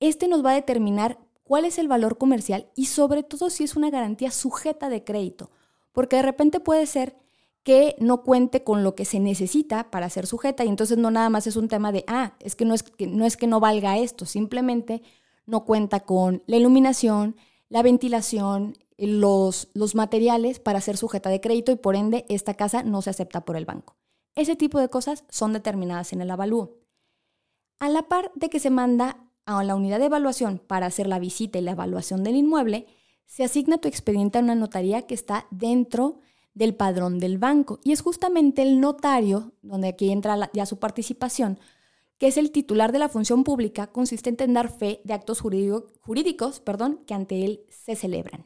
Este 0.00 0.28
nos 0.28 0.44
va 0.44 0.52
a 0.52 0.54
determinar 0.54 1.18
cuál 1.42 1.64
es 1.64 1.78
el 1.78 1.88
valor 1.88 2.18
comercial 2.18 2.70
y 2.76 2.86
sobre 2.86 3.22
todo 3.22 3.50
si 3.50 3.64
es 3.64 3.74
una 3.74 3.90
garantía 3.90 4.30
sujeta 4.30 4.88
de 4.88 5.02
crédito, 5.02 5.50
porque 5.92 6.16
de 6.16 6.22
repente 6.22 6.60
puede 6.60 6.86
ser 6.86 7.16
que 7.62 7.96
no 7.98 8.22
cuente 8.22 8.62
con 8.62 8.82
lo 8.82 8.94
que 8.94 9.04
se 9.04 9.18
necesita 9.18 9.90
para 9.90 10.08
ser 10.08 10.26
sujeta 10.26 10.64
y 10.64 10.68
entonces 10.68 10.96
no 10.96 11.10
nada 11.10 11.28
más 11.28 11.46
es 11.46 11.56
un 11.56 11.68
tema 11.68 11.92
de, 11.92 12.04
ah, 12.06 12.34
es 12.40 12.54
que 12.54 12.64
no 12.64 12.74
es 12.74 12.82
que 12.82 13.06
no, 13.06 13.26
es 13.26 13.36
que 13.36 13.46
no 13.46 13.60
valga 13.60 13.98
esto, 13.98 14.24
simplemente 14.24 15.02
no 15.48 15.64
cuenta 15.64 16.00
con 16.00 16.42
la 16.46 16.56
iluminación, 16.56 17.34
la 17.70 17.82
ventilación, 17.82 18.76
los, 18.98 19.68
los 19.72 19.94
materiales 19.94 20.60
para 20.60 20.80
ser 20.80 20.96
sujeta 20.96 21.30
de 21.30 21.40
crédito 21.40 21.72
y 21.72 21.76
por 21.76 21.96
ende 21.96 22.26
esta 22.28 22.54
casa 22.54 22.82
no 22.82 23.00
se 23.00 23.10
acepta 23.10 23.44
por 23.44 23.56
el 23.56 23.64
banco. 23.64 23.96
Ese 24.34 24.56
tipo 24.56 24.78
de 24.78 24.90
cosas 24.90 25.24
son 25.30 25.52
determinadas 25.52 26.12
en 26.12 26.20
el 26.20 26.30
avalúo. 26.30 26.76
A 27.80 27.88
la 27.88 28.02
par 28.02 28.30
de 28.34 28.50
que 28.50 28.60
se 28.60 28.70
manda 28.70 29.24
a 29.46 29.64
la 29.64 29.74
unidad 29.74 29.98
de 29.98 30.06
evaluación 30.06 30.58
para 30.58 30.86
hacer 30.86 31.06
la 31.06 31.18
visita 31.18 31.58
y 31.58 31.62
la 31.62 31.72
evaluación 31.72 32.22
del 32.22 32.36
inmueble, 32.36 32.86
se 33.24 33.44
asigna 33.44 33.78
tu 33.78 33.88
expediente 33.88 34.38
a 34.38 34.42
una 34.42 34.54
notaría 34.54 35.06
que 35.06 35.14
está 35.14 35.46
dentro 35.50 36.20
del 36.52 36.74
padrón 36.74 37.18
del 37.18 37.38
banco. 37.38 37.80
Y 37.84 37.92
es 37.92 38.02
justamente 38.02 38.60
el 38.62 38.80
notario, 38.80 39.52
donde 39.62 39.88
aquí 39.88 40.10
entra 40.10 40.50
ya 40.52 40.66
su 40.66 40.78
participación, 40.78 41.58
que 42.18 42.26
es 42.26 42.36
el 42.36 42.50
titular 42.50 42.92
de 42.92 42.98
la 42.98 43.08
función 43.08 43.44
pública 43.44 43.86
consistente 43.86 44.44
en 44.44 44.54
dar 44.54 44.70
fe 44.70 45.00
de 45.04 45.14
actos 45.14 45.40
jurídicos 45.40 46.60
perdón, 46.60 47.00
que 47.06 47.14
ante 47.14 47.44
él 47.44 47.64
se 47.68 47.96
celebran. 47.96 48.44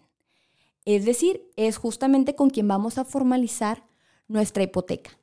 Es 0.85 1.05
decir, 1.05 1.51
es 1.57 1.77
justamente 1.77 2.35
con 2.35 2.51
quien 2.51 2.69
vamos 2.69 2.99
a 2.99 3.05
formalizar 3.05 3.87
nuestra 4.29 4.63
hipoteca. 4.63 5.19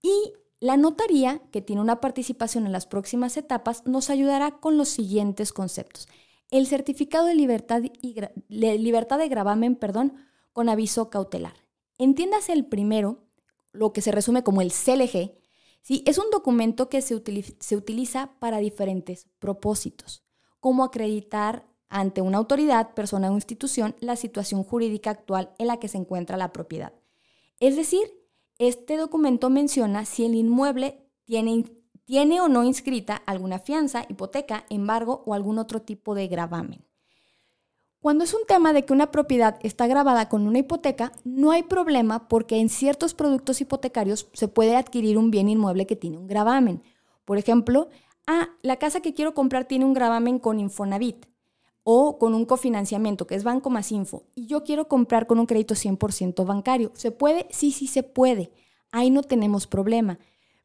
Y 0.00 0.32
la 0.60 0.76
notaría, 0.76 1.40
que 1.50 1.60
tiene 1.60 1.82
una 1.82 2.00
participación 2.00 2.66
en 2.66 2.72
las 2.72 2.86
próximas 2.86 3.36
etapas, 3.36 3.84
nos 3.84 4.10
ayudará 4.10 4.60
con 4.60 4.76
los 4.76 4.88
siguientes 4.88 5.52
conceptos. 5.52 6.08
El 6.50 6.66
certificado 6.66 7.26
de 7.26 7.34
libertad, 7.34 7.82
y, 8.00 8.16
libertad 8.48 9.18
de 9.18 9.28
gravamen 9.28 9.74
perdón, 9.74 10.14
con 10.52 10.68
aviso 10.68 11.10
cautelar. 11.10 11.54
Entiéndase 11.98 12.52
el 12.52 12.66
primero, 12.66 13.24
lo 13.72 13.92
que 13.92 14.02
se 14.02 14.12
resume 14.12 14.44
como 14.44 14.60
el 14.60 14.70
CLG, 14.70 15.32
¿sí? 15.82 16.02
es 16.06 16.18
un 16.18 16.30
documento 16.30 16.88
que 16.88 17.02
se, 17.02 17.14
utiliza 17.14 18.32
para 18.38 18.58
diferentes 18.58 19.26
propósitos, 19.38 20.24
como 20.60 20.84
acreditar 20.84 21.68
ante 21.88 22.22
una 22.22 22.38
autoridad, 22.38 22.94
persona 22.94 23.30
o 23.30 23.34
institución 23.34 23.94
la 24.00 24.16
situación 24.16 24.64
jurídica 24.64 25.10
actual 25.10 25.52
en 25.58 25.66
la 25.66 25.78
que 25.78 25.88
se 25.88 25.98
encuentra 25.98 26.38
la 26.38 26.52
propiedad. 26.52 26.94
Es 27.60 27.76
decir, 27.76 28.10
este 28.58 28.96
documento 28.96 29.50
menciona 29.50 30.04
si 30.06 30.24
el 30.24 30.34
inmueble 30.34 31.06
tiene 31.24 32.40
o 32.40 32.48
no 32.48 32.64
inscrita 32.64 33.16
alguna 33.16 33.58
fianza, 33.58 34.06
hipoteca, 34.08 34.64
embargo 34.70 35.22
o 35.26 35.34
algún 35.34 35.58
otro 35.58 35.82
tipo 35.82 36.14
de 36.14 36.28
gravamen. 36.28 36.86
Cuando 38.02 38.24
es 38.24 38.34
un 38.34 38.44
tema 38.48 38.72
de 38.72 38.84
que 38.84 38.92
una 38.92 39.12
propiedad 39.12 39.60
está 39.62 39.86
grabada 39.86 40.28
con 40.28 40.48
una 40.48 40.58
hipoteca, 40.58 41.12
no 41.22 41.52
hay 41.52 41.62
problema 41.62 42.26
porque 42.26 42.58
en 42.58 42.68
ciertos 42.68 43.14
productos 43.14 43.60
hipotecarios 43.60 44.26
se 44.32 44.48
puede 44.48 44.74
adquirir 44.74 45.16
un 45.16 45.30
bien 45.30 45.48
inmueble 45.48 45.86
que 45.86 45.94
tiene 45.94 46.18
un 46.18 46.26
gravamen. 46.26 46.82
Por 47.24 47.38
ejemplo, 47.38 47.90
ah, 48.26 48.48
la 48.62 48.74
casa 48.74 48.98
que 48.98 49.14
quiero 49.14 49.34
comprar 49.34 49.66
tiene 49.66 49.84
un 49.84 49.94
gravamen 49.94 50.40
con 50.40 50.58
Infonavit 50.58 51.26
o 51.84 52.18
con 52.18 52.34
un 52.34 52.44
cofinanciamiento, 52.44 53.28
que 53.28 53.36
es 53.36 53.44
Banco 53.44 53.70
Más 53.70 53.92
Info, 53.92 54.24
y 54.34 54.46
yo 54.46 54.64
quiero 54.64 54.88
comprar 54.88 55.28
con 55.28 55.38
un 55.38 55.46
crédito 55.46 55.76
100% 55.76 56.44
bancario. 56.44 56.90
¿Se 56.94 57.12
puede? 57.12 57.46
Sí, 57.50 57.70
sí 57.70 57.86
se 57.86 58.02
puede. 58.02 58.50
Ahí 58.90 59.10
no 59.10 59.22
tenemos 59.22 59.68
problema. 59.68 60.18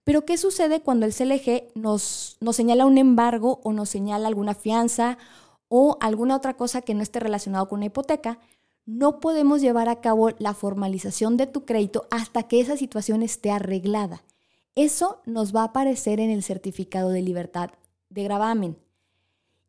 Pero 0.04 0.26
¿qué 0.26 0.38
sucede 0.38 0.82
cuando 0.82 1.06
el 1.06 1.14
CLG 1.14 1.66
nos, 1.76 2.38
nos 2.40 2.56
señala 2.56 2.88
un 2.88 2.98
embargo 2.98 3.60
o 3.64 3.74
nos 3.74 3.90
señala 3.90 4.28
alguna 4.28 4.56
fianza 4.56 5.20
o 5.70 5.98
alguna 6.02 6.36
otra 6.36 6.56
cosa 6.56 6.82
que 6.82 6.94
no 6.94 7.04
esté 7.04 7.20
relacionado 7.20 7.68
con 7.68 7.80
una 7.80 7.88
hipoteca? 7.88 8.40
No 8.86 9.20
podemos 9.20 9.62
llevar 9.62 9.90
a 9.90 10.02
cabo 10.02 10.30
la 10.40 10.54
formalización 10.54 11.36
de 11.36 11.48
tu 11.48 11.66
crédito 11.66 12.08
hasta 12.10 12.44
que 12.44 12.62
esa 12.62 12.78
situación 12.78 13.22
esté 13.22 13.52
arreglada. 13.52 14.24
Eso 14.76 15.22
nos 15.26 15.56
va 15.56 15.62
a 15.62 15.66
aparecer 15.66 16.20
en 16.20 16.30
el 16.30 16.44
certificado 16.44 17.10
de 17.10 17.22
libertad 17.22 17.72
de 18.10 18.24
gravamen. 18.24 18.78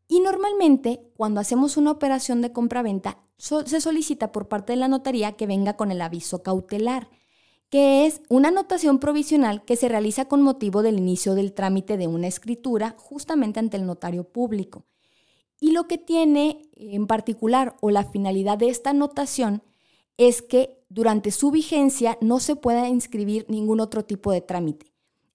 Y 0.06 0.20
normalmente, 0.20 1.10
cuando 1.16 1.40
hacemos 1.40 1.76
una 1.76 1.90
operación 1.90 2.42
de 2.42 2.52
compra-venta, 2.52 3.18
se 3.36 3.80
solicita 3.80 4.32
por 4.32 4.48
parte 4.48 4.72
de 4.72 4.78
la 4.78 4.88
notaría 4.88 5.32
que 5.32 5.46
venga 5.46 5.76
con 5.76 5.92
el 5.92 6.00
aviso 6.00 6.42
cautelar, 6.42 7.08
que 7.70 8.06
es 8.06 8.22
una 8.28 8.48
anotación 8.48 8.98
provisional 8.98 9.64
que 9.64 9.76
se 9.76 9.88
realiza 9.88 10.24
con 10.26 10.42
motivo 10.42 10.82
del 10.82 10.98
inicio 10.98 11.34
del 11.34 11.52
trámite 11.52 11.96
de 11.96 12.06
una 12.06 12.26
escritura 12.26 12.94
justamente 12.98 13.60
ante 13.60 13.76
el 13.76 13.86
notario 13.86 14.24
público. 14.24 14.84
Y 15.60 15.72
lo 15.72 15.88
que 15.88 15.98
tiene 15.98 16.62
en 16.76 17.06
particular 17.06 17.76
o 17.80 17.90
la 17.90 18.04
finalidad 18.04 18.58
de 18.58 18.68
esta 18.68 18.90
anotación 18.90 19.62
es 20.16 20.42
que 20.42 20.78
durante 20.88 21.30
su 21.30 21.50
vigencia 21.50 22.18
no 22.20 22.40
se 22.40 22.56
pueda 22.56 22.88
inscribir 22.88 23.46
ningún 23.48 23.80
otro 23.80 24.04
tipo 24.04 24.32
de 24.32 24.40
trámite 24.40 24.86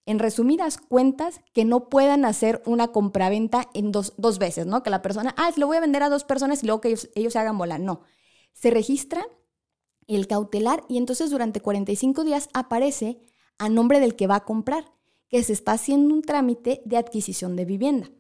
en 0.05 0.19
resumidas 0.19 0.77
cuentas, 0.77 1.41
que 1.53 1.65
no 1.65 1.89
puedan 1.89 2.25
hacer 2.25 2.61
una 2.65 2.89
compraventa 2.89 3.69
en 3.73 3.91
dos, 3.91 4.13
dos, 4.17 4.37
veces, 4.37 4.65
¿no? 4.65 4.83
Que 4.83 4.89
la 4.89 5.01
persona, 5.01 5.33
ah, 5.37 5.51
lo 5.55 5.67
voy 5.67 5.77
a 5.77 5.81
vender 5.81 6.03
a 6.03 6.09
dos 6.09 6.23
personas 6.23 6.63
y 6.63 6.65
luego 6.65 6.81
que 6.81 6.89
ellos, 6.89 7.09
ellos 7.15 7.33
se 7.33 7.39
hagan 7.39 7.57
bola. 7.57 7.77
No. 7.77 8.01
Se 8.53 8.69
registra 8.69 9.25
el 10.07 10.27
cautelar 10.27 10.83
y 10.89 10.97
entonces 10.97 11.31
durante 11.31 11.61
45 11.61 12.23
días 12.25 12.49
aparece 12.53 13.21
a 13.57 13.69
nombre 13.69 13.99
del 13.99 14.15
que 14.15 14.27
va 14.27 14.37
a 14.37 14.45
comprar, 14.45 14.91
que 15.29 15.41
se 15.43 15.53
está 15.53 15.73
haciendo 15.73 16.13
un 16.13 16.21
trámite 16.21 16.81
de 16.85 16.97
adquisición 16.97 17.55
de 17.55 17.65
vivienda. 17.65 18.11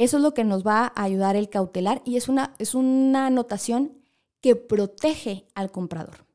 Eso 0.00 0.16
es 0.16 0.22
lo 0.22 0.34
que 0.34 0.44
nos 0.44 0.66
va 0.66 0.92
a 0.94 1.02
ayudar 1.04 1.36
el 1.36 1.48
cautelar 1.48 2.02
y 2.04 2.16
es 2.16 2.28
una, 2.28 2.54
es 2.58 2.74
una 2.74 3.26
anotación 3.26 3.98
que 4.40 4.56
protege 4.56 5.46
al 5.54 5.70
comprador. 5.70 6.26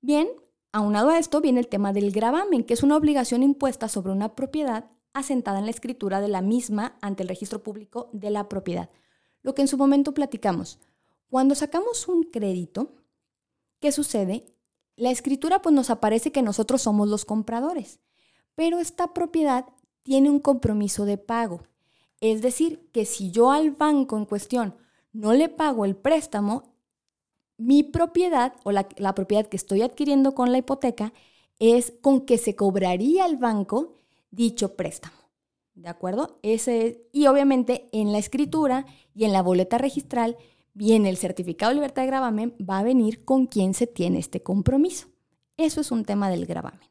Bien, 0.00 0.28
Aunado 0.72 1.08
a 1.08 1.18
esto 1.18 1.40
viene 1.40 1.60
el 1.60 1.68
tema 1.68 1.92
del 1.92 2.12
gravamen, 2.12 2.62
que 2.62 2.74
es 2.74 2.82
una 2.82 2.96
obligación 2.96 3.42
impuesta 3.42 3.88
sobre 3.88 4.12
una 4.12 4.34
propiedad 4.34 4.90
asentada 5.14 5.58
en 5.58 5.64
la 5.64 5.70
escritura 5.70 6.20
de 6.20 6.28
la 6.28 6.42
misma 6.42 6.98
ante 7.00 7.22
el 7.22 7.28
registro 7.28 7.62
público 7.62 8.10
de 8.12 8.30
la 8.30 8.48
propiedad. 8.48 8.90
Lo 9.42 9.54
que 9.54 9.62
en 9.62 9.68
su 9.68 9.78
momento 9.78 10.12
platicamos. 10.12 10.78
Cuando 11.30 11.54
sacamos 11.54 12.06
un 12.06 12.22
crédito, 12.24 12.92
¿qué 13.80 13.92
sucede? 13.92 14.44
La 14.94 15.10
escritura 15.10 15.62
pues 15.62 15.74
nos 15.74 15.88
aparece 15.88 16.32
que 16.32 16.42
nosotros 16.42 16.82
somos 16.82 17.08
los 17.08 17.24
compradores, 17.24 18.00
pero 18.54 18.78
esta 18.78 19.14
propiedad 19.14 19.64
tiene 20.02 20.28
un 20.28 20.40
compromiso 20.40 21.06
de 21.06 21.16
pago. 21.16 21.62
Es 22.20 22.42
decir, 22.42 22.88
que 22.92 23.04
si 23.04 23.30
yo 23.30 23.50
al 23.50 23.70
banco 23.70 24.16
en 24.16 24.24
cuestión 24.24 24.74
no 25.12 25.32
le 25.32 25.48
pago 25.48 25.84
el 25.84 25.96
préstamo, 25.96 26.74
mi 27.56 27.82
propiedad 27.82 28.54
o 28.64 28.72
la, 28.72 29.14
propiedad 29.14 29.46
que 29.46 29.56
estoy 29.56 29.82
adquiriendo 29.82 30.34
con 30.34 30.52
la 30.52 30.58
hipoteca 30.58 31.12
es 31.58 31.92
con 32.00 32.24
que 32.24 32.38
se 32.38 32.54
cobraría 32.54 33.24
al 33.24 33.36
banco 33.36 33.96
dicho 34.30 34.76
préstamo. 34.76 35.16
¿De 35.74 35.88
acuerdo? 35.88 36.38
Ese 36.42 37.08
y 37.12 37.26
obviamente 37.26 37.88
en 37.92 38.12
la 38.12 38.18
escritura 38.18 38.86
y 39.14 39.24
en 39.24 39.32
la 39.32 39.42
boleta 39.42 39.78
registral 39.78 40.36
viene 40.74 41.08
el 41.08 41.16
certificado 41.16 41.70
de 41.70 41.76
libertad 41.76 42.02
de 42.02 42.08
gravamen, 42.08 42.54
va 42.58 42.78
a 42.78 42.84
venir 42.84 43.24
con 43.24 43.46
quién 43.46 43.74
se 43.74 43.86
tiene 43.86 44.18
este 44.18 44.42
compromiso. 44.42 45.08
Eso 45.56 45.80
es 45.80 45.90
un 45.90 46.04
tema 46.04 46.30
del 46.30 46.46
gravamen. 46.46 46.88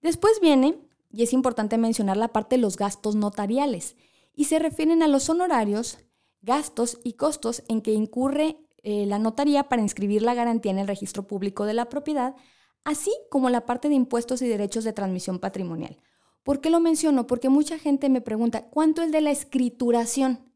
Después 0.00 0.40
viene, 0.40 0.78
y 1.10 1.24
es 1.24 1.32
importante 1.32 1.76
mencionar 1.76 2.16
la 2.16 2.28
parte 2.28 2.54
de 2.54 2.62
los 2.62 2.76
gastos 2.76 3.16
notariales, 3.16 3.96
y 4.38 4.44
se 4.44 4.60
refieren 4.60 5.02
a 5.02 5.08
los 5.08 5.28
honorarios, 5.28 5.98
gastos 6.42 7.00
y 7.02 7.14
costos 7.14 7.64
en 7.66 7.82
que 7.82 7.92
incurre 7.92 8.56
eh, 8.84 9.04
la 9.04 9.18
notaría 9.18 9.68
para 9.68 9.82
inscribir 9.82 10.22
la 10.22 10.32
garantía 10.32 10.70
en 10.70 10.78
el 10.78 10.86
registro 10.86 11.26
público 11.26 11.64
de 11.64 11.74
la 11.74 11.88
propiedad, 11.88 12.36
así 12.84 13.10
como 13.32 13.50
la 13.50 13.66
parte 13.66 13.88
de 13.88 13.96
impuestos 13.96 14.40
y 14.40 14.46
derechos 14.46 14.84
de 14.84 14.92
transmisión 14.92 15.40
patrimonial. 15.40 15.98
¿Por 16.44 16.60
qué 16.60 16.70
lo 16.70 16.78
menciono? 16.78 17.26
Porque 17.26 17.48
mucha 17.48 17.80
gente 17.80 18.08
me 18.08 18.20
pregunta, 18.20 18.68
¿cuánto 18.70 19.02
es 19.02 19.10
de 19.10 19.22
la 19.22 19.32
escrituración? 19.32 20.52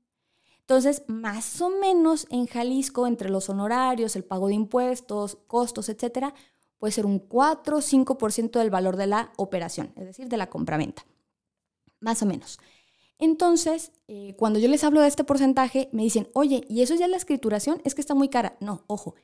Entonces, 0.61 1.03
más 1.09 1.61
o 1.61 1.68
menos 1.68 2.28
en 2.30 2.47
Jalisco, 2.47 3.09
entre 3.09 3.30
los 3.30 3.51
honorarios, 3.51 4.14
el 4.14 4.22
pago 4.22 4.47
de 4.47 4.55
impuestos, 4.55 5.39
costos, 5.49 5.89
etcétera, 5.89 6.35
puede 6.78 6.93
ser 6.93 7.05
un 7.05 7.18
4 7.18 7.78
o 7.78 7.80
5% 7.80 8.61
del 8.61 8.70
valor 8.70 8.97
de 8.97 9.09
la 9.09 9.33
operación, 9.39 9.93
es 9.97 10.07
decir, 10.07 10.28
de 10.28 10.37
la 10.37 10.49
compraventa. 10.49 11.05
Más 11.99 12.22
o 12.22 12.26
menos. 12.26 12.61
Entonces, 13.23 13.93
eh, 14.09 14.35
cuando 14.37 14.59
yo 14.59 14.66
les 14.66 14.83
hablo 14.83 15.01
de 15.01 15.07
este 15.07 15.23
porcentaje, 15.23 15.89
me 15.93 16.03
dicen, 16.03 16.29
oye, 16.35 16.64
¿y 16.68 16.83
eso 16.83 16.97
ya 16.97 17.05
es 17.05 17.11
la 17.12 17.16
escrituración? 17.16 17.81
Es 17.85 17.95
que 17.95 18.01
está 18.01 18.16
muy 18.16 18.29
cara. 18.29 18.57
No, 18.59 18.83
ojo, 18.89 19.14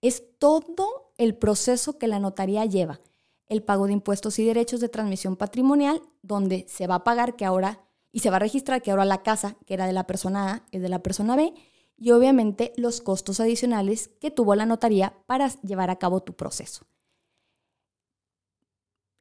es 0.00 0.22
todo 0.38 1.12
el 1.18 1.34
proceso 1.34 1.98
que 1.98 2.06
la 2.06 2.20
notaría 2.20 2.64
lleva. 2.66 3.00
El 3.48 3.64
pago 3.64 3.88
de 3.88 3.94
impuestos 3.94 4.38
y 4.38 4.44
derechos 4.44 4.78
de 4.78 4.88
transmisión 4.88 5.34
patrimonial, 5.34 6.00
donde 6.22 6.66
se 6.68 6.86
va 6.86 6.94
a 6.94 7.04
pagar 7.04 7.34
que 7.34 7.44
ahora, 7.44 7.84
y 8.12 8.20
se 8.20 8.30
va 8.30 8.36
a 8.36 8.38
registrar 8.38 8.80
que 8.80 8.92
ahora 8.92 9.04
la 9.04 9.24
casa, 9.24 9.56
que 9.66 9.74
era 9.74 9.88
de 9.88 9.92
la 9.92 10.06
persona 10.06 10.52
A, 10.52 10.62
es 10.70 10.80
de 10.80 10.88
la 10.88 11.02
persona 11.02 11.34
B, 11.34 11.52
y 11.96 12.12
obviamente 12.12 12.72
los 12.76 13.00
costos 13.00 13.40
adicionales 13.40 14.12
que 14.20 14.30
tuvo 14.30 14.54
la 14.54 14.66
notaría 14.66 15.16
para 15.26 15.48
llevar 15.62 15.90
a 15.90 15.98
cabo 15.98 16.20
tu 16.20 16.36
proceso. 16.36 16.86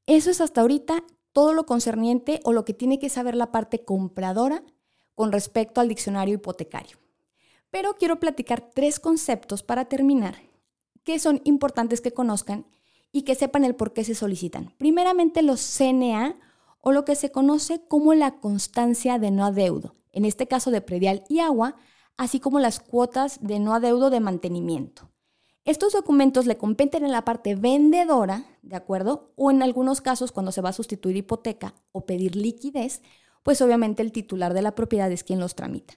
Eso 0.06 0.30
es 0.30 0.42
hasta 0.42 0.62
ahorita 0.62 1.04
todo 1.38 1.54
lo 1.54 1.68
concerniente 1.68 2.40
o 2.46 2.52
lo 2.52 2.66
que 2.66 2.74
tiene 2.74 2.98
que 2.98 3.10
saber 3.10 3.36
la 3.36 3.52
parte 3.52 3.86
compradora 3.86 4.64
con 5.14 5.32
respecto 5.32 5.80
al 5.80 5.88
diccionario 5.88 6.34
hipotecario. 6.34 6.98
Pero 7.70 7.94
quiero 7.94 8.20
platicar 8.20 8.72
tres 8.74 9.00
conceptos 9.00 9.62
para 9.62 9.86
terminar 9.86 10.42
que 11.04 11.20
son 11.20 11.42
importantes 11.44 12.02
que 12.02 12.12
conozcan 12.12 12.66
y 13.12 13.22
que 13.22 13.36
sepan 13.36 13.66
el 13.66 13.76
por 13.76 13.94
qué 13.94 14.04
se 14.04 14.16
solicitan. 14.16 14.74
Primeramente 14.80 15.44
los 15.44 15.62
CNA 15.62 16.40
o 16.82 16.92
lo 16.92 17.06
que 17.06 17.14
se 17.14 17.32
conoce 17.32 17.84
como 17.88 18.16
la 18.16 18.40
constancia 18.40 19.20
de 19.20 19.30
no 19.30 19.46
adeudo, 19.46 19.94
en 20.14 20.26
este 20.26 20.48
caso 20.48 20.72
de 20.72 20.82
predial 20.82 21.24
y 21.30 21.42
agua, 21.42 21.76
así 22.18 22.40
como 22.40 22.58
las 22.58 22.80
cuotas 22.80 23.38
de 23.42 23.60
no 23.60 23.76
adeudo 23.76 24.10
de 24.10 24.22
mantenimiento. 24.22 25.12
Estos 25.68 25.92
documentos 25.92 26.46
le 26.46 26.58
competen 26.58 27.04
en 27.04 27.12
la 27.12 27.26
parte 27.26 27.54
vendedora, 27.56 28.46
¿de 28.62 28.78
acuerdo? 28.78 29.34
O 29.36 29.52
en 29.52 29.62
algunos 29.62 30.00
casos 30.00 30.32
cuando 30.32 30.54
se 30.54 30.62
va 30.62 30.70
a 30.70 30.74
sustituir 30.74 31.18
hipoteca 31.18 31.76
o 31.92 32.06
pedir 32.06 32.38
liquidez, 32.38 33.02
pues 33.44 33.62
obviamente 33.62 34.02
el 34.02 34.14
titular 34.14 34.54
de 34.54 34.62
la 34.62 34.76
propiedad 34.76 35.12
es 35.12 35.26
quien 35.26 35.42
los 35.42 35.56
tramita. 35.56 35.96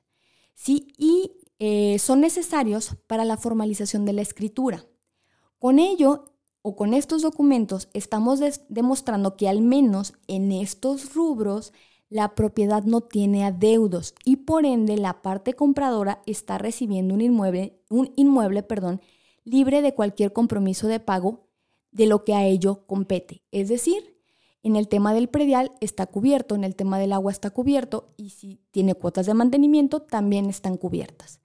Sí, 0.54 0.88
y 0.98 1.36
eh, 1.60 2.00
son 2.00 2.20
necesarios 2.20 2.96
para 3.06 3.24
la 3.24 3.36
formalización 3.36 4.04
de 4.04 4.12
la 4.12 4.22
escritura. 4.22 4.86
Con 5.60 5.78
ello 5.78 6.34
o 6.62 6.74
con 6.74 6.92
estos 6.92 7.22
documentos 7.22 7.90
estamos 7.92 8.40
demostrando 8.68 9.36
que 9.36 9.48
al 9.48 9.62
menos 9.62 10.14
en 10.26 10.50
estos 10.50 11.14
rubros 11.14 11.72
la 12.08 12.34
propiedad 12.34 12.82
no 12.82 13.02
tiene 13.02 13.44
adeudos 13.44 14.16
y 14.24 14.38
por 14.38 14.66
ende 14.66 14.96
la 14.96 15.22
parte 15.22 15.54
compradora 15.54 16.24
está 16.26 16.58
recibiendo 16.58 17.14
un 17.14 17.20
inmueble, 17.20 17.80
un 17.88 18.12
inmueble, 18.16 18.64
perdón, 18.64 19.00
libre 19.44 19.82
de 19.82 19.94
cualquier 19.94 20.32
compromiso 20.32 20.86
de 20.88 21.00
pago 21.00 21.48
de 21.90 22.06
lo 22.06 22.24
que 22.24 22.34
a 22.34 22.44
ello 22.46 22.86
compete. 22.86 23.42
Es 23.50 23.68
decir, 23.68 24.16
en 24.62 24.76
el 24.76 24.88
tema 24.88 25.14
del 25.14 25.28
predial 25.28 25.72
está 25.80 26.06
cubierto, 26.06 26.54
en 26.54 26.64
el 26.64 26.76
tema 26.76 26.98
del 26.98 27.12
agua 27.12 27.32
está 27.32 27.50
cubierto 27.50 28.12
y 28.16 28.30
si 28.30 28.60
tiene 28.70 28.94
cuotas 28.94 29.26
de 29.26 29.34
mantenimiento 29.34 30.02
también 30.02 30.46
están 30.46 30.76
cubiertas. 30.76 31.40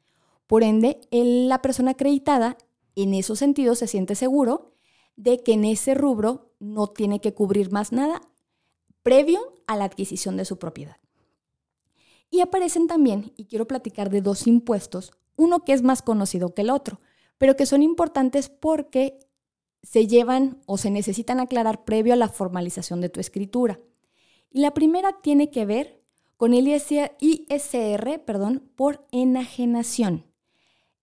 Por 0.47 0.63
ende, 0.63 0.99
la 1.11 1.61
persona 1.61 1.91
acreditada 1.91 2.57
en 2.95 3.13
esos 3.13 3.39
sentidos 3.39 3.79
se 3.79 3.87
siente 3.87 4.15
seguro 4.15 4.73
de 5.15 5.41
que 5.43 5.53
en 5.53 5.65
ese 5.65 5.93
rubro 5.93 6.51
no 6.59 6.87
tiene 6.87 7.21
que 7.21 7.33
cubrir 7.33 7.71
más 7.71 7.91
nada 7.91 8.21
previo 9.01 9.39
a 9.67 9.75
la 9.75 9.85
adquisición 9.85 10.37
de 10.37 10.45
su 10.45 10.57
propiedad. 10.59 10.97
Y 12.29 12.41
aparecen 12.41 12.87
también, 12.87 13.33
y 13.37 13.45
quiero 13.45 13.67
platicar 13.67 14.09
de 14.09 14.21
dos 14.21 14.45
impuestos, 14.45 15.13
uno 15.35 15.63
que 15.63 15.73
es 15.73 15.83
más 15.83 16.01
conocido 16.01 16.53
que 16.53 16.63
el 16.63 16.69
otro, 16.69 16.99
pero 17.37 17.55
que 17.55 17.65
son 17.65 17.83
importantes 17.83 18.49
porque 18.49 19.19
se 19.83 20.07
llevan 20.07 20.61
o 20.65 20.77
se 20.77 20.89
necesitan 20.89 21.39
aclarar 21.39 21.85
previo 21.85 22.13
a 22.13 22.17
la 22.17 22.29
formalización 22.29 23.01
de 23.01 23.09
tu 23.09 23.19
escritura. 23.19 23.79
Y 24.49 24.61
la 24.61 24.73
primera 24.73 25.21
tiene 25.21 25.51
que 25.51 25.65
ver 25.65 26.01
con 26.37 26.53
el 26.53 26.67
ISR 26.67 28.19
perdón, 28.25 28.69
por 28.75 29.05
enajenación. 29.11 30.25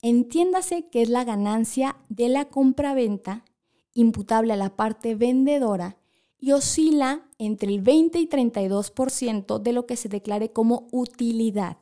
Entiéndase 0.02 0.88
que 0.88 1.02
es 1.02 1.08
la 1.08 1.24
ganancia 1.24 1.96
de 2.08 2.28
la 2.28 2.46
compraventa 2.46 3.44
imputable 3.94 4.52
a 4.52 4.56
la 4.56 4.74
parte 4.74 5.14
vendedora 5.14 5.96
y 6.38 6.52
oscila 6.52 7.28
entre 7.38 7.72
el 7.72 7.82
20 7.82 8.18
y 8.18 8.26
32% 8.26 9.58
de 9.60 9.72
lo 9.72 9.86
que 9.86 9.96
se 9.96 10.08
declare 10.08 10.50
como 10.50 10.88
utilidad. 10.90 11.76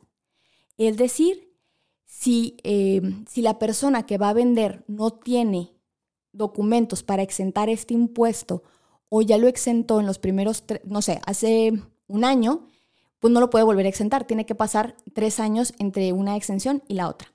Es 0.77 0.97
decir, 0.97 1.50
si, 2.11 2.57
eh, 2.63 3.01
si 3.25 3.41
la 3.41 3.57
persona 3.57 4.05
que 4.05 4.17
va 4.17 4.29
a 4.29 4.33
vender 4.33 4.83
no 4.87 5.11
tiene 5.11 5.71
documentos 6.33 7.03
para 7.03 7.21
exentar 7.21 7.69
este 7.69 7.93
impuesto 7.93 8.63
o 9.07 9.21
ya 9.21 9.37
lo 9.37 9.47
exentó 9.47 10.01
en 10.01 10.07
los 10.07 10.19
primeros, 10.19 10.65
no 10.83 11.01
sé, 11.01 11.21
hace 11.25 11.71
un 12.07 12.25
año, 12.25 12.67
pues 13.19 13.33
no 13.33 13.39
lo 13.39 13.49
puede 13.49 13.63
volver 13.63 13.85
a 13.85 13.89
exentar. 13.89 14.27
Tiene 14.27 14.45
que 14.45 14.55
pasar 14.55 14.97
tres 15.13 15.39
años 15.39 15.73
entre 15.79 16.11
una 16.11 16.35
exención 16.35 16.83
y 16.89 16.95
la 16.95 17.07
otra. 17.07 17.33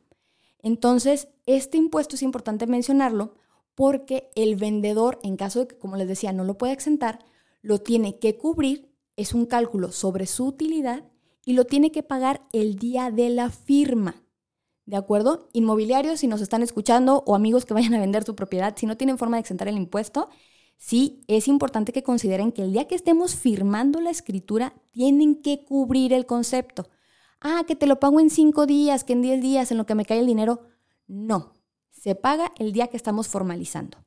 Entonces, 0.62 1.29
este 1.47 1.79
impuesto 1.79 2.14
es 2.14 2.22
importante 2.22 2.66
mencionarlo 2.66 3.35
porque 3.74 4.31
el 4.35 4.57
vendedor, 4.57 5.18
en 5.22 5.39
caso 5.39 5.61
de 5.61 5.68
que, 5.68 5.79
como 5.79 5.97
les 5.97 6.07
decía, 6.07 6.35
no 6.35 6.45
lo 6.45 6.59
pueda 6.59 6.74
exentar, 6.74 7.24
lo 7.62 7.79
tiene 7.79 8.18
que 8.18 8.37
cubrir, 8.37 8.93
es 9.16 9.33
un 9.33 9.47
cálculo 9.47 9.91
sobre 9.91 10.27
su 10.27 10.45
utilidad 10.45 11.03
y 11.47 11.55
lo 11.55 11.64
tiene 11.64 11.93
que 11.93 12.03
pagar 12.03 12.47
el 12.53 12.77
día 12.77 13.11
de 13.11 13.31
la 13.31 13.49
firma. 13.49 14.26
¿De 14.87 14.97
acuerdo? 14.97 15.49
Inmobiliarios, 15.53 16.20
si 16.20 16.28
nos 16.28 16.41
están 16.41 16.62
escuchando, 16.62 17.24
o 17.26 17.34
amigos 17.34 17.64
que 17.64 17.74
vayan 17.74 17.95
a 17.95 18.01
vender 18.01 18.24
su 18.24 18.37
propiedad, 18.37 18.74
si 18.76 18.87
no 18.87 18.97
tienen 18.97 19.18
forma 19.18 19.37
de 19.37 19.41
exentar 19.41 19.66
el 19.66 19.76
impuesto, 19.76 20.28
sí 20.78 21.22
es 21.26 21.49
importante 21.49 21.93
que 21.93 22.05
consideren 22.05 22.53
que 22.53 22.62
el 22.62 22.72
día 22.72 22.87
que 22.87 22.95
estemos 22.95 23.34
firmando 23.34 24.01
la 24.01 24.11
escritura, 24.11 24.74
tienen 24.93 25.43
que 25.43 25.64
cubrir 25.64 26.12
el 26.12 26.24
concepto. 26.24 26.89
Ah, 27.41 27.64
que 27.66 27.74
te 27.74 27.87
lo 27.87 27.99
pago 27.99 28.20
en 28.20 28.30
cinco 28.30 28.64
días, 28.64 29.03
que 29.03 29.12
en 29.12 29.22
diez 29.22 29.43
días, 29.43 29.72
en 29.72 29.78
lo 29.78 29.87
que 29.87 29.97
me 29.97 30.05
cae 30.05 30.20
el 30.20 30.26
dinero. 30.26 30.61
No, 31.09 31.53
se 31.91 32.14
paga 32.14 32.53
el 32.57 32.72
día 32.72 32.87
que 32.87 32.97
estamos 32.97 33.26
formalizando. 33.26 33.99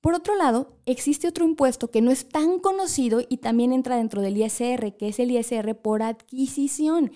Por 0.00 0.14
otro 0.14 0.36
lado, 0.36 0.78
existe 0.86 1.26
otro 1.26 1.44
impuesto 1.44 1.90
que 1.90 2.02
no 2.02 2.12
es 2.12 2.28
tan 2.28 2.60
conocido 2.60 3.20
y 3.28 3.38
también 3.38 3.72
entra 3.72 3.96
dentro 3.96 4.22
del 4.22 4.36
ISR, 4.36 4.96
que 4.96 5.08
es 5.08 5.18
el 5.18 5.32
ISR 5.32 5.74
por 5.74 6.02
adquisición. 6.02 7.10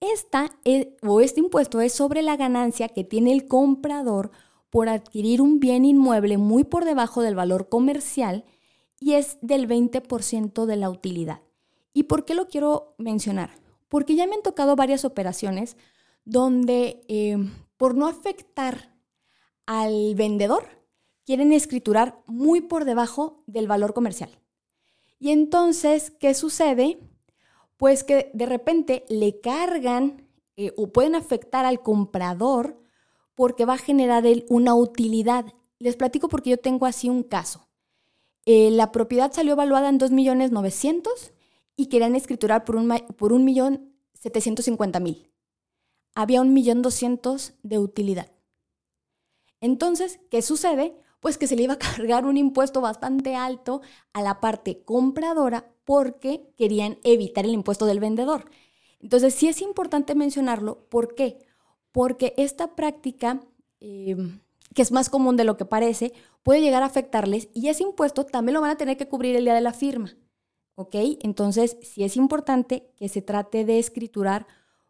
Esta 0.00 0.50
o 1.02 1.20
este 1.20 1.40
impuesto 1.40 1.80
es 1.80 1.92
sobre 1.92 2.22
la 2.22 2.36
ganancia 2.36 2.88
que 2.88 3.04
tiene 3.04 3.32
el 3.32 3.46
comprador 3.46 4.30
por 4.70 4.88
adquirir 4.88 5.42
un 5.42 5.60
bien 5.60 5.84
inmueble 5.84 6.38
muy 6.38 6.64
por 6.64 6.84
debajo 6.84 7.22
del 7.22 7.34
valor 7.34 7.68
comercial 7.68 8.44
y 8.98 9.14
es 9.14 9.38
del 9.42 9.68
20% 9.68 10.64
de 10.64 10.76
la 10.76 10.88
utilidad. 10.88 11.42
¿Y 11.92 12.04
por 12.04 12.24
qué 12.24 12.34
lo 12.34 12.48
quiero 12.48 12.94
mencionar? 12.98 13.50
Porque 13.88 14.14
ya 14.14 14.26
me 14.26 14.36
han 14.36 14.42
tocado 14.42 14.76
varias 14.76 15.04
operaciones 15.04 15.76
donde 16.24 17.02
eh, 17.08 17.36
por 17.76 17.94
no 17.94 18.06
afectar 18.06 18.94
al 19.66 20.14
vendedor, 20.14 20.66
quieren 21.24 21.52
escriturar 21.52 22.22
muy 22.26 22.60
por 22.60 22.84
debajo 22.84 23.42
del 23.46 23.68
valor 23.68 23.94
comercial. 23.94 24.30
Y 25.18 25.30
entonces, 25.30 26.10
¿qué 26.10 26.34
sucede? 26.34 26.98
Pues 27.80 28.04
que 28.04 28.30
de 28.34 28.44
repente 28.44 29.06
le 29.08 29.40
cargan 29.40 30.28
eh, 30.56 30.74
o 30.76 30.92
pueden 30.92 31.14
afectar 31.14 31.64
al 31.64 31.82
comprador 31.82 32.78
porque 33.34 33.64
va 33.64 33.72
a 33.72 33.78
generar 33.78 34.26
él 34.26 34.44
una 34.50 34.74
utilidad. 34.74 35.46
Les 35.78 35.96
platico 35.96 36.28
porque 36.28 36.50
yo 36.50 36.58
tengo 36.58 36.84
así 36.84 37.08
un 37.08 37.22
caso. 37.22 37.70
Eh, 38.44 38.70
la 38.70 38.92
propiedad 38.92 39.32
salió 39.32 39.54
evaluada 39.54 39.88
en 39.88 39.98
2.900.000 39.98 41.32
y 41.74 41.86
querían 41.86 42.16
escriturar 42.16 42.66
por 42.66 42.76
1.750.000. 42.76 45.30
Había 46.14 46.42
1.200.000 46.42 47.54
de 47.62 47.78
utilidad. 47.78 48.30
Entonces, 49.62 50.20
¿qué 50.30 50.42
sucede? 50.42 50.94
Pues 51.18 51.38
que 51.38 51.46
se 51.46 51.56
le 51.56 51.62
iba 51.62 51.72
a 51.72 51.78
cargar 51.96 52.26
un 52.26 52.36
impuesto 52.36 52.82
bastante 52.82 53.36
alto 53.36 53.80
a 54.12 54.20
la 54.20 54.38
parte 54.38 54.84
compradora 54.84 55.72
porque 55.90 56.52
querían 56.56 56.98
evitar 57.02 57.44
el 57.44 57.50
impuesto 57.50 57.84
del 57.84 57.98
vendedor. 57.98 58.44
Entonces, 59.00 59.34
sí 59.34 59.48
es 59.48 59.60
importante 59.60 60.14
mencionarlo. 60.14 60.86
¿Por 60.88 61.16
qué? 61.16 61.44
Porque 61.90 62.32
esta 62.36 62.76
práctica, 62.76 63.40
eh, 63.80 64.14
que 64.72 64.82
es 64.82 64.92
más 64.92 65.10
común 65.10 65.36
de 65.36 65.42
lo 65.42 65.56
que 65.56 65.64
parece, 65.64 66.12
puede 66.44 66.60
llegar 66.60 66.84
a 66.84 66.86
afectarles 66.86 67.48
y 67.54 67.70
ese 67.70 67.82
impuesto 67.82 68.24
también 68.24 68.54
lo 68.54 68.60
van 68.60 68.70
a 68.70 68.76
tener 68.76 68.96
que 68.96 69.08
cubrir 69.08 69.34
el 69.34 69.42
día 69.42 69.54
de 69.54 69.62
la 69.62 69.72
firma. 69.72 70.16
¿Ok? 70.76 70.94
Entonces, 71.22 71.76
sí 71.82 72.04
es 72.04 72.16
importante 72.16 72.92
que 72.94 73.08
se 73.08 73.20
trate 73.20 73.64
de 73.64 73.80
escriturar 73.80 74.46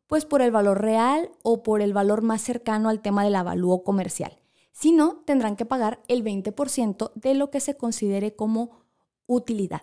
pues 0.06 0.26
por 0.26 0.42
el 0.42 0.50
valor 0.50 0.82
real 0.82 1.30
o 1.42 1.62
por 1.62 1.80
el 1.80 1.94
valor 1.94 2.20
más 2.20 2.42
cercano 2.42 2.90
al 2.90 3.00
tema 3.00 3.24
del 3.24 3.36
avalúo 3.36 3.84
comercial. 3.84 4.38
Si 4.70 4.92
no, 4.92 5.22
tendrán 5.24 5.56
que 5.56 5.64
pagar 5.64 6.02
el 6.08 6.22
20% 6.22 7.10
de 7.14 7.32
lo 7.32 7.50
que 7.50 7.60
se 7.60 7.78
considere 7.78 8.36
como 8.36 8.82
utilidad. 9.26 9.80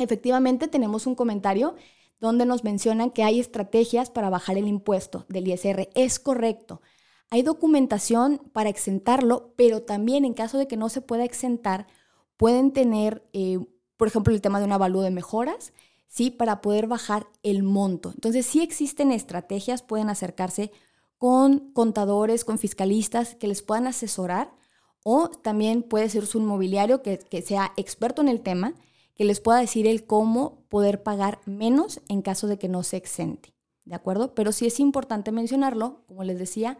Efectivamente, 0.00 0.66
tenemos 0.66 1.06
un 1.06 1.14
comentario 1.14 1.74
donde 2.20 2.46
nos 2.46 2.64
mencionan 2.64 3.10
que 3.10 3.22
hay 3.22 3.38
estrategias 3.38 4.10
para 4.10 4.30
bajar 4.30 4.56
el 4.56 4.66
impuesto 4.66 5.26
del 5.28 5.46
ISR. 5.46 5.90
Es 5.94 6.18
correcto. 6.18 6.80
Hay 7.28 7.42
documentación 7.42 8.38
para 8.52 8.70
exentarlo, 8.70 9.52
pero 9.56 9.82
también 9.82 10.24
en 10.24 10.32
caso 10.32 10.56
de 10.56 10.66
que 10.66 10.78
no 10.78 10.88
se 10.88 11.02
pueda 11.02 11.24
exentar, 11.24 11.86
pueden 12.38 12.72
tener, 12.72 13.28
eh, 13.34 13.58
por 13.98 14.08
ejemplo, 14.08 14.32
el 14.34 14.40
tema 14.40 14.58
de 14.58 14.64
un 14.64 14.72
avalúo 14.72 15.02
de 15.02 15.10
mejoras, 15.10 15.74
¿sí? 16.08 16.30
Para 16.30 16.62
poder 16.62 16.86
bajar 16.86 17.26
el 17.42 17.62
monto. 17.62 18.10
Entonces, 18.14 18.46
sí 18.46 18.62
existen 18.62 19.12
estrategias, 19.12 19.82
pueden 19.82 20.08
acercarse 20.08 20.72
con 21.18 21.72
contadores, 21.72 22.46
con 22.46 22.58
fiscalistas 22.58 23.34
que 23.34 23.48
les 23.48 23.60
puedan 23.60 23.86
asesorar, 23.86 24.50
o 25.04 25.28
también 25.28 25.82
puede 25.82 26.08
ser 26.08 26.26
su 26.26 26.38
inmobiliario 26.38 27.02
que, 27.02 27.18
que 27.18 27.42
sea 27.42 27.72
experto 27.76 28.22
en 28.22 28.28
el 28.28 28.40
tema 28.40 28.74
que 29.20 29.26
les 29.26 29.42
pueda 29.42 29.58
decir 29.58 29.86
el 29.86 30.06
cómo 30.06 30.64
poder 30.70 31.02
pagar 31.02 31.42
menos 31.44 32.00
en 32.08 32.22
caso 32.22 32.46
de 32.46 32.58
que 32.58 32.70
no 32.70 32.82
se 32.82 32.96
exente. 32.96 33.52
¿De 33.84 33.94
acuerdo? 33.94 34.34
Pero 34.34 34.50
sí 34.50 34.64
es 34.66 34.80
importante 34.80 35.30
mencionarlo, 35.30 36.06
como 36.06 36.24
les 36.24 36.38
decía, 36.38 36.78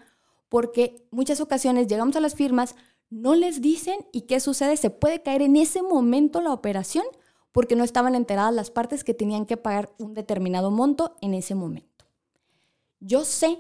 porque 0.49 1.07
muchas 1.11 1.43
ocasiones 1.43 1.87
llegamos 1.87 2.17
a 2.17 2.21
las 2.21 2.35
firmas, 2.35 2.77
no 3.11 3.35
les 3.35 3.61
dicen 3.61 4.07
y 4.11 4.23
qué 4.23 4.41
sucede, 4.41 4.79
se 4.79 4.89
puede 4.89 5.21
caer 5.21 5.43
en 5.43 5.55
ese 5.55 5.83
momento 5.83 6.41
la 6.41 6.55
operación 6.55 7.05
porque 7.53 7.77
no 7.77 7.85
estaban 7.85 8.15
enteradas 8.15 8.55
las 8.55 8.71
partes 8.71 9.05
que 9.05 9.13
tenían 9.13 9.45
que 9.45 9.59
pagar 9.59 9.95
un 9.99 10.15
determinado 10.15 10.71
monto 10.71 11.17
en 11.21 11.35
ese 11.35 11.55
momento. 11.55 12.07
Yo 13.01 13.27
sé, 13.27 13.59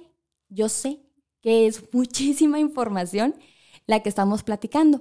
yo 0.48 0.70
sé 0.70 1.02
que 1.42 1.66
es 1.66 1.84
muchísima 1.92 2.58
información 2.58 3.34
la 3.86 4.02
que 4.02 4.08
estamos 4.08 4.42
platicando, 4.42 5.00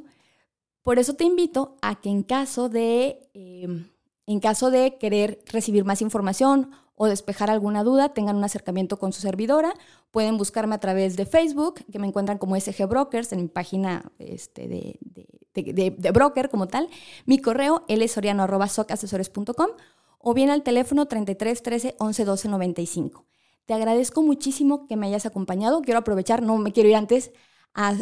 por 0.83 0.99
eso 0.99 1.13
te 1.13 1.23
invito 1.23 1.77
a 1.81 1.99
que 1.99 2.09
en 2.09 2.23
caso 2.23 2.69
de, 2.69 3.29
em, 3.33 3.89
en 4.25 4.39
caso 4.39 4.71
de 4.71 4.97
querer 4.97 5.43
recibir 5.47 5.85
más 5.85 6.01
información 6.01 6.71
o 6.95 7.07
despejar 7.07 7.49
alguna 7.49 7.83
duda, 7.83 8.13
tengan 8.13 8.35
un 8.35 8.43
acercamiento 8.43 8.99
con 8.99 9.13
su 9.13 9.21
servidora. 9.21 9.73
Pueden 10.11 10.37
buscarme 10.37 10.75
a 10.75 10.79
través 10.79 11.15
de 11.15 11.25
Facebook, 11.25 11.85
que 11.91 11.99
me 11.99 12.07
encuentran 12.07 12.37
como 12.37 12.55
SG 12.55 12.87
Brokers 12.87 13.31
en 13.31 13.41
mi 13.41 13.47
página 13.47 14.11
este, 14.19 14.67
de, 14.67 14.99
de, 15.53 16.11
broker 16.11 16.49
como 16.49 16.67
tal. 16.67 16.89
Mi 17.25 17.39
correo 17.39 17.85
lsoriano.socasesores.com 17.87 19.69
o 20.19 20.33
bien 20.33 20.49
al 20.49 20.63
teléfono 20.63 21.07
33 21.07 21.63
13 21.63 21.95
11 21.99 22.25
12 22.25 22.49
95. 22.49 23.25
Te 23.65 23.73
agradezco 23.73 24.21
muchísimo 24.21 24.87
que 24.87 24.97
me 24.97 25.07
hayas 25.07 25.25
acompañado. 25.25 25.81
Quiero 25.81 25.99
aprovechar, 25.99 26.41
no 26.41 26.57
me 26.57 26.71
quiero 26.71 26.89
ir 26.89 26.95
antes, 26.95 27.31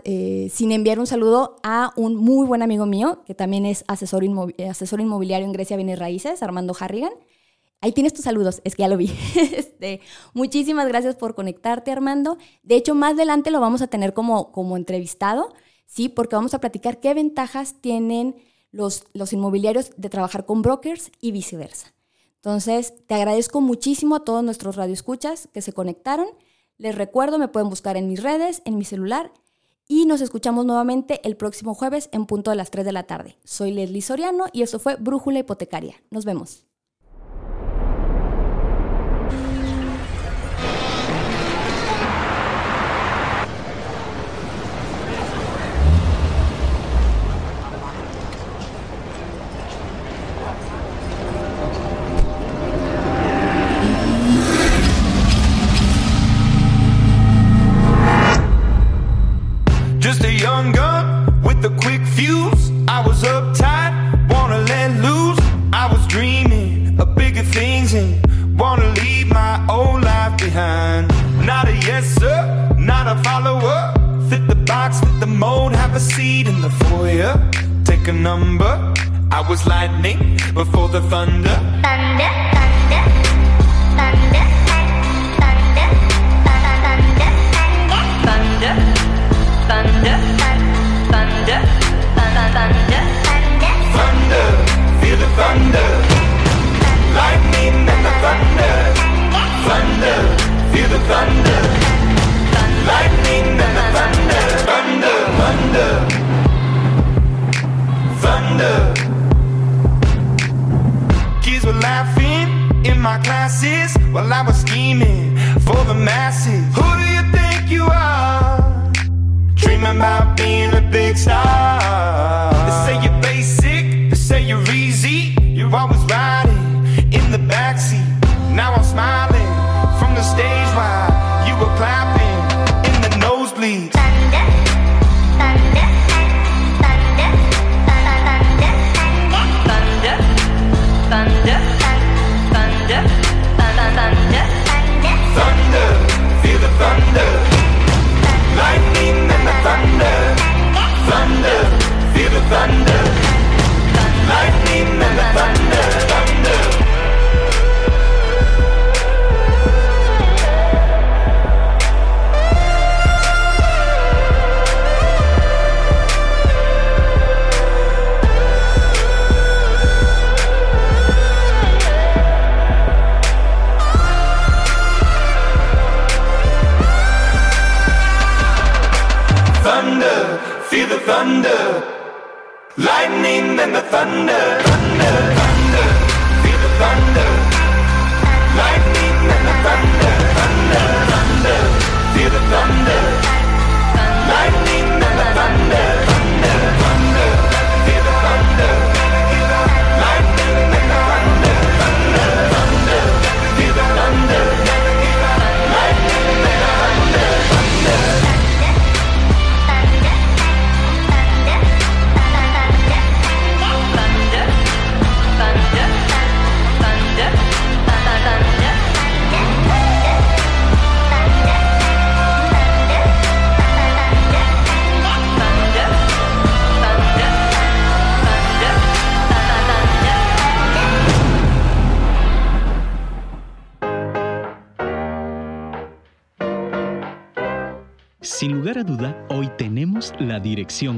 eh, 0.03 0.49
sin 0.51 0.71
enviar 0.71 0.99
un 0.99 1.07
saludo 1.07 1.57
a 1.63 1.91
un 1.95 2.15
muy 2.15 2.47
buen 2.47 2.61
amigo 2.61 2.85
mío, 2.85 3.23
que 3.25 3.35
también 3.35 3.65
es 3.65 3.83
asesor, 3.87 4.23
asesor 4.69 5.01
inmobiliario 5.01 5.45
en 5.45 5.53
Grecia 5.53 5.77
Bienes 5.77 5.99
Raíces, 5.99 6.41
Armando 6.41 6.75
Harrigan. 6.79 7.11
Ahí 7.79 7.91
tienes 7.91 8.13
tus 8.13 8.23
saludos, 8.23 8.61
es 8.63 8.75
que 8.75 8.81
ya 8.81 8.87
lo 8.87 8.97
vi. 8.97 9.11
Este, 9.35 10.01
muchísimas 10.33 10.87
gracias 10.87 11.15
por 11.15 11.35
conectarte, 11.35 11.91
Armando. 11.91 12.37
De 12.63 12.75
hecho, 12.75 12.95
más 12.95 13.13
adelante 13.13 13.51
lo 13.51 13.59
vamos 13.59 13.83
a 13.83 13.87
tener 13.87 14.13
como, 14.13 14.51
como 14.51 14.77
entrevistado, 14.77 15.53
¿sí? 15.85 16.09
Porque 16.09 16.35
vamos 16.35 16.55
a 16.55 16.59
platicar 16.59 16.99
qué 16.99 17.13
ventajas 17.13 17.75
tienen 17.79 18.35
los, 18.71 19.05
los 19.13 19.31
inmobiliarios 19.33 19.91
de 19.95 20.09
trabajar 20.09 20.45
con 20.45 20.63
brokers 20.63 21.11
y 21.21 21.31
viceversa. 21.31 21.93
Entonces, 22.35 22.93
te 23.05 23.13
agradezco 23.13 23.61
muchísimo 23.61 24.15
a 24.15 24.23
todos 24.23 24.43
nuestros 24.43 24.75
radioescuchas 24.75 25.47
que 25.53 25.61
se 25.61 25.73
conectaron. 25.73 26.27
Les 26.77 26.95
recuerdo, 26.95 27.37
me 27.37 27.47
pueden 27.47 27.69
buscar 27.69 27.95
en 27.95 28.07
mis 28.07 28.23
redes, 28.23 28.63
en 28.65 28.77
mi 28.77 28.85
celular 28.85 29.31
y 29.87 30.05
nos 30.05 30.21
escuchamos 30.21 30.65
nuevamente 30.65 31.21
el 31.23 31.37
próximo 31.37 31.73
jueves 31.73 32.09
en 32.11 32.25
punto 32.25 32.51
de 32.51 32.57
las 32.57 32.71
3 32.71 32.85
de 32.85 32.91
la 32.91 33.03
tarde. 33.03 33.37
Soy 33.43 33.71
Leslie 33.71 34.01
Soriano 34.01 34.45
y 34.51 34.61
esto 34.61 34.79
fue 34.79 34.95
Brújula 34.95 35.39
Hipotecaria. 35.39 35.95
Nos 36.11 36.25
vemos. 36.25 36.66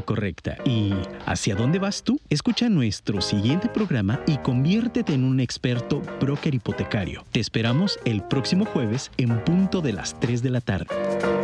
correcta. 0.01 0.57
¿Y 0.65 0.93
hacia 1.25 1.55
dónde 1.55 1.79
vas 1.79 2.03
tú? 2.03 2.19
Escucha 2.29 2.67
nuestro 2.69 3.21
siguiente 3.21 3.69
programa 3.69 4.19
y 4.27 4.37
conviértete 4.39 5.13
en 5.13 5.23
un 5.23 5.39
experto 5.39 6.01
broker 6.19 6.53
hipotecario. 6.53 7.25
Te 7.31 7.39
esperamos 7.39 7.97
el 8.03 8.21
próximo 8.23 8.65
jueves 8.65 9.09
en 9.17 9.41
punto 9.43 9.81
de 9.81 9.93
las 9.93 10.19
3 10.19 10.43
de 10.43 10.49
la 10.49 10.61
tarde. 10.61 11.38